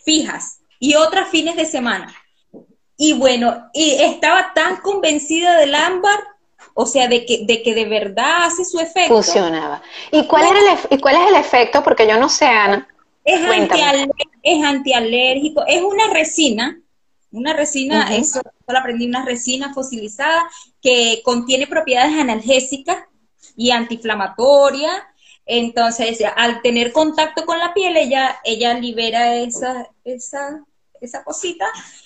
fijas 0.05 0.61
y 0.79 0.95
otras 0.95 1.29
fines 1.29 1.57
de 1.57 1.65
semana. 1.65 2.15
Y 2.95 3.13
bueno, 3.13 3.69
y 3.73 3.95
estaba 3.95 4.53
tan 4.53 4.77
convencida 4.77 5.57
del 5.57 5.75
ámbar 5.75 6.19
o 6.73 6.85
sea, 6.85 7.07
de 7.07 7.25
que, 7.25 7.45
de 7.45 7.63
que 7.63 7.73
de 7.75 7.85
verdad 7.85 8.45
hace 8.45 8.63
su 8.65 8.79
efecto. 8.79 9.13
Funcionaba. 9.13 9.81
¿Y 10.11 10.25
cuál, 10.27 10.45
era 10.45 10.59
el, 10.59 10.79
¿y 10.89 10.99
cuál 10.99 11.15
es 11.15 11.29
el 11.29 11.35
efecto? 11.35 11.83
Porque 11.83 12.07
yo 12.07 12.17
no 12.17 12.29
sé, 12.29 12.45
Ana. 12.45 12.87
Es, 13.23 13.39
es 14.41 14.63
antialérgico, 14.63 15.63
es 15.67 15.81
una 15.81 16.07
resina, 16.11 16.79
una 17.31 17.53
resina, 17.53 18.15
eso 18.15 18.41
lo 18.67 18.77
aprendí, 18.79 19.05
una 19.05 19.23
resina 19.23 19.73
fosilizada 19.73 20.49
que 20.81 21.21
contiene 21.23 21.67
propiedades 21.67 22.13
analgésicas 22.17 22.97
y 23.55 23.71
antiinflamatorias. 23.71 25.03
Entonces, 25.45 26.19
al 26.35 26.61
tener 26.61 26.91
contacto 26.91 27.45
con 27.45 27.59
la 27.59 27.73
piel, 27.73 27.97
ella, 27.97 28.39
ella 28.43 28.73
libera 28.75 29.35
esa, 29.35 29.89
esa, 30.03 30.63
esa 30.99 31.23
cosita. 31.23 31.65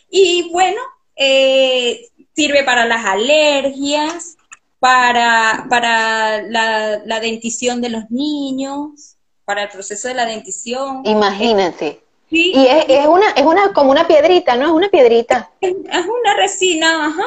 Y 0.09 0.49
bueno, 0.51 0.81
eh, 1.15 2.09
sirve 2.35 2.63
para 2.63 2.85
las 2.85 3.05
alergias, 3.05 4.37
para, 4.79 5.65
para 5.69 6.41
la, 6.43 7.19
dentición 7.19 7.81
de 7.81 7.89
los 7.89 8.09
niños, 8.09 9.15
para 9.45 9.63
el 9.63 9.69
proceso 9.69 10.07
de 10.07 10.13
la 10.13 10.25
dentición. 10.25 11.01
Imagínate. 11.05 12.01
Sí. 12.29 12.51
Y 12.55 12.67
es, 12.67 13.07
una, 13.07 13.29
es 13.31 13.45
una, 13.45 13.73
como 13.73 13.91
una 13.91 14.07
piedrita, 14.07 14.55
¿no? 14.55 14.65
Es 14.65 14.71
una 14.71 14.89
piedrita. 14.89 15.49
Es, 15.61 15.73
una 15.73 16.35
resina, 16.37 17.07
ajá. 17.07 17.25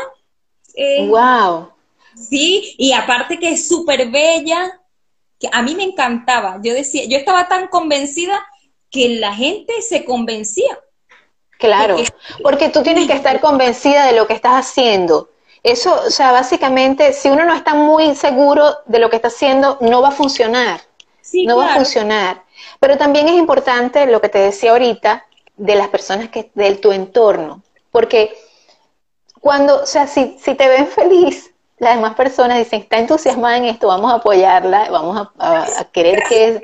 wow. 1.07 1.69
Eh, 1.69 2.17
sí, 2.17 2.75
y 2.77 2.93
aparte 2.93 3.39
que 3.39 3.51
es 3.51 3.69
súper 3.69 4.11
bella, 4.11 4.81
que 5.39 5.49
a 5.53 5.63
mí 5.63 5.75
me 5.75 5.85
encantaba. 5.85 6.59
Yo 6.63 6.75
decía, 6.75 7.05
yo 7.07 7.17
estaba 7.17 7.49
tan 7.49 7.69
convencida 7.69 8.45
que 8.91 9.21
la 9.21 9.35
gente 9.35 9.83
se 9.83 10.05
convencía. 10.05 10.79
Claro, 11.59 11.97
porque 12.43 12.69
tú 12.69 12.83
tienes 12.83 13.09
que 13.09 13.15
estar 13.15 13.41
convencida 13.41 14.07
de 14.07 14.13
lo 14.13 14.27
que 14.27 14.35
estás 14.35 14.55
haciendo. 14.55 15.31
Eso, 15.63 15.93
o 16.07 16.11
sea, 16.11 16.31
básicamente, 16.31 17.13
si 17.13 17.29
uno 17.29 17.45
no 17.45 17.55
está 17.55 17.75
muy 17.75 18.15
seguro 18.15 18.77
de 18.87 19.01
lo 19.01 19.11
que 19.11 19.17
está 19.17 19.29
haciendo, 19.29 19.77
no 19.81 20.01
va 20.01 20.09
a 20.09 20.13
funcionar. 20.13 20.81
no 21.33 21.57
va 21.57 21.73
a 21.73 21.75
funcionar. 21.75 22.45
Pero 22.79 22.97
también 22.97 23.29
es 23.29 23.35
importante 23.35 24.07
lo 24.07 24.21
que 24.21 24.29
te 24.29 24.39
decía 24.39 24.71
ahorita 24.71 25.27
de 25.57 25.75
las 25.75 25.89
personas 25.89 26.29
que, 26.29 26.51
de 26.55 26.77
tu 26.77 26.93
entorno. 26.93 27.63
Porque 27.91 28.37
cuando, 29.41 29.83
o 29.83 29.87
sea, 29.87 30.07
si, 30.07 30.37
si 30.41 30.55
te 30.55 30.69
ven 30.69 30.87
feliz, 30.87 31.53
las 31.79 31.97
demás 31.97 32.15
personas 32.15 32.59
dicen, 32.59 32.83
está 32.83 32.99
entusiasmada 32.99 33.57
en 33.57 33.65
esto, 33.67 33.89
vamos 33.89 34.13
a 34.13 34.17
apoyarla, 34.17 34.91
vamos 34.91 35.29
a, 35.39 35.85
querer 35.93 36.23
que... 36.29 36.61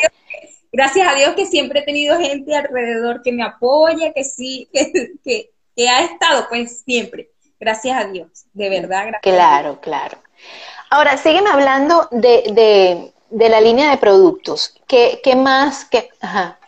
Gracias 0.72 1.06
a 1.06 1.14
Dios 1.14 1.34
que 1.34 1.46
siempre 1.46 1.80
he 1.80 1.84
tenido 1.84 2.18
gente 2.18 2.56
alrededor 2.56 3.22
que 3.22 3.30
me 3.30 3.44
apoya, 3.44 4.12
que 4.12 4.24
sí, 4.24 4.68
que, 4.72 5.50
que 5.76 5.88
ha 5.88 6.02
estado 6.02 6.46
pues 6.48 6.82
siempre. 6.84 7.30
Gracias 7.60 7.96
a 7.96 8.08
Dios, 8.08 8.46
de 8.52 8.68
verdad. 8.68 9.06
Gracias 9.06 9.20
claro, 9.22 9.80
claro. 9.80 10.18
Ahora, 10.90 11.16
sígueme 11.16 11.50
hablando 11.50 12.08
de, 12.10 13.12
de, 13.30 13.48
la 13.48 13.60
línea 13.60 13.90
de 13.90 13.96
productos. 13.96 14.74
¿Qué, 14.86 15.20
qué 15.24 15.34
más? 15.34 15.84
Qué, 15.86 16.10
ajá. 16.20 16.58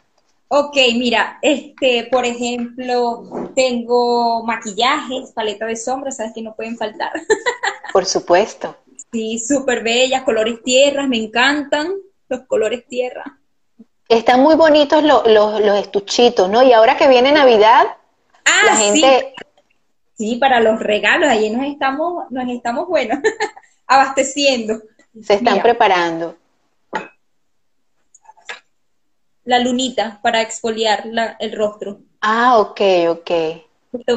Ok, 0.49 0.77
mira, 0.95 1.39
este, 1.43 2.09
por 2.11 2.25
ejemplo, 2.25 3.51
tengo 3.55 4.45
maquillajes, 4.45 5.33
paleta 5.33 5.67
de 5.67 5.77
sombra, 5.77 6.13
sabes 6.13 6.33
que 6.35 6.43
no 6.43 6.55
pueden 6.55 6.77
faltar. 6.77 7.11
Por 7.93 8.07
supuesto. 8.07 8.77
Sí, 9.11 9.39
súper 9.39 9.83
bellas, 9.83 10.23
colores 10.23 10.63
tierras, 10.63 11.09
me 11.09 11.17
encantan 11.17 11.95
los 12.29 12.41
colores 12.47 12.87
tierra. 12.87 13.25
Están 14.09 14.41
muy 14.41 14.55
bonitos 14.55 15.03
los, 15.03 15.27
los, 15.27 15.61
los 15.61 15.79
estuchitos, 15.79 16.49
¿no? 16.49 16.63
Y 16.63 16.73
ahora 16.73 16.97
que 16.97 17.09
viene 17.09 17.33
Navidad, 17.33 17.87
ah, 18.45 18.67
la 18.67 18.77
gente 18.77 19.35
Sí, 20.17 20.37
para 20.37 20.61
los 20.61 20.81
regalos, 20.81 21.29
ahí 21.29 21.51
nos 21.51 21.67
estamos, 21.67 22.25
nos 22.31 22.49
estamos, 22.49 22.89
bueno, 22.89 23.21
abasteciendo. 23.87 24.81
Se 25.23 25.35
están 25.35 25.61
preparando. 25.61 26.37
La 29.47 29.59
lunita 29.59 30.21
para 30.23 30.43
exfoliar 30.43 31.05
el 31.39 31.53
rostro. 31.57 32.01
Ah, 32.21 32.59
ok, 32.59 32.81
ok. 33.09 33.31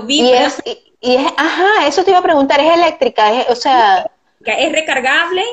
Y 0.07 0.31
es, 0.31 0.61
y, 0.99 1.15
es, 1.15 1.31
ajá, 1.37 1.87
eso 1.87 2.03
te 2.03 2.09
iba 2.09 2.19
a 2.19 2.23
preguntar, 2.23 2.59
¿es 2.59 2.73
eléctrica? 2.73 3.31
o 3.49 3.55
sea... 3.55 4.11
Es 4.43 4.71
recargable. 4.71 5.43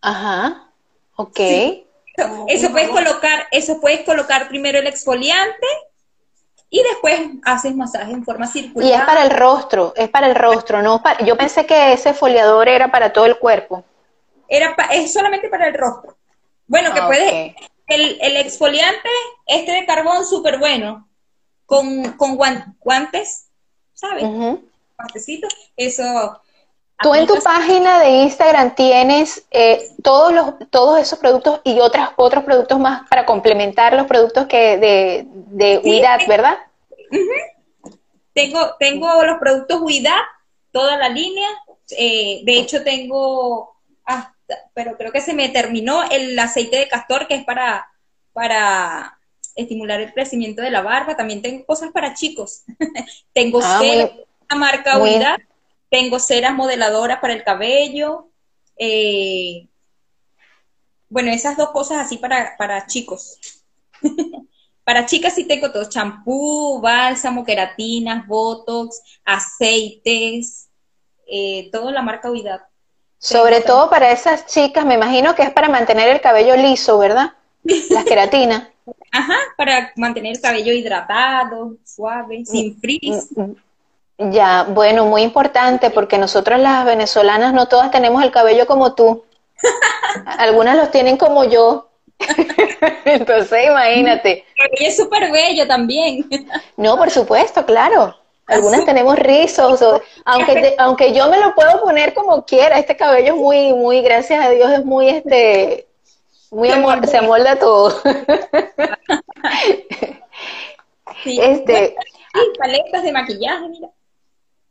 Ajá, 0.00 0.70
ok. 1.16 1.40
Eso 2.48 2.70
puedes 2.70 2.88
colocar, 2.88 3.46
eso 3.50 3.80
puedes 3.80 4.04
colocar 4.04 4.48
primero 4.48 4.78
el 4.78 4.86
exfoliante 4.86 5.66
y 6.70 6.82
después 6.82 7.20
haces 7.44 7.74
masaje 7.74 8.12
en 8.12 8.24
forma 8.24 8.46
circular. 8.46 8.88
Y 8.88 8.92
es 8.92 9.02
para 9.02 9.24
el 9.24 9.30
rostro, 9.30 9.92
es 9.96 10.08
para 10.08 10.28
el 10.28 10.34
rostro, 10.34 10.82
no 10.82 11.02
yo 11.24 11.36
pensé 11.36 11.66
que 11.66 11.92
ese 11.92 12.14
foliador 12.14 12.68
era 12.68 12.90
para 12.90 13.12
todo 13.12 13.26
el 13.26 13.38
cuerpo. 13.38 13.84
Era 14.48 14.74
es 14.92 15.12
solamente 15.12 15.48
para 15.48 15.68
el 15.68 15.74
rostro. 15.74 16.16
Bueno, 16.66 16.92
que 16.92 17.00
ah, 17.00 17.06
puedes, 17.06 17.54
el, 17.86 18.36
exfoliante, 18.36 19.08
este 19.46 19.72
de 19.72 19.86
carbón, 19.86 20.26
súper 20.26 20.58
bueno, 20.58 21.08
con, 21.64 22.12
con 22.12 22.36
guantes, 22.36 23.48
¿sabes? 23.94 24.24
eso. 25.76 26.40
Tú 26.98 27.14
en 27.14 27.26
tu 27.26 27.38
página 27.42 28.00
de 28.00 28.08
Instagram 28.22 28.74
tienes 28.74 29.46
eh, 29.50 29.90
todos 30.02 30.32
los 30.32 30.54
todos 30.70 30.98
esos 30.98 31.18
productos 31.18 31.60
y 31.62 31.78
otras 31.78 32.10
otros 32.16 32.42
productos 32.44 32.78
más 32.78 33.06
para 33.10 33.26
complementar 33.26 33.92
los 33.92 34.06
productos 34.06 34.46
que 34.46 34.78
de, 34.78 35.26
de 35.28 36.26
¿verdad? 36.26 36.58
Tengo, 38.32 38.74
tengo 38.78 39.22
los 39.24 39.38
productos 39.38 39.80
Huidad, 39.80 40.20
toda 40.72 40.96
la 40.96 41.08
línea. 41.08 41.48
Eh, 41.96 42.40
de 42.44 42.58
hecho, 42.58 42.82
tengo, 42.82 43.76
pero 44.74 44.96
creo 44.96 45.12
que 45.12 45.20
se 45.20 45.34
me 45.34 45.48
terminó 45.48 46.02
el 46.10 46.38
aceite 46.38 46.78
de 46.78 46.88
castor, 46.88 47.26
que 47.26 47.34
es 47.34 47.44
para, 47.44 47.86
para 48.32 49.18
estimular 49.54 50.00
el 50.00 50.12
crecimiento 50.12 50.62
de 50.62 50.70
la 50.70 50.82
barba. 50.82 51.16
También 51.16 51.42
tengo 51.42 51.64
cosas 51.64 51.90
para 51.92 52.14
chicos. 52.14 52.64
tengo 53.32 53.60
ah, 53.62 53.82
la 54.48 54.56
marca 54.56 54.98
Huidad. 54.98 55.38
Tengo 55.88 56.18
ceras 56.18 56.54
modeladoras 56.54 57.20
para 57.20 57.32
el 57.32 57.44
cabello. 57.44 58.28
Eh, 58.76 59.68
bueno, 61.08 61.30
esas 61.30 61.56
dos 61.56 61.70
cosas 61.70 61.98
así 61.98 62.18
para, 62.18 62.56
para 62.56 62.86
chicos. 62.86 63.38
Para 64.86 65.04
chicas 65.04 65.34
sí 65.34 65.42
tengo 65.48 65.72
todo, 65.72 65.88
champú, 65.88 66.80
bálsamo, 66.80 67.44
queratinas, 67.44 68.24
botox, 68.24 69.02
aceites, 69.24 70.70
eh, 71.26 71.68
todo 71.72 71.90
la 71.90 72.02
marca 72.02 72.30
Huidad. 72.30 72.60
Sobre 73.18 73.60
todo 73.60 73.88
para 73.90 74.10
esas 74.10 74.46
chicas, 74.46 74.84
me 74.84 74.94
imagino 74.94 75.34
que 75.34 75.42
es 75.42 75.50
para 75.50 75.68
mantener 75.68 76.08
el 76.08 76.20
cabello 76.20 76.56
liso, 76.56 76.98
¿verdad? 76.98 77.32
Las 77.64 78.04
queratinas. 78.06 78.68
Ajá, 79.10 79.36
para 79.56 79.92
mantener 79.96 80.36
el 80.36 80.40
cabello 80.40 80.72
hidratado, 80.72 81.74
suave, 81.84 82.44
sin 82.44 82.78
frizz. 82.78 83.30
Mm, 83.34 83.42
mm, 84.18 84.32
ya, 84.32 84.64
bueno, 84.64 85.06
muy 85.06 85.22
importante 85.22 85.90
porque 85.90 86.18
nosotros 86.18 86.60
las 86.60 86.84
venezolanas 86.84 87.52
no 87.52 87.66
todas 87.66 87.90
tenemos 87.90 88.22
el 88.22 88.30
cabello 88.30 88.66
como 88.66 88.94
tú. 88.94 89.24
Algunas 90.38 90.76
los 90.76 90.90
tienen 90.90 91.16
como 91.16 91.44
yo. 91.44 91.88
Entonces, 93.04 93.66
imagínate. 93.66 94.44
Y 94.78 94.84
es 94.84 94.96
súper 94.96 95.30
bello 95.32 95.66
también. 95.66 96.28
no, 96.76 96.96
por 96.96 97.10
supuesto, 97.10 97.64
claro. 97.66 98.14
Algunas 98.46 98.84
tenemos 98.84 99.18
rizos, 99.18 99.80
aunque 100.24 100.74
aunque 100.78 101.12
yo 101.12 101.28
me 101.28 101.38
lo 101.38 101.54
puedo 101.54 101.80
poner 101.82 102.14
como 102.14 102.44
quiera, 102.44 102.78
este 102.78 102.96
cabello 102.96 103.34
es 103.34 103.40
muy, 103.40 103.72
muy, 103.74 104.02
gracias 104.02 104.44
a 104.44 104.50
Dios, 104.50 104.70
es 104.70 104.84
muy, 104.84 105.08
este, 105.08 105.86
muy 106.50 106.70
amor, 106.70 107.06
se 107.06 107.18
amolda 107.18 107.58
todo. 107.58 108.00
Este, 111.24 111.96
paletas 112.56 113.02
de 113.02 113.10
maquillaje, 113.10 113.68
mira. 113.68 113.88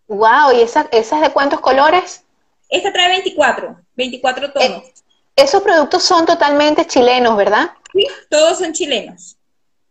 Wow, 0.07 0.53
¿y 0.55 0.61
esas, 0.61 0.85
esas 0.91 1.19
de 1.19 1.31
cuántos 1.31 1.59
colores? 1.59 2.23
Esta 2.69 2.93
trae 2.93 3.09
24, 3.09 3.75
24 3.95 4.53
tonos. 4.53 4.83
Eh, 4.83 4.93
esos 5.35 5.61
productos 5.61 6.03
son 6.03 6.25
totalmente 6.25 6.85
chilenos, 6.85 7.35
¿verdad? 7.35 7.71
Sí, 7.91 8.07
todos 8.29 8.59
son 8.59 8.71
chilenos. 8.71 9.35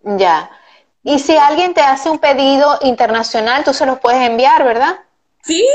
Ya. 0.00 0.50
Y 1.04 1.18
si 1.18 1.36
alguien 1.36 1.74
te 1.74 1.82
hace 1.82 2.08
un 2.08 2.18
pedido 2.18 2.78
internacional, 2.82 3.62
tú 3.62 3.74
se 3.74 3.84
los 3.86 4.00
puedes 4.00 4.26
enviar, 4.26 4.64
¿verdad? 4.64 5.00
Sí. 5.42 5.66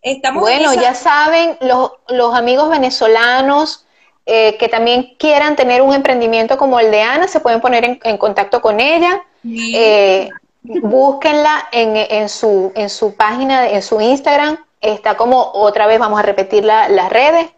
Estamos 0.00 0.40
bueno, 0.42 0.72
ya 0.74 0.94
saben, 0.94 1.56
los, 1.60 1.92
los 2.08 2.34
amigos 2.34 2.70
venezolanos 2.70 3.84
eh, 4.24 4.56
que 4.56 4.68
también 4.68 5.16
quieran 5.18 5.56
tener 5.56 5.82
un 5.82 5.92
emprendimiento 5.92 6.56
como 6.56 6.78
el 6.78 6.92
de 6.92 7.02
Ana, 7.02 7.26
se 7.26 7.40
pueden 7.40 7.60
poner 7.60 7.98
en, 8.02 8.18
contacto 8.18 8.62
con 8.62 8.78
ella. 8.78 9.24
Eh, 9.44 10.28
búsquenla 10.62 11.68
en, 11.72 11.96
en, 11.96 12.28
su, 12.28 12.70
en 12.76 12.88
su 12.88 13.16
página, 13.16 13.68
en 13.68 13.82
su 13.82 14.00
Instagram. 14.00 14.64
Está 14.80 15.16
como, 15.16 15.50
otra 15.52 15.88
vez 15.88 15.98
vamos 15.98 16.20
a 16.20 16.22
repetir 16.22 16.64
las 16.64 17.10
redes. 17.10 17.50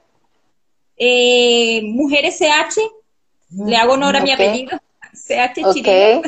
Eh, 0.96 1.82
Mujeres 1.84 2.38
CH, 2.38 2.80
le 3.66 3.76
hago 3.76 3.94
honor 3.94 4.16
a 4.16 4.20
mi 4.20 4.32
apellido. 4.32 4.78
CH 5.12 5.64
okay. 5.64 6.22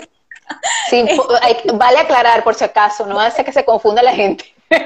vale 1.74 1.98
aclarar 1.98 2.44
por 2.44 2.54
si 2.54 2.64
acaso, 2.64 3.06
no 3.06 3.18
hace 3.18 3.44
que 3.44 3.52
se 3.52 3.64
confunda 3.64 4.02
la 4.02 4.14
gente. 4.14 4.44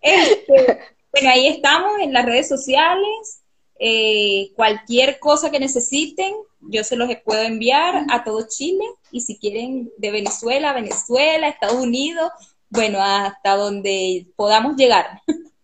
Este, 0.00 0.78
bueno, 1.10 1.30
ahí 1.30 1.48
estamos 1.48 1.98
en 2.00 2.12
las 2.12 2.24
redes 2.24 2.48
sociales. 2.48 3.42
Eh, 3.78 4.52
cualquier 4.54 5.18
cosa 5.18 5.50
que 5.50 5.58
necesiten, 5.58 6.32
yo 6.60 6.84
se 6.84 6.94
los 6.94 7.10
puedo 7.24 7.42
enviar 7.42 8.04
a 8.10 8.22
todo 8.22 8.46
Chile 8.48 8.84
y 9.10 9.22
si 9.22 9.36
quieren 9.38 9.90
de 9.98 10.10
Venezuela, 10.12 10.72
Venezuela, 10.72 11.48
Estados 11.48 11.76
Unidos, 11.76 12.30
bueno, 12.70 13.02
hasta 13.02 13.56
donde 13.56 14.26
podamos 14.36 14.76
llegar. 14.76 15.20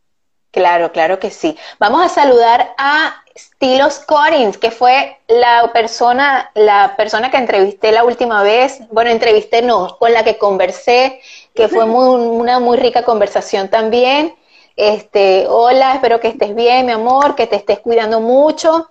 Claro, 0.53 0.93
claro 0.93 1.19
que 1.19 1.31
sí. 1.31 1.57
Vamos 1.79 2.05
a 2.05 2.09
saludar 2.11 2.75
a 2.77 3.23
Stilos 3.35 4.01
Corins, 4.01 4.59
que 4.59 4.71
fue 4.71 5.19
la 5.27 5.73
persona, 5.73 6.51
la 6.55 6.95
persona 6.97 7.31
que 7.31 7.39
entrevisté 7.39 7.91
la 7.91 8.05
última 8.05 8.43
vez. 8.43 8.81
Bueno, 8.91 9.11
entrevisté 9.11 9.63
no, 9.63 9.97
con 9.99 10.13
la 10.13 10.23
que 10.25 10.37
conversé, 10.37 11.21
que 11.55 11.69
fue 11.69 11.85
una 11.85 12.61
muy 12.61 12.77
rica 12.77 13.03
conversación 13.03 13.69
también. 13.69 14.35
Este, 14.77 15.47
hola, 15.49 15.95
espero 15.95 16.21
que 16.21 16.29
estés 16.29 16.55
bien, 16.55 16.85
mi 16.85 16.93
amor, 16.93 17.35
que 17.35 17.47
te 17.47 17.57
estés 17.57 17.81
cuidando 17.81 18.21
mucho. 18.21 18.91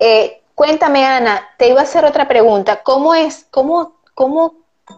Eh, 0.00 0.42
cuéntame, 0.56 1.04
Ana, 1.04 1.48
te 1.58 1.68
iba 1.68 1.80
a 1.80 1.84
hacer 1.84 2.04
otra 2.04 2.26
pregunta. 2.26 2.82
¿Cómo 2.82 3.14
es, 3.14 3.46
cómo, 3.52 4.00
cómo, 4.14 4.54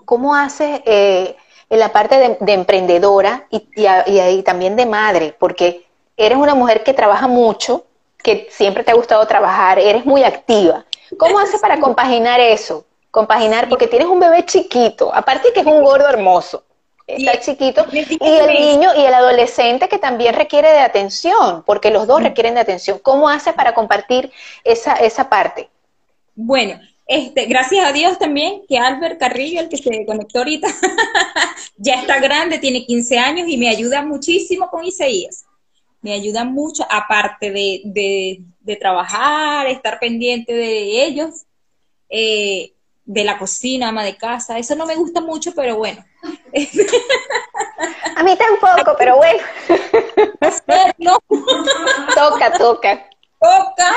cómo 0.07 0.35
haces 0.35 0.81
eh, 0.87 1.37
en 1.69 1.79
la 1.79 1.93
parte 1.93 2.39
de, 2.41 2.53
emprendedora 2.53 3.47
y, 3.51 3.69
y, 3.77 4.43
también 4.43 4.77
de 4.77 4.87
madre? 4.87 5.37
Porque 5.39 5.90
eres 6.27 6.39
una 6.39 6.55
mujer 6.55 6.83
que 6.83 6.93
trabaja 6.93 7.27
mucho, 7.27 7.85
que 8.23 8.49
siempre 8.51 8.85
te 8.85 8.93
ha 8.93 8.95
gustado 8.95 9.27
trabajar, 9.27 9.79
eres 9.79 10.05
muy 10.05 10.23
activa. 10.23 10.85
¿Cómo 11.19 11.39
haces 11.39 11.61
para 11.61 11.81
compaginar 11.81 12.41
eso? 12.41 12.85
Compaginar, 13.11 13.69
porque 13.69 13.89
tienes 13.89 14.09
un 14.09 14.21
bebé 14.21 14.45
chiquito, 14.45 15.13
aparte 15.15 15.53
que 15.53 15.61
es 15.61 15.67
un 15.67 15.83
gordo 15.83 16.09
hermoso 16.09 16.63
está 17.17 17.41
chiquito, 17.41 17.87
y 17.93 17.99
el 18.29 18.55
niño 18.55 18.91
y 18.97 19.01
el 19.01 19.15
adolescente 19.15 19.89
que 19.89 19.99
también 19.99 20.35
requiere 20.35 20.71
de 20.71 20.81
atención, 20.81 21.63
porque 21.65 21.91
los 21.91 22.07
dos 22.07 22.23
requieren 22.23 22.55
de 22.55 22.61
atención. 22.61 22.99
¿Cómo 22.99 23.29
haces 23.29 23.55
para 23.55 23.75
compartir 23.75 24.31
esa, 24.65 24.95
esa 24.95 25.29
parte? 25.29 25.69
Bueno, 26.35 26.81
este, 27.07 27.47
gracias 27.47 27.87
a 27.87 27.93
Dios 27.93 28.19
también 28.19 28.63
que 28.69 28.79
Albert 28.79 29.19
Carrillo, 29.19 29.61
el 29.61 29.69
que 29.69 29.77
se 29.77 30.07
conectó 30.07 30.39
ahorita, 30.39 30.69
ya 31.77 31.95
está 31.95 32.21
grande, 32.21 32.59
tiene 32.59 32.87
15 32.87 33.19
años 33.19 33.49
y 33.49 33.57
me 33.57 33.69
ayuda 33.69 34.03
muchísimo 34.03 34.71
con 34.71 34.85
Isaías. 34.85 35.45
Me 36.03 36.13
ayuda 36.13 36.45
mucho, 36.45 36.87
aparte 36.91 37.51
de, 37.51 37.83
de, 37.85 38.41
de 38.61 38.77
trabajar, 38.77 39.67
estar 39.67 39.99
pendiente 39.99 40.53
de 40.53 41.05
ellos. 41.05 41.45
Eh, 42.09 42.73
de 43.11 43.25
la 43.25 43.39
cocina, 43.39 43.89
ama 43.89 44.05
de 44.05 44.17
casa. 44.17 44.59
Eso 44.59 44.77
no 44.77 44.87
me 44.87 44.95
gusta 44.95 45.21
mucho, 45.21 45.53
pero 45.53 45.77
bueno. 45.77 46.05
A 48.17 48.23
mí 48.23 48.37
tampoco, 48.37 48.95
pero 48.97 49.17
bueno. 49.17 49.43
toca, 52.15 52.57
toca. 52.57 53.09
Toca. 53.41 53.97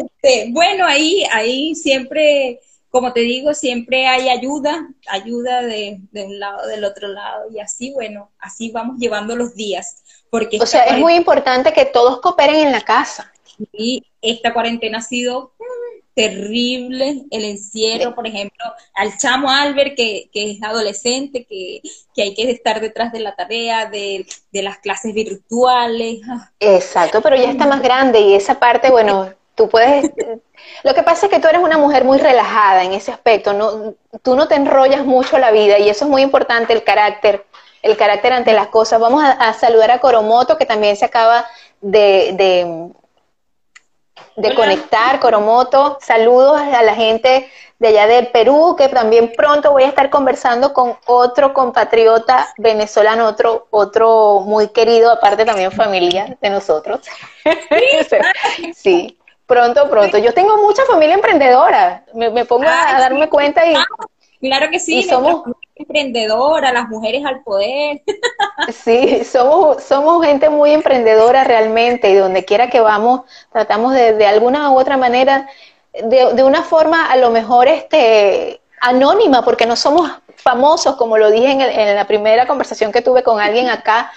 Este, 0.00 0.48
bueno, 0.50 0.86
ahí, 0.86 1.24
ahí 1.30 1.74
siempre, 1.76 2.58
como 2.90 3.12
te 3.12 3.20
digo, 3.20 3.54
siempre 3.54 4.06
hay 4.06 4.28
ayuda, 4.28 4.88
ayuda 5.08 5.62
de, 5.62 6.00
de 6.10 6.24
un 6.24 6.38
lado, 6.38 6.66
del 6.66 6.84
otro 6.84 7.08
lado, 7.08 7.50
y 7.50 7.60
así, 7.60 7.92
bueno, 7.92 8.30
así 8.38 8.70
vamos 8.70 8.98
llevando 8.98 9.36
los 9.36 9.54
días. 9.54 10.02
Porque 10.30 10.58
o 10.60 10.66
sea, 10.66 10.84
es 10.84 10.98
muy 10.98 11.14
importante 11.14 11.72
que 11.72 11.84
todos 11.86 12.20
cooperen 12.20 12.56
en 12.66 12.72
la 12.72 12.82
casa. 12.82 13.32
Y 13.72 14.04
esta 14.22 14.52
cuarentena 14.52 14.98
ha 14.98 15.02
sido 15.02 15.54
terrible 16.18 17.26
el 17.30 17.44
encierro, 17.44 18.12
por 18.12 18.26
ejemplo, 18.26 18.64
al 18.94 19.16
chamo 19.18 19.48
Albert, 19.48 19.94
que, 19.94 20.28
es 20.32 20.60
adolescente, 20.64 21.46
que, 21.46 21.80
hay 22.20 22.34
que 22.34 22.50
estar 22.50 22.80
detrás 22.80 23.12
de 23.12 23.20
la 23.20 23.36
tarea, 23.36 23.86
de, 23.86 24.26
las 24.50 24.78
clases 24.78 25.14
virtuales. 25.14 26.18
Exacto, 26.58 27.22
pero 27.22 27.36
ya 27.36 27.52
está 27.52 27.68
más 27.68 27.80
grande 27.80 28.20
y 28.20 28.34
esa 28.34 28.58
parte, 28.58 28.90
bueno, 28.90 29.32
tú 29.58 29.68
puedes... 29.68 30.10
Lo 30.84 30.94
que 30.94 31.02
pasa 31.02 31.26
es 31.26 31.32
que 31.32 31.40
tú 31.40 31.48
eres 31.48 31.60
una 31.60 31.76
mujer 31.76 32.04
muy 32.04 32.18
relajada 32.18 32.84
en 32.84 32.92
ese 32.92 33.12
aspecto, 33.12 33.52
no, 33.52 33.94
tú 34.22 34.34
no 34.36 34.48
te 34.48 34.54
enrollas 34.54 35.04
mucho 35.04 35.38
la 35.38 35.50
vida 35.50 35.78
y 35.78 35.90
eso 35.90 36.04
es 36.04 36.10
muy 36.10 36.22
importante, 36.22 36.72
el 36.72 36.84
carácter, 36.84 37.44
el 37.82 37.96
carácter 37.96 38.32
ante 38.32 38.52
las 38.54 38.68
cosas. 38.68 39.00
Vamos 39.00 39.22
a, 39.24 39.52
saludar 39.52 39.90
a 39.90 40.00
Coromoto, 40.00 40.56
que 40.56 40.66
también 40.66 40.96
se 40.96 41.04
acaba 41.04 41.44
de 41.80 42.92
de 44.38 44.54
conectar, 44.54 45.18
Coromoto. 45.20 45.98
Saludos 46.00 46.60
a 46.60 46.82
la 46.82 46.94
gente 46.94 47.50
de 47.78 47.88
allá 47.88 48.06
del 48.06 48.28
Perú, 48.28 48.76
que 48.76 48.88
también 48.88 49.32
pronto 49.36 49.72
voy 49.72 49.82
a 49.84 49.88
estar 49.88 50.10
conversando 50.10 50.72
con 50.72 50.96
otro 51.06 51.52
compatriota 51.52 52.52
venezolano, 52.56 53.26
otro, 53.26 53.66
otro 53.70 54.40
muy 54.40 54.68
querido, 54.68 55.10
aparte 55.10 55.44
también 55.44 55.72
familia 55.72 56.36
de 56.40 56.50
nosotros. 56.50 57.00
sí, 58.74 59.17
pronto, 59.48 59.90
pronto. 59.90 60.18
Yo 60.18 60.32
tengo 60.32 60.58
mucha 60.58 60.84
familia 60.84 61.16
emprendedora, 61.16 62.04
me, 62.14 62.44
pongo 62.44 62.68
a, 62.68 63.00
darme 63.00 63.28
cuenta 63.28 63.66
y... 63.66 63.74
Claro 64.40 64.70
que 64.70 64.78
sí, 64.78 65.02
somos 65.02 65.42
emprendedora, 65.74 66.72
las 66.72 66.88
mujeres 66.88 67.24
al 67.24 67.42
poder. 67.42 68.02
Sí, 68.72 69.24
somos, 69.24 69.82
somos 69.84 70.24
gente 70.26 70.50
muy 70.50 70.72
emprendedora 70.72 71.44
realmente 71.44 72.10
y 72.10 72.14
donde 72.16 72.44
quiera 72.44 72.68
que 72.68 72.80
vamos 72.80 73.22
tratamos 73.52 73.94
de, 73.94 74.14
de 74.14 74.26
alguna 74.26 74.70
u 74.72 74.78
otra 74.78 74.96
manera, 74.96 75.48
de, 75.92 76.34
de, 76.34 76.42
una 76.42 76.62
forma 76.62 77.06
a 77.06 77.16
lo 77.16 77.30
mejor 77.30 77.68
este, 77.68 78.60
anónima, 78.80 79.44
porque 79.44 79.64
no 79.64 79.76
somos 79.76 80.10
famosos, 80.36 80.96
como 80.96 81.18
lo 81.18 81.30
dije 81.30 81.52
en, 81.52 81.60
en 81.60 81.94
la 81.94 82.06
primera 82.06 82.46
conversación 82.46 82.90
que 82.90 83.00
tuve 83.00 83.22
con 83.22 83.40
alguien 83.40 83.68
acá, 83.68 84.10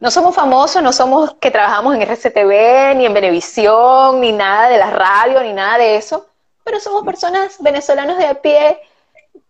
no 0.00 0.10
somos 0.10 0.34
famosos, 0.34 0.82
no 0.82 0.92
somos 0.92 1.34
que 1.34 1.50
trabajamos 1.50 1.94
en 1.94 2.02
RCTV, 2.02 2.94
ni 2.96 3.06
en 3.06 3.14
Venevisión, 3.14 4.20
ni 4.20 4.32
nada 4.32 4.68
de 4.68 4.78
la 4.78 4.90
radio, 4.90 5.42
ni 5.42 5.52
nada 5.52 5.78
de 5.78 5.96
eso, 5.96 6.26
pero 6.64 6.80
somos 6.80 7.04
personas 7.04 7.56
venezolanos 7.60 8.18
de 8.18 8.26
a 8.26 8.40
pie 8.40 8.80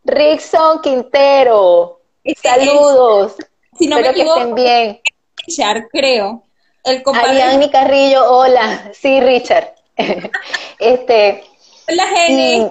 Rickson 0.05 0.81
Quintero, 0.83 2.01
saludos. 2.41 3.37
si 3.79 3.87
no 3.87 3.99
Espero 3.99 4.13
me 4.15 4.21
equivoco, 4.21 4.35
que 4.35 4.41
estén 4.41 4.55
bien. 4.55 5.01
Richard, 5.47 5.89
creo. 5.91 6.43
El 6.85 7.03
compadre. 7.03 7.71
Carrillo, 7.71 8.31
hola. 8.31 8.91
Sí, 8.93 9.21
Richard. 9.21 9.75
este. 10.79 11.45
Hola, 11.89 12.07
Jenny. 12.09 12.71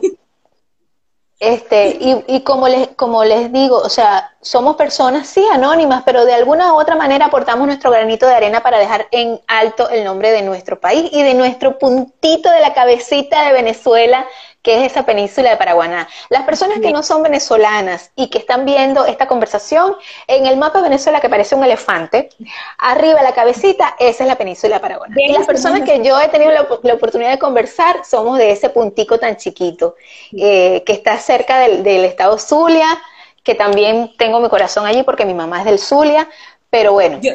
Este, 1.44 1.98
y, 2.00 2.24
y, 2.28 2.40
como 2.40 2.70
les, 2.70 2.88
como 2.96 3.26
les 3.26 3.52
digo, 3.52 3.76
o 3.78 3.90
sea, 3.90 4.32
somos 4.40 4.78
personas, 4.78 5.28
sí, 5.28 5.46
anónimas, 5.52 6.04
pero 6.06 6.24
de 6.24 6.34
alguna 6.34 6.72
u 6.72 6.80
otra 6.80 6.96
manera 6.96 7.26
aportamos 7.26 7.68
nuestro 7.68 7.92
granito 7.92 8.26
de 8.26 8.34
arena 8.34 8.64
para 8.64 8.80
dejar 8.80 9.08
en 9.12 9.42
alto 9.48 9.90
el 9.90 10.06
nombre 10.06 10.32
de 10.32 10.42
nuestro 10.42 10.80
país 10.80 11.10
y 11.12 11.22
de 11.22 11.34
nuestro 11.34 11.78
puntito 11.80 12.50
de 12.50 12.62
la 12.62 12.74
cabecita 12.74 13.46
de 13.46 13.52
Venezuela, 13.52 14.26
que 14.64 14.78
es 14.78 14.92
esa 14.92 15.06
península 15.06 15.50
de 15.52 15.58
Paraguaná. 15.58 16.08
Las 16.30 16.44
personas 16.44 16.80
que 16.80 16.92
no 16.92 17.04
son 17.04 17.22
venezolanas 17.22 18.12
y 18.16 18.30
que 18.30 18.38
están 18.38 18.66
viendo 18.66 19.06
esta 19.06 19.28
conversación, 19.28 19.96
en 20.26 20.46
el 20.46 20.56
mapa 20.56 20.80
de 20.80 20.86
Venezuela 20.86 21.20
que 21.20 21.30
parece 21.30 21.54
un 21.54 21.66
elefante, 21.66 22.30
arriba 22.78 23.22
la 23.22 23.34
cabecita, 23.34 23.96
esa 24.00 24.24
es 24.24 24.28
la 24.28 24.38
península 24.38 24.76
de 24.76 24.80
Paraguaná. 24.80 25.16
Y 25.18 25.34
las 25.34 25.46
personas 25.46 25.82
que 25.82 26.02
yo 26.02 26.20
he 26.20 26.30
tenido 26.30 26.52
la, 26.52 26.94
oportunidad 26.94 27.32
de 27.32 27.40
conversar 27.40 28.06
somos 28.06 28.38
de 28.38 28.52
ese 28.52 28.70
puntico 28.70 29.20
tan 29.20 29.36
chiquito, 29.36 29.96
eh, 30.32 30.82
que 30.86 30.94
está 30.94 31.18
cerca 31.18 31.60
del, 31.60 32.06
estado 32.06 32.40
Zulia, 32.40 32.88
que 33.44 33.56
también 33.56 34.14
tengo 34.18 34.40
mi 34.40 34.48
corazón 34.48 34.86
allí 34.86 35.04
porque 35.04 35.26
mi 35.26 35.34
mamá 35.34 35.60
es 35.60 35.66
del 35.66 35.80
Zulia, 35.80 36.30
pero 36.70 36.94
bueno. 36.94 37.20
Yo, 37.22 37.34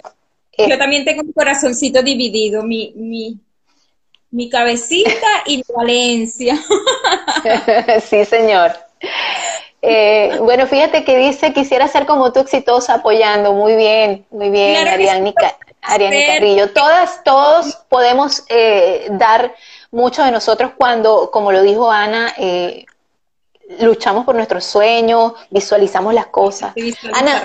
eh, 0.52 0.78
también 0.78 1.04
tengo 1.04 1.22
mi 1.22 1.32
corazoncito 1.34 2.02
dividido, 2.02 2.62
mi, 2.62 2.94
mi, 2.96 3.38
mi 4.30 4.48
cabecita 4.48 5.26
y 5.46 5.62
Valencia. 5.74 6.58
sí, 8.08 8.24
señor. 8.24 8.72
Eh, 9.80 10.38
bueno, 10.40 10.66
fíjate 10.66 11.04
que 11.04 11.16
dice, 11.16 11.52
quisiera 11.52 11.86
ser 11.88 12.04
como 12.06 12.32
tú 12.32 12.40
exitosa 12.40 12.94
apoyando. 12.94 13.52
Muy 13.52 13.74
bien, 13.76 14.26
muy 14.30 14.50
bien, 14.50 14.86
Ariane, 14.86 16.26
Carrillo. 16.26 16.70
Todas, 16.72 17.22
todos 17.24 17.76
podemos 17.88 18.44
eh, 18.48 19.06
dar 19.12 19.54
mucho 19.90 20.22
de 20.24 20.30
nosotros 20.30 20.72
cuando, 20.76 21.30
como 21.30 21.52
lo 21.52 21.62
dijo 21.62 21.90
Ana, 21.90 22.34
eh, 22.36 22.84
luchamos 23.80 24.24
por 24.24 24.34
nuestros 24.34 24.64
sueños, 24.64 25.34
visualizamos 25.50 26.12
las 26.12 26.26
cosas. 26.26 26.74
Ana, 27.14 27.42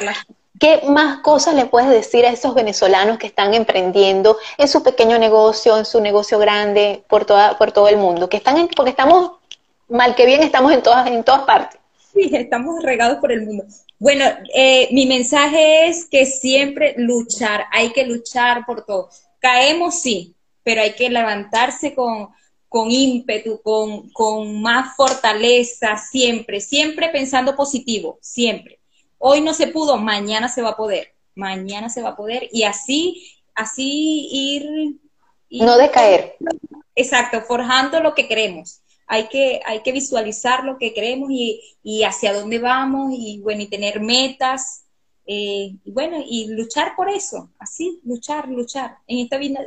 ¿Qué 0.63 0.79
más 0.87 1.19
cosas 1.19 1.55
le 1.55 1.65
puedes 1.65 1.89
decir 1.89 2.25
a 2.25 2.29
esos 2.29 2.55
venezolanos 2.55 3.17
que 3.17 3.27
están 3.27 3.53
emprendiendo 3.53 4.37
en 4.57 4.69
su 4.69 4.81
pequeño 4.81 5.19
negocio, 5.19 5.77
en 5.77 5.83
su 5.83 5.99
negocio 5.99 6.39
grande, 6.39 7.03
por, 7.09 7.25
toda, 7.25 7.57
por 7.57 7.73
todo 7.73 7.89
el 7.89 7.97
mundo? 7.97 8.29
Que 8.29 8.37
están 8.37 8.69
porque 8.73 8.91
estamos, 8.91 9.31
mal 9.89 10.15
que 10.15 10.25
bien, 10.25 10.41
estamos 10.41 10.71
en 10.71 10.81
todas, 10.81 11.05
en 11.07 11.21
todas 11.25 11.41
partes. 11.41 11.81
Sí, 12.13 12.29
estamos 12.31 12.81
regados 12.81 13.17
por 13.17 13.33
el 13.33 13.45
mundo. 13.45 13.65
Bueno, 13.99 14.23
eh, 14.55 14.87
mi 14.93 15.05
mensaje 15.05 15.87
es 15.87 16.05
que 16.05 16.25
siempre 16.25 16.95
luchar, 16.95 17.65
hay 17.69 17.91
que 17.91 18.05
luchar 18.05 18.65
por 18.65 18.85
todo. 18.85 19.09
Caemos, 19.39 19.99
sí, 19.99 20.33
pero 20.63 20.81
hay 20.81 20.93
que 20.93 21.09
levantarse 21.09 21.93
con, 21.93 22.29
con 22.69 22.89
ímpetu, 22.89 23.61
con, 23.61 24.09
con 24.11 24.61
más 24.61 24.95
fortaleza, 24.95 25.97
siempre, 25.97 26.61
siempre 26.61 27.09
pensando 27.09 27.53
positivo, 27.53 28.17
siempre 28.21 28.79
hoy 29.25 29.39
no 29.39 29.53
se 29.53 29.67
pudo, 29.67 29.97
mañana 29.97 30.49
se 30.49 30.61
va 30.61 30.71
a 30.71 30.75
poder, 30.75 31.13
mañana 31.33 31.89
se 31.89 32.01
va 32.01 32.09
a 32.09 32.15
poder 32.15 32.49
y 32.51 32.63
así, 32.63 33.33
así 33.55 34.27
ir... 34.29 34.99
no 35.49 35.77
decaer. 35.77 36.35
Exacto, 36.93 37.41
forjando 37.41 38.01
lo 38.01 38.13
que 38.13 38.27
queremos. 38.27 38.81
Hay 39.07 39.29
que, 39.29 39.61
hay 39.65 39.81
que 39.81 39.93
visualizar 39.93 40.65
lo 40.65 40.77
que 40.77 40.93
queremos 40.93 41.29
y, 41.31 42.03
hacia 42.03 42.33
dónde 42.33 42.59
vamos 42.59 43.13
y 43.17 43.39
bueno, 43.41 43.61
y 43.61 43.67
tener 43.67 44.01
metas. 44.01 44.83
Eh, 45.25 45.73
y 45.85 45.91
bueno, 45.91 46.17
y 46.25 46.47
luchar 46.49 46.93
por 46.97 47.09
eso, 47.09 47.49
así, 47.59 48.01
luchar, 48.03 48.49
luchar. 48.49 48.97
En 49.07 49.19
esta 49.19 49.37
vida, 49.37 49.61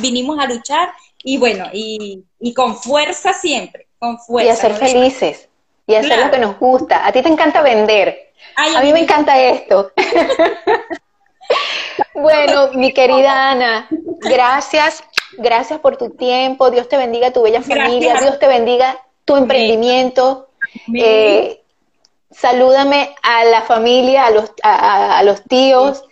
vinimos 0.00 0.38
a 0.38 0.46
luchar 0.46 0.92
y 1.22 1.36
bueno, 1.36 1.66
y, 1.74 2.24
con 2.54 2.74
fuerza 2.74 3.34
siempre, 3.34 3.88
con 3.98 4.18
fuerza. 4.18 4.48
Y 4.48 4.50
a 4.50 4.56
ser 4.56 4.74
felices, 4.76 5.50
y 5.86 5.94
hacer 5.94 6.18
lo 6.18 6.30
que 6.30 6.38
nos 6.38 6.58
gusta. 6.58 7.06
A 7.06 7.12
ti 7.12 7.22
te 7.22 7.28
encanta 7.28 7.62
vender, 7.62 8.32
a 8.56 8.82
mí 8.82 8.92
me 8.92 9.00
encanta 9.00 9.40
esto. 9.40 9.92
bueno, 12.14 12.72
mi 12.74 12.92
querida 12.92 13.50
Ana, 13.50 13.88
gracias, 14.20 15.02
gracias 15.38 15.80
por 15.80 15.96
tu 15.96 16.10
tiempo. 16.10 16.70
Dios 16.70 16.88
te 16.88 16.96
bendiga 16.96 17.32
tu 17.32 17.42
bella 17.42 17.62
familia. 17.62 18.20
Dios 18.20 18.38
te 18.38 18.48
bendiga 18.48 18.98
tu 19.24 19.36
emprendimiento. 19.36 20.48
Eh, 20.94 21.62
salúdame 22.30 23.14
a 23.22 23.44
la 23.44 23.62
familia, 23.62 24.26
a 24.26 24.30
los, 24.30 24.52
a, 24.62 25.22
los 25.22 25.42
tíos 25.44 26.04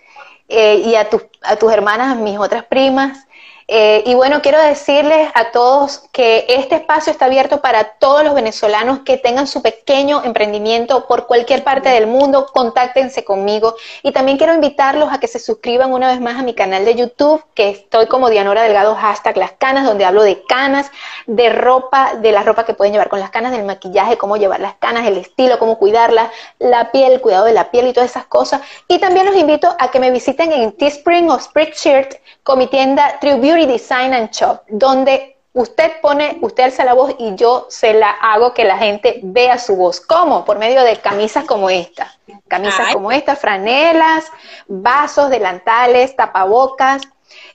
eh, 0.48 0.82
y 0.84 0.94
a, 0.94 1.08
a 1.42 1.56
tus 1.56 1.72
hermanas, 1.72 2.12
a 2.12 2.14
mis 2.14 2.38
otras 2.38 2.64
primas. 2.64 3.23
Eh, 3.66 4.02
y 4.06 4.14
bueno, 4.14 4.42
quiero 4.42 4.60
decirles 4.60 5.30
a 5.34 5.50
todos 5.50 6.04
que 6.12 6.44
este 6.48 6.76
espacio 6.76 7.10
está 7.10 7.24
abierto 7.24 7.62
para 7.62 7.84
todos 7.84 8.22
los 8.22 8.34
venezolanos 8.34 9.00
que 9.00 9.16
tengan 9.16 9.46
su 9.46 9.62
pequeño 9.62 10.22
emprendimiento 10.24 11.06
por 11.06 11.26
cualquier 11.26 11.64
parte 11.64 11.88
del 11.88 12.06
mundo. 12.06 12.46
Contáctense 12.52 13.24
conmigo. 13.24 13.74
Y 14.02 14.12
también 14.12 14.36
quiero 14.36 14.54
invitarlos 14.54 15.12
a 15.12 15.18
que 15.18 15.28
se 15.28 15.38
suscriban 15.38 15.92
una 15.92 16.08
vez 16.08 16.20
más 16.20 16.38
a 16.38 16.42
mi 16.42 16.54
canal 16.54 16.84
de 16.84 16.94
YouTube, 16.94 17.42
que 17.54 17.70
estoy 17.70 18.06
como 18.06 18.28
Dianora 18.28 18.62
Delgado, 18.62 18.94
hashtag 18.94 19.36
las 19.36 19.52
canas, 19.52 19.86
donde 19.86 20.04
hablo 20.04 20.22
de 20.22 20.42
canas, 20.44 20.90
de 21.26 21.48
ropa, 21.50 22.14
de 22.16 22.32
la 22.32 22.42
ropa 22.42 22.64
que 22.64 22.74
pueden 22.74 22.92
llevar 22.92 23.08
con 23.08 23.20
las 23.20 23.30
canas, 23.30 23.52
del 23.52 23.64
maquillaje, 23.64 24.18
cómo 24.18 24.36
llevar 24.36 24.60
las 24.60 24.74
canas, 24.74 25.06
el 25.06 25.16
estilo, 25.16 25.58
cómo 25.58 25.78
cuidarlas, 25.78 26.30
la 26.58 26.92
piel, 26.92 27.12
el 27.12 27.20
cuidado 27.20 27.46
de 27.46 27.52
la 27.52 27.70
piel 27.70 27.88
y 27.88 27.92
todas 27.92 28.10
esas 28.10 28.26
cosas. 28.26 28.60
Y 28.88 28.98
también 28.98 29.26
los 29.26 29.36
invito 29.36 29.74
a 29.78 29.90
que 29.90 30.00
me 30.00 30.10
visiten 30.10 30.52
en 30.52 30.72
Teespring 30.72 31.30
o 31.30 31.38
Spreadshirt 31.38 32.14
con 32.42 32.58
mi 32.58 32.66
tienda 32.66 33.18
True 33.20 33.40
Beauty 33.54 33.72
Design 33.72 34.14
and 34.14 34.30
Shop, 34.30 34.62
donde 34.68 35.36
usted 35.52 35.92
pone, 36.02 36.38
usted 36.42 36.64
alza 36.64 36.84
la 36.84 36.94
voz 36.94 37.14
y 37.18 37.34
yo 37.36 37.66
se 37.70 37.94
la 37.94 38.10
hago 38.10 38.52
que 38.52 38.64
la 38.64 38.76
gente 38.76 39.20
vea 39.22 39.58
su 39.58 39.76
voz. 39.76 40.00
¿Cómo? 40.00 40.44
Por 40.44 40.58
medio 40.58 40.82
de 40.82 40.96
camisas 40.96 41.44
como 41.44 41.70
esta. 41.70 42.12
Camisas 42.48 42.92
como 42.92 43.12
esta, 43.12 43.36
franelas, 43.36 44.24
vasos, 44.66 45.30
delantales, 45.30 46.16
tapabocas, 46.16 47.02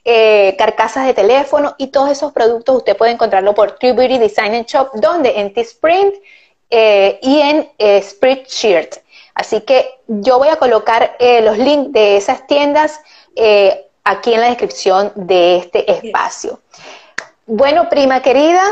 eh, 0.04 0.56
carcasas 0.58 1.06
de 1.06 1.12
teléfono 1.14 1.74
y 1.76 1.88
todos 1.88 2.10
esos 2.10 2.32
productos 2.32 2.76
usted 2.78 2.96
puede 2.96 3.12
encontrarlo 3.12 3.54
por 3.54 3.72
True 3.72 3.92
Beauty 3.92 4.18
Design 4.18 4.54
and 4.54 4.66
Shop, 4.66 4.90
donde 4.94 5.38
en 5.38 5.52
Teespring 5.52 6.12
eh, 6.70 7.18
y 7.22 7.40
en 7.40 7.70
eh, 7.78 8.00
Spreadshirt. 8.02 8.96
Así 9.34 9.60
que 9.60 10.00
yo 10.06 10.38
voy 10.38 10.48
a 10.48 10.56
colocar 10.56 11.16
eh, 11.18 11.42
los 11.42 11.58
links 11.58 11.92
de 11.92 12.16
esas 12.16 12.46
tiendas 12.46 13.00
aquí 14.04 14.34
en 14.34 14.40
la 14.40 14.48
descripción 14.48 15.12
de 15.14 15.56
este 15.58 15.90
espacio. 15.90 16.60
Bueno, 17.46 17.88
prima 17.88 18.22
querida, 18.22 18.62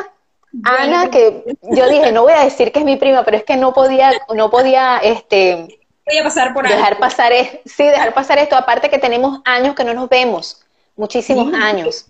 Ana, 0.64 1.10
que 1.10 1.44
yo 1.62 1.88
dije, 1.88 2.12
no 2.12 2.22
voy 2.22 2.32
a 2.32 2.44
decir 2.44 2.72
que 2.72 2.78
es 2.78 2.84
mi 2.84 2.96
prima, 2.96 3.24
pero 3.24 3.36
es 3.36 3.44
que 3.44 3.56
no 3.56 3.72
podía, 3.72 4.12
no 4.34 4.50
podía, 4.50 4.98
este, 4.98 5.78
pasar 6.22 6.54
por 6.54 6.66
dejar 6.66 6.98
pasar, 6.98 7.32
sí, 7.64 7.84
dejar 7.84 8.14
pasar 8.14 8.38
esto. 8.38 8.56
Aparte 8.56 8.88
que 8.88 8.98
tenemos 8.98 9.40
años 9.44 9.74
que 9.74 9.84
no 9.84 9.94
nos 9.94 10.08
vemos, 10.08 10.64
muchísimos 10.96 11.52
años. 11.54 12.06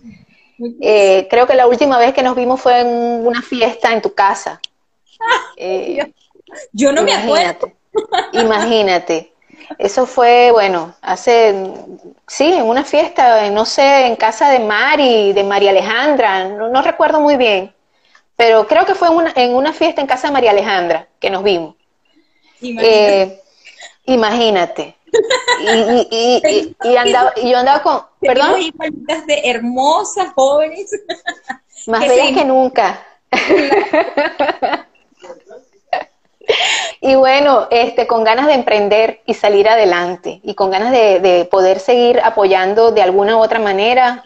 Eh, 0.81 1.27
creo 1.29 1.47
que 1.47 1.55
la 1.55 1.67
última 1.67 1.97
vez 1.97 2.13
que 2.13 2.23
nos 2.23 2.35
vimos 2.35 2.61
fue 2.61 2.81
en 2.81 2.87
una 3.25 3.41
fiesta 3.41 3.91
en 3.93 4.01
tu 4.01 4.13
casa. 4.13 4.59
Eh, 5.57 6.13
yo 6.71 6.91
no 6.91 7.03
me 7.03 7.13
acuerdo. 7.13 7.71
Imagínate. 8.33 9.33
Eso 9.77 10.05
fue, 10.05 10.51
bueno, 10.51 10.95
hace, 11.01 11.73
sí, 12.27 12.51
en 12.53 12.65
una 12.65 12.83
fiesta, 12.83 13.49
no 13.51 13.65
sé, 13.65 14.07
en 14.07 14.15
casa 14.15 14.49
de 14.49 14.59
Mari, 14.59 15.33
de 15.33 15.43
María 15.43 15.69
Alejandra, 15.69 16.45
no, 16.45 16.81
recuerdo 16.81 17.19
muy 17.19 17.37
bien, 17.37 17.73
pero 18.35 18.67
creo 18.67 18.85
que 18.85 18.95
fue 18.95 19.09
en 19.09 19.15
una, 19.15 19.33
en 19.35 19.55
una, 19.55 19.73
fiesta 19.73 20.01
en 20.01 20.07
casa 20.07 20.27
de 20.27 20.33
María 20.33 20.51
Alejandra 20.51 21.07
que 21.19 21.29
nos 21.29 21.43
vimos. 21.43 21.75
Imagínate. 22.61 23.41
imagínate. 24.05 24.95
Y, 26.11 26.75
y, 26.83 26.95
andaba, 26.95 27.33
y 27.35 27.49
yo 27.49 27.57
andaba 27.57 27.81
con, 27.81 28.01
perdón. 28.19 28.59
de 29.27 29.41
hermosas, 29.45 30.33
jóvenes. 30.35 30.91
Más 31.87 32.07
bellas 32.07 32.37
que 32.37 32.45
nunca. 32.45 33.05
Y 37.09 37.15
bueno, 37.15 37.67
este, 37.71 38.05
con 38.05 38.23
ganas 38.23 38.45
de 38.45 38.53
emprender 38.53 39.23
y 39.25 39.33
salir 39.33 39.67
adelante 39.67 40.41
y 40.43 40.53
con 40.53 40.69
ganas 40.69 40.91
de, 40.91 41.47
poder 41.49 41.79
seguir 41.79 42.21
apoyando 42.23 42.91
de 42.91 43.01
alguna 43.01 43.35
u 43.35 43.39
otra 43.39 43.57
manera. 43.57 44.23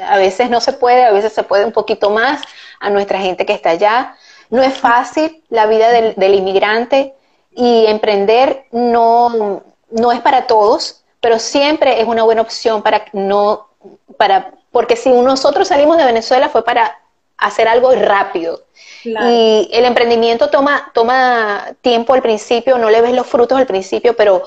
A 0.00 0.16
veces 0.16 0.48
no 0.48 0.60
se 0.60 0.72
puede, 0.72 1.02
a 1.02 1.10
veces 1.10 1.32
se 1.32 1.42
puede 1.42 1.64
un 1.64 1.72
poquito 1.72 2.08
más 2.08 2.40
a 2.78 2.88
nuestra 2.88 3.18
gente 3.18 3.44
que 3.44 3.52
está 3.52 3.70
allá. 3.70 4.14
No 4.48 4.62
es 4.62 4.78
fácil 4.78 5.42
la 5.48 5.66
vida 5.66 5.90
del, 5.90 6.34
inmigrante 6.34 7.16
y 7.50 7.86
emprender 7.86 8.64
no, 8.70 9.64
no 9.90 10.12
es 10.12 10.20
para 10.20 10.46
todos, 10.46 11.02
pero 11.20 11.40
siempre 11.40 12.00
es 12.00 12.06
una 12.06 12.22
buena 12.22 12.42
opción 12.42 12.80
para 12.80 13.06
no, 13.12 13.70
para, 14.16 14.52
porque 14.70 14.94
si 14.94 15.10
nosotros 15.10 15.66
salimos 15.66 15.96
de 15.96 16.04
Venezuela 16.04 16.48
fue 16.48 16.62
para 16.62 16.96
hacer 17.40 17.68
algo 17.68 17.92
rápido. 17.92 18.64
Y 19.04 19.68
el 19.72 19.84
emprendimiento 19.86 20.50
toma, 20.50 20.90
toma 20.94 21.74
tiempo 21.80 22.14
al 22.14 22.22
principio, 22.22 22.78
no 22.78 22.90
le 22.90 23.00
ves 23.00 23.12
los 23.12 23.26
frutos 23.26 23.58
al 23.58 23.66
principio, 23.66 24.14
pero 24.14 24.44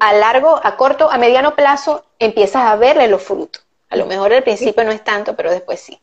a 0.00 0.12
largo, 0.14 0.58
a 0.62 0.76
corto, 0.76 1.10
a 1.10 1.18
mediano 1.18 1.54
plazo 1.54 2.04
empiezas 2.18 2.62
a 2.62 2.76
verle 2.76 3.08
los 3.08 3.22
frutos. 3.22 3.62
A 3.90 3.96
lo 3.96 4.06
mejor 4.06 4.32
al 4.32 4.42
principio 4.42 4.82
no 4.84 4.92
es 4.92 5.04
tanto, 5.04 5.36
pero 5.36 5.50
después 5.50 5.80
sí. 5.80 5.98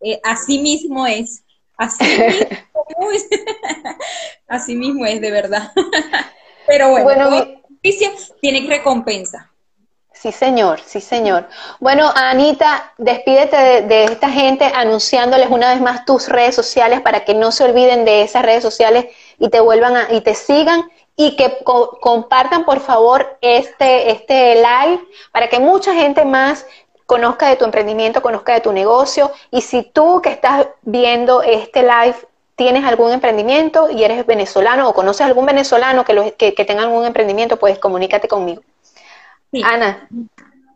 Eh, 0.00 0.20
así 0.24 0.58
mismo 0.58 1.06
es. 1.06 1.44
Así 1.76 2.04
mismo 2.04 3.10
es. 3.12 3.28
así 4.48 4.74
mismo 4.74 5.06
es, 5.06 5.20
de 5.20 5.30
verdad. 5.30 5.70
pero 6.66 6.90
bueno, 6.90 7.30
bueno 7.30 7.58
tiene 8.40 8.66
recompensa. 8.68 9.50
Sí, 10.20 10.32
señor, 10.32 10.80
sí, 10.84 11.00
señor. 11.00 11.46
Bueno, 11.78 12.10
Anita, 12.12 12.92
despídete 12.98 13.82
de, 13.82 14.04
esta 14.06 14.28
gente 14.28 14.64
anunciándoles 14.64 15.48
una 15.48 15.72
vez 15.72 15.80
más 15.80 16.04
tus 16.04 16.28
redes 16.28 16.56
sociales 16.56 17.00
para 17.02 17.24
que 17.24 17.34
no 17.34 17.52
se 17.52 17.62
olviden 17.62 18.04
de 18.04 18.22
esas 18.22 18.42
redes 18.42 18.64
sociales 18.64 19.06
y 19.38 19.48
te 19.48 19.60
vuelvan 19.60 19.96
a, 19.96 20.08
y 20.12 20.20
te 20.22 20.34
sigan 20.34 20.90
y 21.14 21.36
que 21.36 21.58
compartan 22.00 22.64
por 22.64 22.80
favor 22.80 23.38
este, 23.42 24.10
este 24.10 24.56
live 24.56 25.00
para 25.30 25.48
que 25.48 25.60
mucha 25.60 25.94
gente 25.94 26.24
más 26.24 26.66
conozca 27.06 27.48
de 27.48 27.54
tu 27.54 27.64
emprendimiento, 27.64 28.20
conozca 28.20 28.54
de 28.54 28.60
tu 28.60 28.72
negocio 28.72 29.30
y 29.52 29.60
si 29.60 29.84
tú 29.84 30.20
que 30.20 30.30
estás 30.30 30.66
viendo 30.82 31.42
este 31.42 31.82
live 31.82 32.16
tienes 32.56 32.84
algún 32.84 33.12
emprendimiento 33.12 33.88
y 33.88 34.02
eres 34.02 34.26
venezolano 34.26 34.88
o 34.88 34.94
conoces 34.94 35.24
algún 35.28 35.46
venezolano 35.46 36.04
que, 36.04 36.34
que, 36.36 36.54
que 36.54 36.64
tenga 36.64 36.82
algún 36.82 37.04
emprendimiento, 37.04 37.56
pues 37.56 37.78
comunícate 37.78 38.26
conmigo. 38.26 38.62
Ana. 39.64 40.08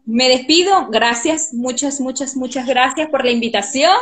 Me 0.04 0.28
despido. 0.28 0.88
Gracias, 0.90 1.54
muchas, 1.54 2.00
muchas, 2.00 2.36
muchas 2.36 2.66
gracias 2.66 3.08
por 3.08 3.24
la 3.24 3.30
invitación. 3.30 3.96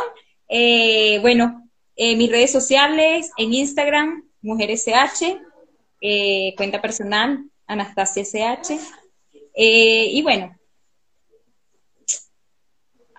Eh, 0.47 1.19
bueno, 1.21 1.69
en 1.95 2.17
mis 2.17 2.29
redes 2.29 2.51
sociales, 2.51 3.31
en 3.37 3.53
Instagram, 3.53 4.23
Mujeres 4.41 4.83
CH, 4.83 5.39
eh, 6.01 6.53
cuenta 6.57 6.81
personal, 6.81 7.45
Anastasia 7.67 8.23
CH. 8.23 8.79
Eh, 9.53 10.07
y 10.11 10.21
bueno, 10.23 10.57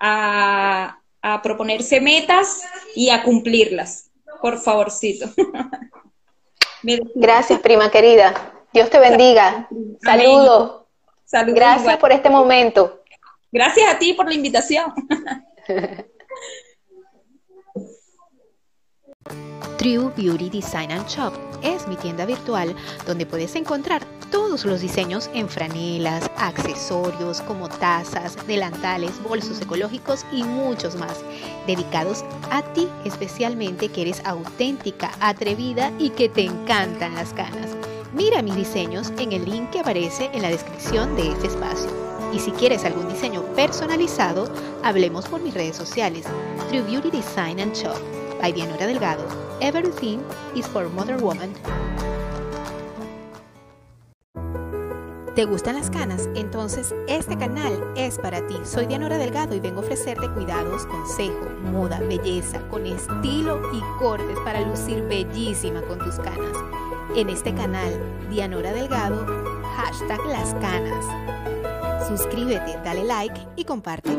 a, 0.00 0.98
a, 1.20 1.42
proponerse 1.42 2.00
metas 2.00 2.62
y 2.96 3.10
a 3.10 3.22
cumplirlas, 3.22 4.10
por 4.40 4.58
favorcito. 4.58 5.30
Gracias, 7.14 7.60
prima 7.60 7.90
querida. 7.90 8.52
Dios 8.72 8.90
te 8.90 8.98
bendiga. 8.98 9.68
Saludos. 10.02 10.81
Gracias 11.32 11.96
por 11.96 12.12
este 12.12 12.28
momento. 12.28 13.02
Gracias 13.50 13.94
a 13.94 13.98
ti 13.98 14.12
por 14.12 14.26
la 14.26 14.34
invitación. 14.34 14.92
True 19.78 20.12
Beauty 20.16 20.48
Design 20.48 20.92
and 20.92 21.08
Shop 21.08 21.32
es 21.62 21.88
mi 21.88 21.96
tienda 21.96 22.24
virtual 22.24 22.74
donde 23.04 23.26
puedes 23.26 23.56
encontrar 23.56 24.04
todos 24.30 24.64
los 24.64 24.80
diseños 24.80 25.28
en 25.34 25.48
franelas, 25.48 26.30
accesorios 26.38 27.40
como 27.42 27.68
tazas, 27.68 28.36
delantales, 28.46 29.20
bolsos 29.22 29.60
ecológicos 29.60 30.24
y 30.32 30.44
muchos 30.44 30.94
más, 30.94 31.24
dedicados 31.66 32.24
a 32.50 32.62
ti 32.74 32.88
especialmente 33.04 33.88
que 33.88 34.02
eres 34.02 34.22
auténtica, 34.24 35.10
atrevida 35.20 35.90
y 35.98 36.10
que 36.10 36.28
te 36.28 36.42
encantan 36.42 37.16
las 37.16 37.32
canas. 37.32 37.76
Mira 38.14 38.42
mis 38.42 38.54
diseños 38.54 39.10
en 39.18 39.32
el 39.32 39.46
link 39.46 39.70
que 39.70 39.80
aparece 39.80 40.28
en 40.34 40.42
la 40.42 40.50
descripción 40.50 41.16
de 41.16 41.30
este 41.30 41.46
espacio. 41.46 41.90
Y 42.30 42.38
si 42.40 42.50
quieres 42.50 42.84
algún 42.84 43.08
diseño 43.08 43.42
personalizado, 43.56 44.52
hablemos 44.82 45.26
por 45.26 45.40
mis 45.40 45.54
redes 45.54 45.76
sociales. 45.76 46.26
True 46.68 46.82
Beauty 46.82 47.10
Design 47.10 47.58
and 47.58 47.74
Shop. 47.74 47.96
By 48.38 48.52
Dianora 48.52 48.86
Delgado. 48.86 49.24
Everything 49.60 50.18
is 50.54 50.66
for 50.66 50.90
Mother 50.90 51.16
Woman. 51.22 51.54
¿Te 55.34 55.46
gustan 55.46 55.76
las 55.76 55.88
canas? 55.88 56.28
Entonces 56.34 56.94
este 57.08 57.38
canal 57.38 57.94
es 57.96 58.18
para 58.18 58.46
ti. 58.46 58.56
Soy 58.64 58.84
Dianora 58.84 59.16
Delgado 59.16 59.54
y 59.54 59.60
vengo 59.60 59.80
a 59.80 59.84
ofrecerte 59.84 60.28
cuidados, 60.32 60.84
consejo, 60.84 61.48
moda, 61.72 61.98
belleza, 62.00 62.60
con 62.68 62.84
estilo 62.84 63.62
y 63.72 63.80
cortes 63.98 64.38
para 64.44 64.60
lucir 64.60 65.02
bellísima 65.04 65.80
con 65.80 65.98
tus 65.98 66.16
canas 66.16 66.81
en 67.16 67.28
este 67.28 67.54
canal 67.54 67.92
Dianora 68.30 68.72
Delgado, 68.72 69.26
hashtag 69.76 70.20
Las 70.26 70.54
Canas. 70.54 71.04
Suscríbete, 72.08 72.78
dale 72.84 73.04
like 73.04 73.40
y 73.56 73.64
comparte. 73.64 74.10